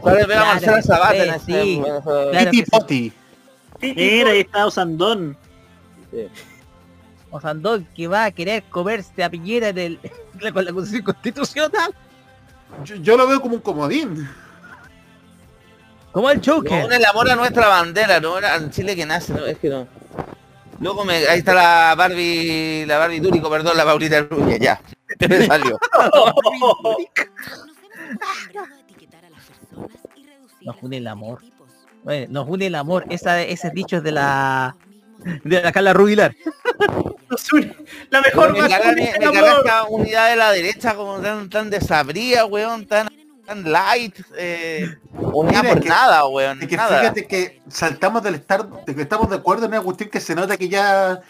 [0.00, 1.82] ¿Cuál es claro Marcela en sí, ese- sí.
[1.84, 2.70] ese- Claro Titi sí.
[2.70, 3.12] Poti.
[3.82, 5.36] Mira, ahí está Osandón.
[7.30, 9.98] Osandón que va a querer comerse a Piñera en el,
[10.54, 11.94] con la constitución constitucional.
[12.84, 14.28] Yo, yo lo veo como un comodín.
[16.12, 16.92] Como el No, Joker.
[16.92, 19.86] el amor a nuestra bandera, no era en Chile que nace, no, es que no.
[20.80, 24.80] Luego me, ahí está la Barbie, la Barbie Túrico, perdón, la Paulita Núñez, ya.
[25.28, 25.78] Me salió.
[30.62, 31.40] Nos une el amor.
[32.04, 33.04] Bueno, nos une el amor.
[33.10, 34.76] Esa, ese dicho es de la
[35.44, 36.34] de la Carla Rubilar.
[38.10, 43.06] La mejor me me, esta unidad de la derecha como tan, tan desabrida, weón, tan,
[43.46, 46.62] tan light, eh, unidad Mira, por es que- nada, weón.
[46.62, 47.00] Es que nada.
[47.00, 50.34] fíjate que saltamos del estar, de que estamos de acuerdo en una cuestión que se
[50.34, 51.20] nota que ya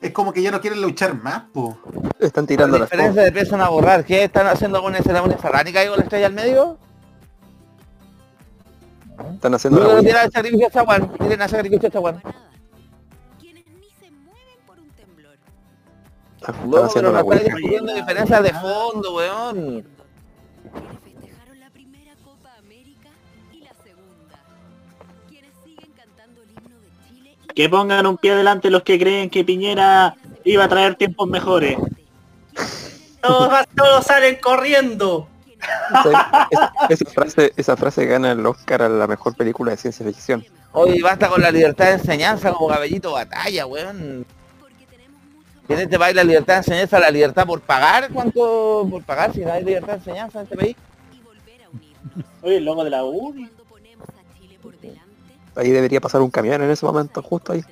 [0.00, 1.76] es como que ya no quieren luchar más, po.
[2.20, 4.04] Están La tirando las diferencia de empiezan a borrar.
[4.04, 6.78] ¿Qué están haciendo con esa ceremonia satánica ahí con la estrella al medio?
[9.34, 11.12] Están haciendo Luego la tiran el sacrificio a Chaguán.
[11.18, 12.22] Tienen a sacrificio a Chaguán.
[16.48, 17.94] Están haciendo pero la huelga.
[17.94, 19.84] diferencias de fondo, weón.
[27.54, 30.14] Que pongan un pie adelante los que creen que Piñera
[30.44, 31.76] iba a traer tiempos mejores.
[33.20, 35.28] Todos, salen corriendo.
[36.88, 40.46] Esa, frase, esa frase gana el Oscar a la mejor película de ciencia ficción.
[40.72, 44.24] Oye, basta con la libertad de enseñanza como cabellito batalla, weón.
[45.68, 49.40] En este país la libertad de enseñanza, la libertad por pagar, ¿cuánto por pagar si
[49.40, 50.76] no hay libertad de enseñanza en este país?
[52.42, 53.50] Oye, el logo de la UDI.
[55.56, 57.62] Ahí debería pasar un camión en ese momento, justo ahí.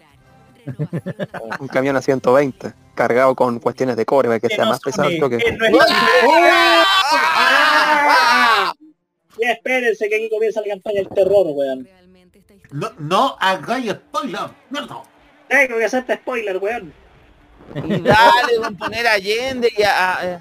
[1.61, 5.09] Un camión a 120, cargado con cuestiones de cobre para que Que sea más pesado
[5.09, 5.39] creo que...
[5.39, 5.87] que no es-
[9.41, 11.89] Ya espérense que aquí comienza la campaña del terror, weón.
[12.73, 14.41] No, no hagáis spoiler,
[14.71, 15.03] mierda.
[15.49, 16.93] Tengo que hacerte spoiler, weón.
[17.75, 20.17] Y dale, con poner Allende y a...
[20.19, 20.41] a- eh.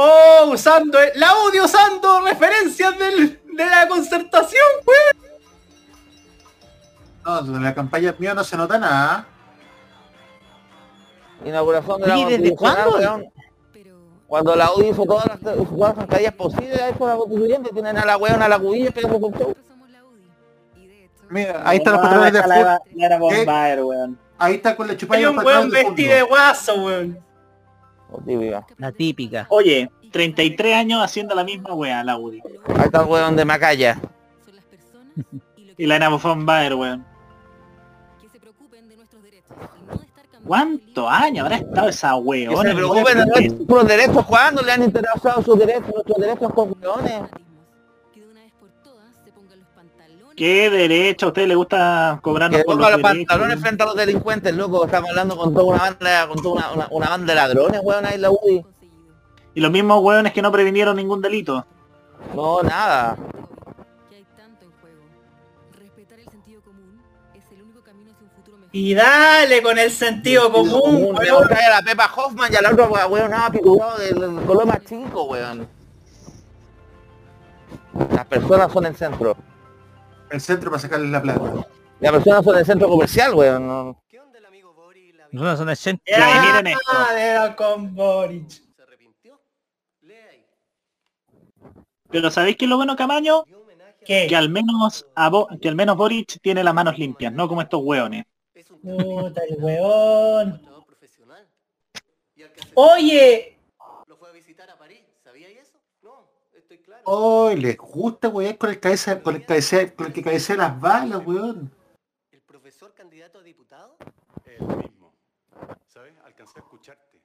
[0.00, 5.28] Oh, usando el- la audio usando referencias del, de la concertación, weón.
[7.24, 9.26] No, de la campaña mía no se nota nada.
[11.44, 12.90] inauguración de la ¿Y cuándo?
[12.96, 13.26] weón.
[14.28, 18.04] Cuando la UDI hizo todas las, todas las caídas posibles a la constituyente, tienen a
[18.04, 19.54] la weón a la cubilla esperando con show.
[21.30, 22.80] Mira, ahí están los patrones de la.
[24.38, 27.18] Ahí está con la chupada Hay un weón vestido de guaso, weón.
[28.24, 28.66] Típica.
[28.78, 29.46] La típica.
[29.50, 32.42] Oye, 33 años haciendo la misma weá, la UDI.
[32.68, 34.00] Ahí está el weón de Macaya.
[35.76, 37.04] Y la era Bombaer, weón.
[40.44, 42.66] ¿Cuántos años habrá estado esa Que weón?
[42.66, 47.22] se preocupen de nuestros derechos cuando le han interesado sus derechos, nuestros derechos con weones.
[50.38, 51.26] ¿Qué derecho?
[51.26, 53.02] ¿A usted le gusta por ponga los los derechos?
[53.02, 54.84] pantalones frente a los delincuentes, loco.
[54.84, 58.06] Estamos hablando con toda una banda, con toda una, una, una banda de ladrones, weón,
[58.06, 58.64] ahí en la UDI.
[59.54, 61.66] Y los mismos weones que no previnieron ningún delito.
[62.36, 63.16] No, nada.
[68.70, 72.70] Y dale con el sentido común, Le trae a la Pepa Hoffman y a la
[72.70, 75.66] otra weón nada piturado del del color más chico, weón.
[78.12, 79.36] Las personas son el centro.
[80.30, 81.66] El centro para sacarle la plata.
[82.00, 83.66] Las personas son el centro comercial, weón.
[83.66, 84.02] no.
[85.30, 86.18] No son excéntricos.
[86.18, 87.12] Ya, y Ya, miren esto.
[87.18, 88.62] era con Boric.
[92.10, 93.44] Pero ¿sabéis qué es lo bueno, Camaño?
[94.06, 94.26] ¿Qué?
[94.26, 97.60] Que al menos a Bo- que al menos Boric tiene las manos limpias, no como
[97.60, 98.24] estos weones.
[98.82, 100.62] Puta el weón.
[102.74, 103.57] Oye,
[107.10, 110.78] Oh, les gusta, weón, con el cabeza, con el cabecea, con el que cabecea las
[110.78, 111.72] balas, weón.
[112.44, 113.96] profesor candidato a diputado?
[114.44, 115.14] El mismo.
[115.86, 116.12] ¿Sabes?
[116.22, 117.22] Alcancé a escucharte.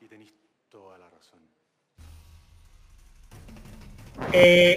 [0.00, 0.34] Y tenés
[0.68, 1.38] toda la razón.
[4.32, 4.76] Eh,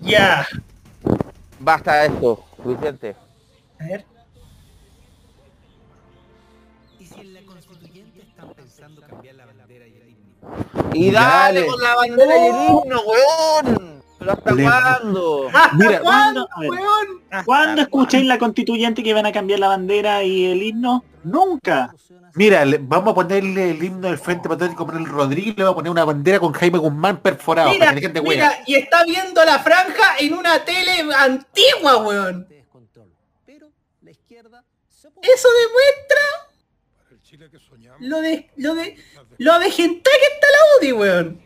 [0.00, 0.46] ya.
[1.60, 3.14] Basta de esto, Vicente.
[3.78, 4.13] A ver.
[10.92, 11.66] Y dale, Dale.
[11.66, 13.94] con la bandera y el himno, weón.
[14.18, 15.50] ¿Pero hasta Le- cuándo?
[15.74, 20.62] Mira, ¿Cuándo, ver, ¿cuándo escuchéis la constituyente que van a cambiar la bandera y el
[20.62, 21.04] himno?
[21.24, 21.94] Nunca.
[22.34, 25.74] mira, le- vamos a ponerle el himno del Frente Patriótico por el Rodríguez, le vamos
[25.74, 28.12] a poner una bandera con Jaime Guzmán perforado Mira, para que
[28.66, 32.46] y está viendo la franja en una tele antigua, weón.
[35.22, 36.20] Eso demuestra
[38.00, 38.96] lo de lo de
[39.38, 41.40] lo de gente que está la UDI, weón.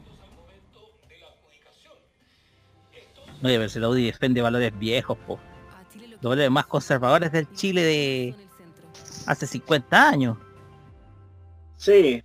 [3.43, 5.39] Oye, pero si la UDI defiende valores viejos, po.
[6.21, 8.35] Los valores más conservadores del Chile de
[9.27, 10.39] hace 50 años.
[11.77, 12.23] Sí.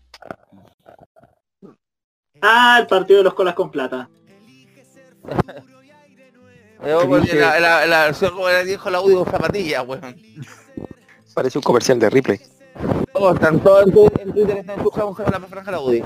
[2.41, 4.09] Ah, el partido de los colas con plata.
[6.81, 10.21] La, la, la versión como le dijo la audio zapatilla, weón.
[11.33, 12.39] Parece un comercial de Ripley.
[13.31, 16.03] Están todos en Twitter, en Twitter están escuchando con la franja de la UDI.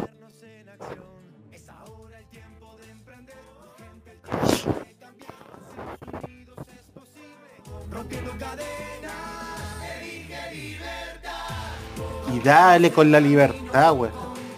[12.34, 14.12] Y dale con la libertad, güey.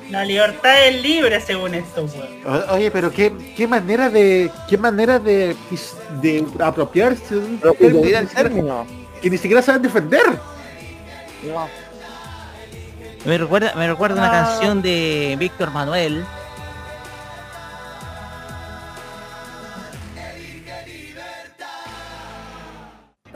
[0.09, 2.63] La libertad es libre según esto, weón.
[2.69, 5.55] O- Oye, pero qué, qué manera de qué manera de,
[6.21, 8.85] de apropiarse de un que término ni siquiera- término.
[9.21, 10.25] que ni siquiera saben defender.
[11.43, 11.67] No.
[13.25, 14.45] Me recuerda, me recuerda una Ah.
[14.45, 16.25] canción de Víctor Manuel.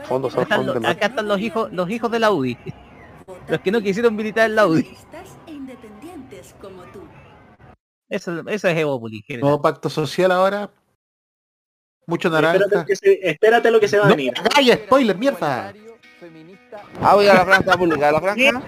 [0.04, 2.58] Fondo Acá están, los, acá están los hijos, los hijos de la UDI.
[3.48, 4.96] Los que no quisieron militar en la UDI.
[5.46, 7.00] independientes como tú.
[8.08, 8.76] Eso, eso es
[9.22, 9.40] general.
[9.42, 10.70] Nuevo pacto social ahora.
[12.06, 12.84] Mucho Espérate, naranja.
[12.86, 14.32] que se- espérate lo que se va a venir.
[14.54, 15.72] ¡Calla, spoiler, mierda!
[17.00, 18.62] Ah, voy a la franja pública, la franja.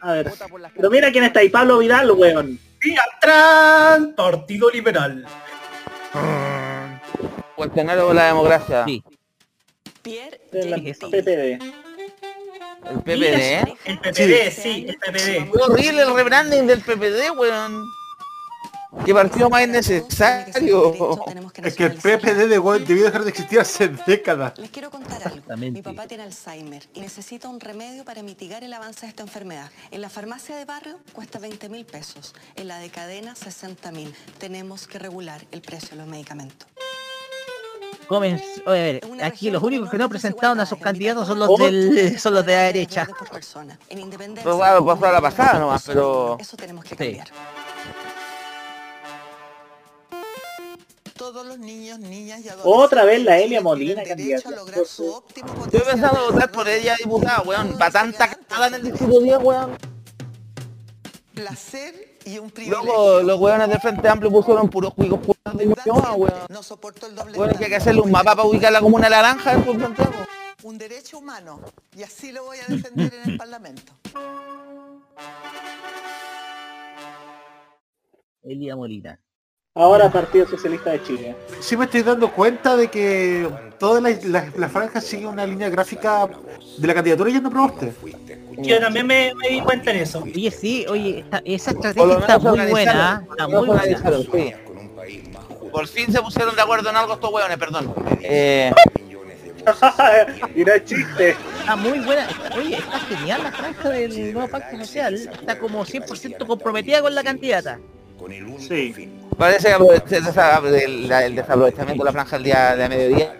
[0.00, 0.32] A ver.
[0.74, 2.58] Pero mira quién está ahí, Pablo Vidal, weón.
[3.20, 5.26] Tran, Partido Liberal.
[7.54, 8.84] Cuestionario con la democracia.
[8.84, 9.04] Sí.
[10.02, 10.98] Pierre De la ¿Qué es?
[10.98, 11.62] PPD.
[12.90, 13.76] El PPD, ¿eh?
[13.84, 15.52] El PPD, sí, el PPD.
[15.52, 17.84] Qué horrible el rebranding del PPD, weón.
[19.04, 20.92] Qué partido más innecesario.
[21.64, 24.56] Es que el PPD debió dejar de existir hace décadas.
[24.58, 25.56] Les quiero contar algo.
[25.56, 29.70] Mi papá tiene Alzheimer y necesita un remedio para mitigar el avance de esta enfermedad.
[29.90, 32.34] En la farmacia de barrio cuesta 20 mil pesos.
[32.54, 34.14] En la de cadena 60 mil.
[34.38, 36.68] Tenemos que regular el precio de los medicamentos.
[38.08, 41.56] Comen, oye, a ver, aquí los únicos que no presentaron a sus candidatos son los
[41.56, 43.08] de del, son los de la derecha.
[43.88, 46.36] Pero bueno, pasó a la pasada nomás, pero...
[46.38, 46.96] Eso tenemos que Sí.
[46.96, 47.28] cambiar.
[47.28, 47.61] Todos
[51.52, 54.50] los niños, niñas y adolescentes Otra vez la Elia Molina candidata.
[54.86, 57.68] su óptimo Yo he pensado votar por ella diputada, weón.
[57.68, 59.76] Una Pa' tanta cagada en el distrito 10, weón.
[61.34, 62.84] placer y un privilegio.
[62.84, 66.32] Luego los weones del Frente Amplio pusieron puros cuicos cuicos de weón.
[66.48, 69.08] No soporto el doble Bueno, que hay que hacerle un mapa para ubicar la comuna
[69.10, 70.12] naranja en Santiago.
[70.62, 71.60] Un derecho humano
[71.96, 73.92] y así lo voy a defender en el Parlamento.
[78.42, 79.18] Elia Molina.
[79.74, 81.34] Ahora Partido Socialista de Chile.
[81.60, 86.28] Sí me estoy dando cuenta de que todas las franjas siguen una línea gráfica
[86.76, 87.90] de la candidatura y ya no probaste.
[88.58, 90.22] Yo también me, me di cuenta en eso.
[90.24, 93.82] Oye, sí, oye, esta- esa estrategia está muy buena, está muy buena.
[94.30, 94.52] sí.
[95.72, 97.94] Por fin se pusieron de acuerdo en algo estos weones, perdón.
[98.20, 98.70] Eh,
[100.54, 101.30] y no es chiste.
[101.60, 102.28] Está muy buena.
[102.58, 105.14] oye, está genial la franja del nuevo pacto social.
[105.14, 107.78] Está como 100% comprometida con la candidata.
[108.58, 109.08] Sí.
[109.36, 113.34] Parece que el, el desaprovechamiento de la franja el día de mediodía.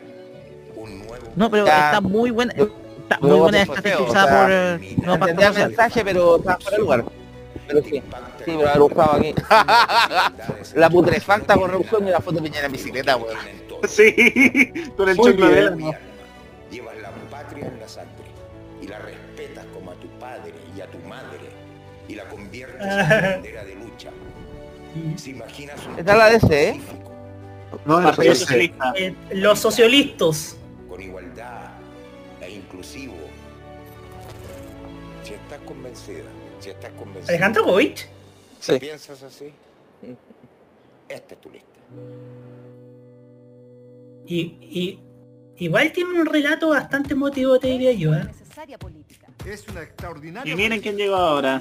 [1.37, 1.87] No, pero Ya.
[1.87, 2.53] está muy buena.
[2.53, 6.59] Está muy buena feo, o usada sea, por nuevo pacto Entendía el mensaje, pero estaba
[6.61, 7.05] fuera de lugar.
[7.67, 8.03] Pero sí, sí,
[8.45, 9.35] pero buscado aquí.
[10.75, 13.37] la putrefacta corrupción y la foto de Piñera en bicicleta, weón.
[13.89, 14.13] Sí,
[14.97, 15.77] con el choclo de él.
[16.71, 18.31] Llevas la patria en la sangre
[18.81, 21.51] y la respetas como a tu padre y a tu madre
[22.09, 23.92] y la conviertes en bandera de lucha.
[25.17, 26.81] ¿Se imaginas un Esta es la DC, ¿eh?
[27.85, 28.39] No, el Partido PS.
[28.41, 28.93] Socialista.
[28.97, 30.57] Eh, los socialistas.
[30.89, 31.73] con igualdad
[32.41, 33.15] e inclusivo?
[35.25, 36.25] Si estás convencida,
[36.61, 38.09] si estás convencida, Alejandro Goich.
[38.61, 39.53] si piensas así,
[41.09, 41.69] esta es tu lista.
[44.27, 45.01] Y, y
[45.63, 48.13] Igual tiene un relato bastante emotivo, te diría yo.
[48.15, 48.29] ¿eh?
[49.45, 50.53] Es una extraordinaria.
[50.53, 51.61] Y miren quién llegó ahora.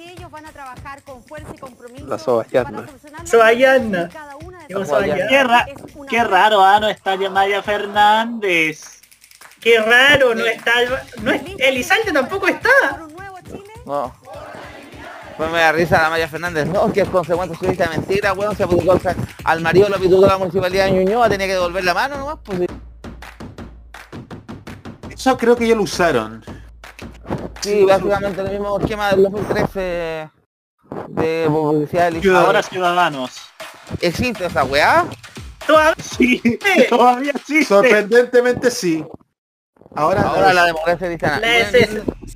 [2.07, 2.85] La Sobayana.
[3.25, 4.09] Sobayana.
[4.67, 5.27] Llegó Sobayana.
[5.27, 5.65] Qué, ra-
[6.09, 9.01] qué raro, ah, no está Maya Fernández.
[9.59, 10.71] Qué raro, no está...
[11.21, 12.69] No es, Elizalde tampoco está.
[13.85, 14.13] No.
[15.37, 16.67] Pues me da risa la Maya Fernández.
[16.67, 18.55] No, que es consecuencia de mentira, weón.
[18.55, 21.93] Se puso cosa- al marido lo pitutó la municipalidad de Ñuñoa, tenía que devolver la
[21.95, 22.61] mano nomás, pues.
[25.09, 26.43] Eso creo que ya lo usaron.
[27.61, 30.29] Sí, básicamente el mismo esquema del 2013
[31.07, 32.39] de publicidad de Elizalde.
[32.39, 33.31] Ahora Ciudadanos.
[34.01, 35.05] ¿Existe esa weá?
[35.99, 36.41] Sí,
[36.89, 37.65] todavía existe.
[37.65, 39.05] Sorprendentemente sí.
[39.95, 41.41] Ahora, Ahora la democracia cristiana.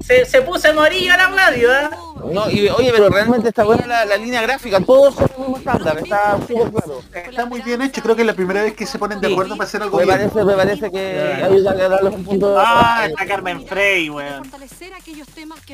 [0.04, 1.90] Se, se, puso amarillo la radio, ¿eh?
[2.32, 5.58] No, y oye, pero realmente está buena la, la línea gráfica, todos son el mismo
[5.58, 7.02] estándar, está súper claro.
[7.14, 9.56] Está muy bien hecho, creo que es la primera vez que se ponen de acuerdo
[9.56, 10.18] para hacer algo Me bien.
[10.18, 12.62] parece, me parece que ayuda a darles un punto de...
[12.66, 14.52] Ah, está Carmen Frey, weón.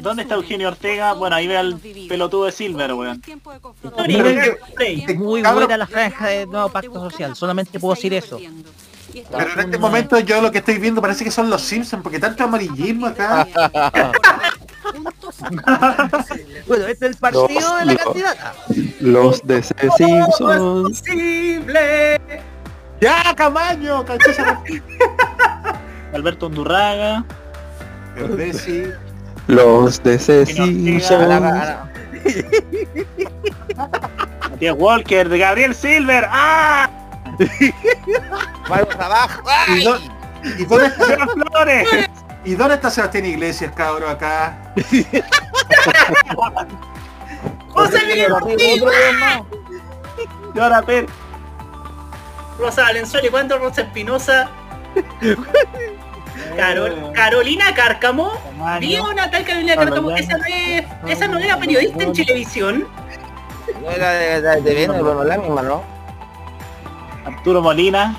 [0.02, 1.14] ¿Dónde está Eugenio Ortega?
[1.14, 1.80] Bueno, ahí ve al
[2.10, 3.22] pelotudo de Silver, weón.
[4.80, 8.39] Es muy buena la franja de nuevo pacto social, solamente puedo decir eso.
[9.11, 12.19] Pero en este momento yo lo que estoy viendo parece que son los Simpsons, porque
[12.19, 13.47] tanto amarillismo acá.
[16.67, 18.53] bueno, este es el partido de la candidata.
[18.99, 21.01] Los de ese Simpsons.
[21.01, 22.19] posible.
[22.99, 24.05] ¡Ya, Camaño!
[26.13, 27.23] Alberto Undurraga.
[28.35, 28.83] Bessi.
[29.47, 30.65] Los de ese Ortega.
[30.65, 31.77] Simpsons.
[34.51, 36.25] Matías Walker, de Gabriel Silver.
[36.29, 36.89] ¡Ah!
[38.69, 39.41] Vamos abajo.
[39.69, 39.99] ¿Y, dó-
[40.59, 41.88] y dónde está, ¡Sean Flores!
[42.43, 44.57] ¿Y dónde está Sebastián Iglesias, cabro, acá?
[47.69, 48.84] José Miguel Ortiz.
[50.53, 51.05] Llora, Per.
[52.59, 54.49] Rosa Valenzuela y cuánto Rosa Espinosa.
[56.57, 58.34] Carol- Carolina Cárcamo.
[58.80, 60.11] Vi a una tal Carolina Cárcamo.
[60.11, 62.88] Esa no, es, esa no era periodista en televisión.
[63.81, 65.84] No era de, de, de bien, pero no es la misma, ¿no?
[67.26, 68.15] Arturo Molina.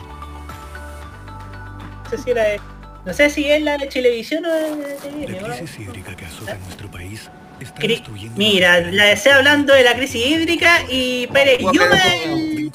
[2.04, 2.60] No sé si era de-
[3.04, 5.82] no sé si es la de televisión o de, de TVN, ¿no?
[5.82, 8.02] hídrica que azota nuestro país está Cri-
[8.36, 12.70] Mira, la deseo hablando de la crisis hídrica y Pérez yo me...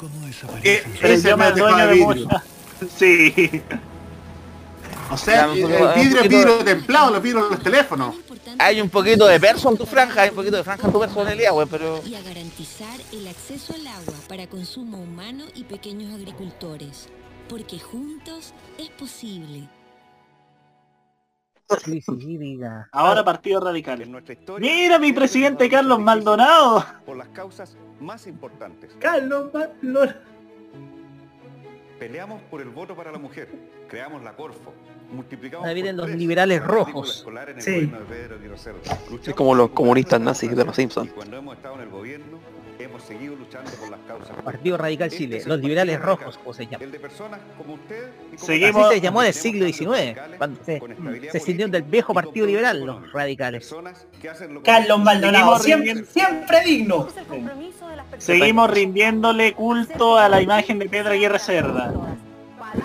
[0.64, 2.42] Eh, ese ha dejado dueño de mucha.
[2.96, 3.62] Sí.
[5.10, 8.14] O sea, el vidrio es vidrio templado, los vidrios de los teléfonos.
[8.58, 11.00] Hay un poquito de perso en tu franja, hay un poquito de franja en tu
[11.00, 12.02] personalidad, güey, pero...
[12.04, 17.08] y a garantizar el acceso al agua para consumo humano y pequeños agricultores,
[17.48, 19.68] porque juntos es posible.
[21.84, 22.88] Sí, sí, diga.
[22.92, 24.10] Ahora Partido Radical.
[24.10, 26.84] nuestra historia Mira mi presidente Carlos Maldonado.
[27.04, 28.90] por las causas más importantes.
[28.98, 30.16] Carlos Manlor.
[31.98, 33.48] Peleamos por el voto para la mujer,
[33.88, 34.72] creamos la Corfo,
[35.10, 37.26] multiplicamos vienen los liberales rojos.
[37.26, 37.90] en el Sí.
[39.26, 41.10] Es como los comunistas nazis de los Simpsons.
[41.12, 42.38] Cuando hemos estado en el gobierno,
[42.78, 44.36] hemos seguido luchando por las causas.
[44.44, 46.84] Partido Radical Este Chile, es el los liberales Radical, rojos, como se llama.
[46.84, 50.64] El de personas como usted y como Seguimos- Así se llamó del siglo XIX, cuando
[50.64, 50.80] se,
[51.32, 53.72] se escindió del viejo partido liberal, los radicales.
[53.72, 57.08] lo Carlos Maldonado, Seguimos siempre, siempre digno.
[58.18, 61.87] Seguimos rindiéndole culto a la imagen de Pedro Aguirre Cerda.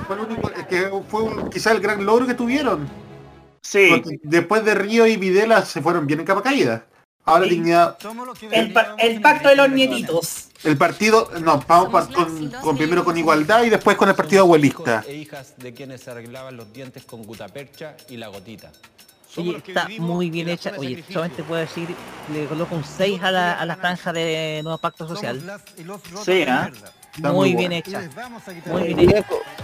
[0.08, 2.88] Fue, el único- que fue un- quizá el gran logro que tuvieron.
[3.62, 3.88] Sí.
[3.92, 6.86] Porque después de Río y Videla se fueron bien en capa caída.
[7.26, 7.98] Ahora dignidad.
[8.52, 10.50] El, pa- el pacto de los nietitos.
[10.66, 14.42] El partido, no, vamos pa- con, con- primero con igualdad y después con el partido
[14.44, 15.04] abuelista.
[15.08, 18.72] E hijas de quienes se arreglaban los dientes con gutapercha y la gotita.
[19.38, 20.74] Oye, está muy bien hecha.
[20.78, 21.88] Oye, solamente puedo decir,
[22.34, 25.42] le coloco un 6 a la, a la franja de Nuevo Pacto Social.
[26.24, 26.70] Sí, ¿ah?
[27.15, 28.02] Está Muy muy bien hecha.
[28.65, 29.18] Muy bien hecha.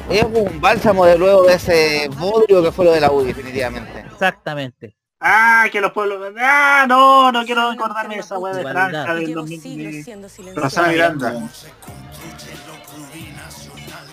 [0.10, 3.24] es, es un bálsamo de luego de ese bodrio que fue lo de la U,
[3.24, 4.02] definitivamente.
[4.12, 4.96] Exactamente.
[5.20, 6.34] Ah, que los pueblos...
[6.40, 9.62] Ah, no, no quiero acordarme de esa weá de franja del Llevo 2000.
[9.62, 10.88] siglos de- siendo Rosana.
[10.90, 11.50] Miranda.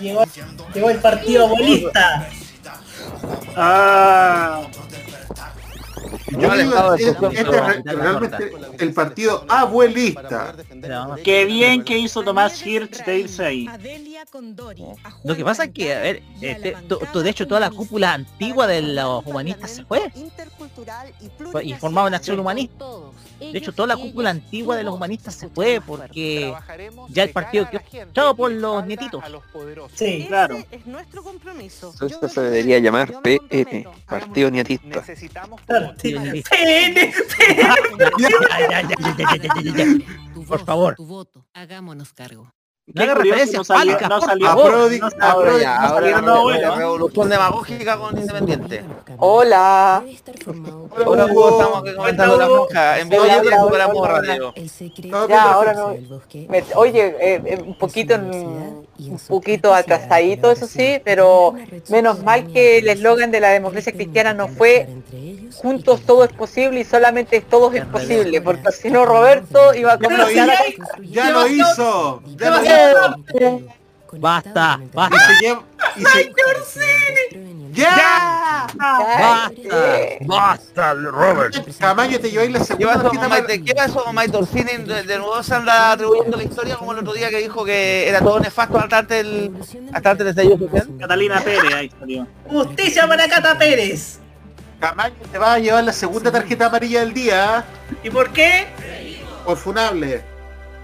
[0.00, 0.24] Llegó,
[0.74, 2.28] llegó el partido abuelista.
[3.56, 4.62] Ah,
[6.32, 10.54] Yo digo, este pero- es re- realmente el partido abuelista.
[11.22, 13.68] Qué bien que hizo Tomás Hirsch de irse ahí.
[15.24, 18.14] Lo que pasa es que, a ver, este, to- to- de hecho toda la cúpula
[18.14, 20.00] antigua de los humanistas se fue
[21.62, 22.84] y formaba una acción humanista
[23.38, 26.54] de hecho, toda la cúpula antigua de los humanistas se fue porque
[27.08, 29.22] ya el partido quedó optado por los nietitos.
[29.94, 30.56] Sí, claro.
[30.70, 31.92] es nuestro compromiso.
[32.00, 35.02] Entonces se debería llamar PN, Partido Nietista.
[35.02, 37.12] PN, PN.
[40.46, 40.96] Por favor.
[42.94, 44.72] No haga referencia no salió, no favor.
[44.72, 45.24] Prodi- No a salió.
[45.26, 46.06] Ahora Prodi- ya, no ahora
[46.60, 48.84] la- la revolución demagógica con Independiente.
[49.18, 50.04] Hola.
[51.04, 52.98] Ahora Hugo, estamos aquí comentando la franja.
[53.00, 54.20] En vivo Hola, y hola, recuperamos hola, hola.
[54.20, 54.54] radio.
[55.28, 55.96] Ya, ahora no.
[56.48, 61.54] me- oye, eh, eh, un poquito, en- un poquito atrasadito, eso sí, pero
[61.88, 64.86] menos mal que el eslogan de la democracia cristiana no fue
[65.56, 69.94] juntos todo es posible y solamente todos es posible, porque si no Roberto iba a
[69.94, 69.98] a
[70.46, 72.75] la- hizo, ya lo hizo, ya lo hizo.
[74.18, 75.18] Basta, Y basta.
[75.18, 75.62] se lleva,
[75.96, 76.32] y se,
[77.72, 78.66] ¡Ya!
[78.78, 79.50] Basta,
[80.22, 81.54] Basta, Robert.
[81.78, 82.98] Camayo te lleváis la ¿Qué segunda
[83.92, 84.84] con Maite Orsini?
[84.84, 88.08] De, de nuevo se anda atribuyendo la historia como el otro día que dijo que
[88.08, 89.52] era todo nefasto hasta antes del,
[89.92, 90.88] hasta antes del estallido social.
[90.98, 92.26] Catalina Pérez, ahí salió.
[92.48, 94.20] Justicia para Cata Pérez.
[94.80, 97.64] Camayo te va a llevar la segunda tarjeta amarilla del día
[98.02, 98.66] ¿Y por qué?
[99.44, 100.22] por funable.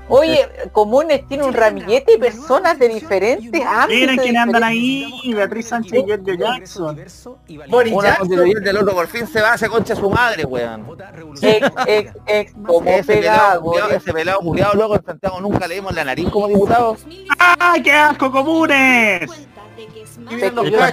[0.09, 3.89] Oye, Comunes tiene un ramillete de personas de diferentes ámbitos.
[3.89, 7.01] Miren quién andan ahí, Beatriz Sánchez y Giorgio Jackson.
[7.69, 8.29] Boris Una Jackson.
[8.63, 10.99] del otro por fin se va a hacer concha su madre, weón.
[11.41, 15.95] Ex, ex, ex, como Ese pelado, ese pelado culiado loco en Santiago nunca le dimos
[15.95, 16.97] la nariz como diputado.
[17.39, 19.31] ¡Ah, qué asco, comunes!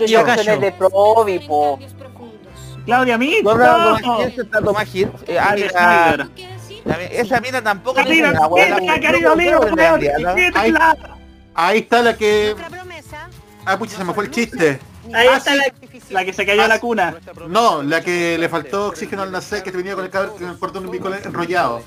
[0.07, 1.79] Yo acciones de Provi, po.
[2.85, 4.17] Claudia Mix, No, no, no, no.
[4.17, 5.11] ¿quién se está Tomás Gil?
[6.89, 8.05] Ah, esa mina tampoco la-
[8.99, 9.99] querido weón,
[11.55, 12.55] Ahí, está la que...
[13.65, 14.79] Ah, pucha, se me fue el chiste.
[15.13, 15.65] Ahí está la...
[16.09, 17.15] La que se cayó a la cuna.
[17.47, 20.49] No, la que le faltó oxígeno al nacer, que te venía con el, cab- con
[20.49, 21.83] el cordón umbilical enrollado.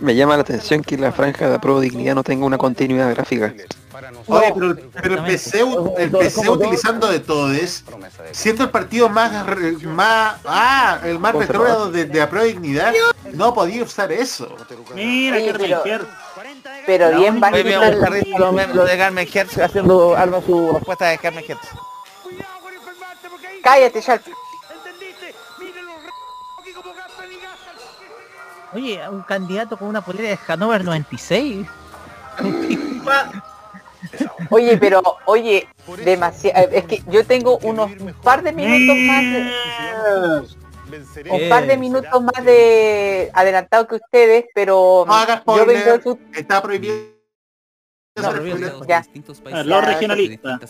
[0.00, 3.52] Me llama la atención que la franja de Pro Dignidad no tenga una continuidad gráfica.
[4.26, 7.84] Oye, pero, pero empecé, u- empecé utilizando de todes,
[8.32, 9.46] siendo el partido más,
[9.84, 12.94] más ah, el más retrógrado de, de dignidad,
[13.32, 14.56] no podía usar eso.
[14.94, 15.82] Mira, qué pero-.
[16.86, 17.40] Pero bien
[17.84, 21.68] el- risa lo, lo de Carmen Hertz haciendo algo su respuesta de Carmen Hertz.
[23.62, 24.20] Cállate, ya.
[28.72, 31.66] Oye, un candidato con una polera de Hanover 96.
[34.50, 35.68] Oye, pero, oye,
[36.04, 36.68] demasiado.
[36.70, 39.52] Es que yo tengo unos un par de minutos más de,
[41.30, 46.20] un par de minutos más de adelantado que ustedes, pero No hagas yo vengo fut-
[46.36, 47.19] está prohibido.
[48.22, 48.32] No,
[48.86, 49.02] ya.
[49.52, 50.60] Ah, Los regionalistas.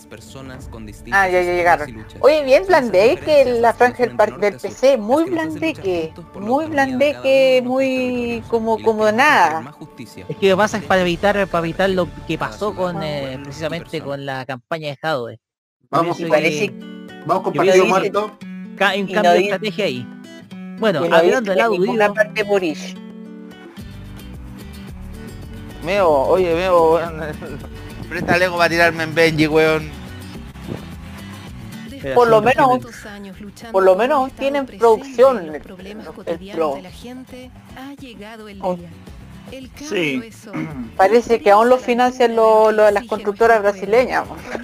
[1.13, 2.05] Ah, ya, ya llegaron.
[2.21, 9.11] Oye, bien blandeque la franja del, del PC, muy blandeque, muy blandeque, muy como como
[9.11, 9.61] nada.
[10.29, 13.39] Es que lo que pasa es para evitar para evitar lo que pasó con eh,
[13.43, 15.39] precisamente con la campaña de Jadwe.
[15.89, 18.37] Vamos, eso parece- que- vamos con partido muerto.
[18.77, 20.07] ca- un cambio de estrategia ahí.
[20.79, 22.95] Bueno, Que no hablando ninguna audio, parte Boris.
[25.83, 27.21] Meo, oye, Meo, weón.
[28.09, 29.89] Presta Lego para tirarme en Benji, weón.
[32.15, 32.79] Por lo menos,
[33.71, 35.61] por lo menos tienen producción el,
[36.25, 36.73] el Pro.
[38.61, 38.79] Aún-
[39.89, 40.15] Sí.
[40.97, 44.23] Parece que aún lo financian lo- lo- las constructoras brasileñas.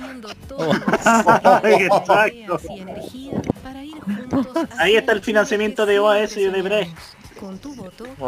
[1.63, 2.59] Exacto.
[4.79, 6.95] Ahí está el financiamiento de OAS y de Brecht.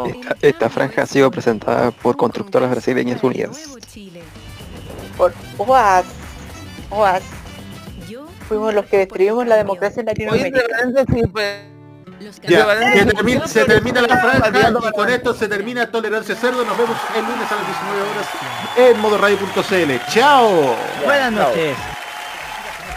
[0.06, 3.58] Esta, esta franja ha sido presentada por Constructoras Brasileñas Unidas.
[5.16, 6.04] Por OAS.
[6.90, 7.22] OAS.
[8.48, 10.60] Fuimos los que destruimos la democracia en Latinoamérica.
[12.42, 16.64] Ya, se termina, pues, se termina la franja y con esto se termina Tolerancia Cerdo.
[16.64, 18.26] Nos vemos el lunes a las 19 horas
[18.76, 20.12] en modoradio.cl.
[20.12, 20.76] ¡Chao!
[21.04, 21.76] buenas noches.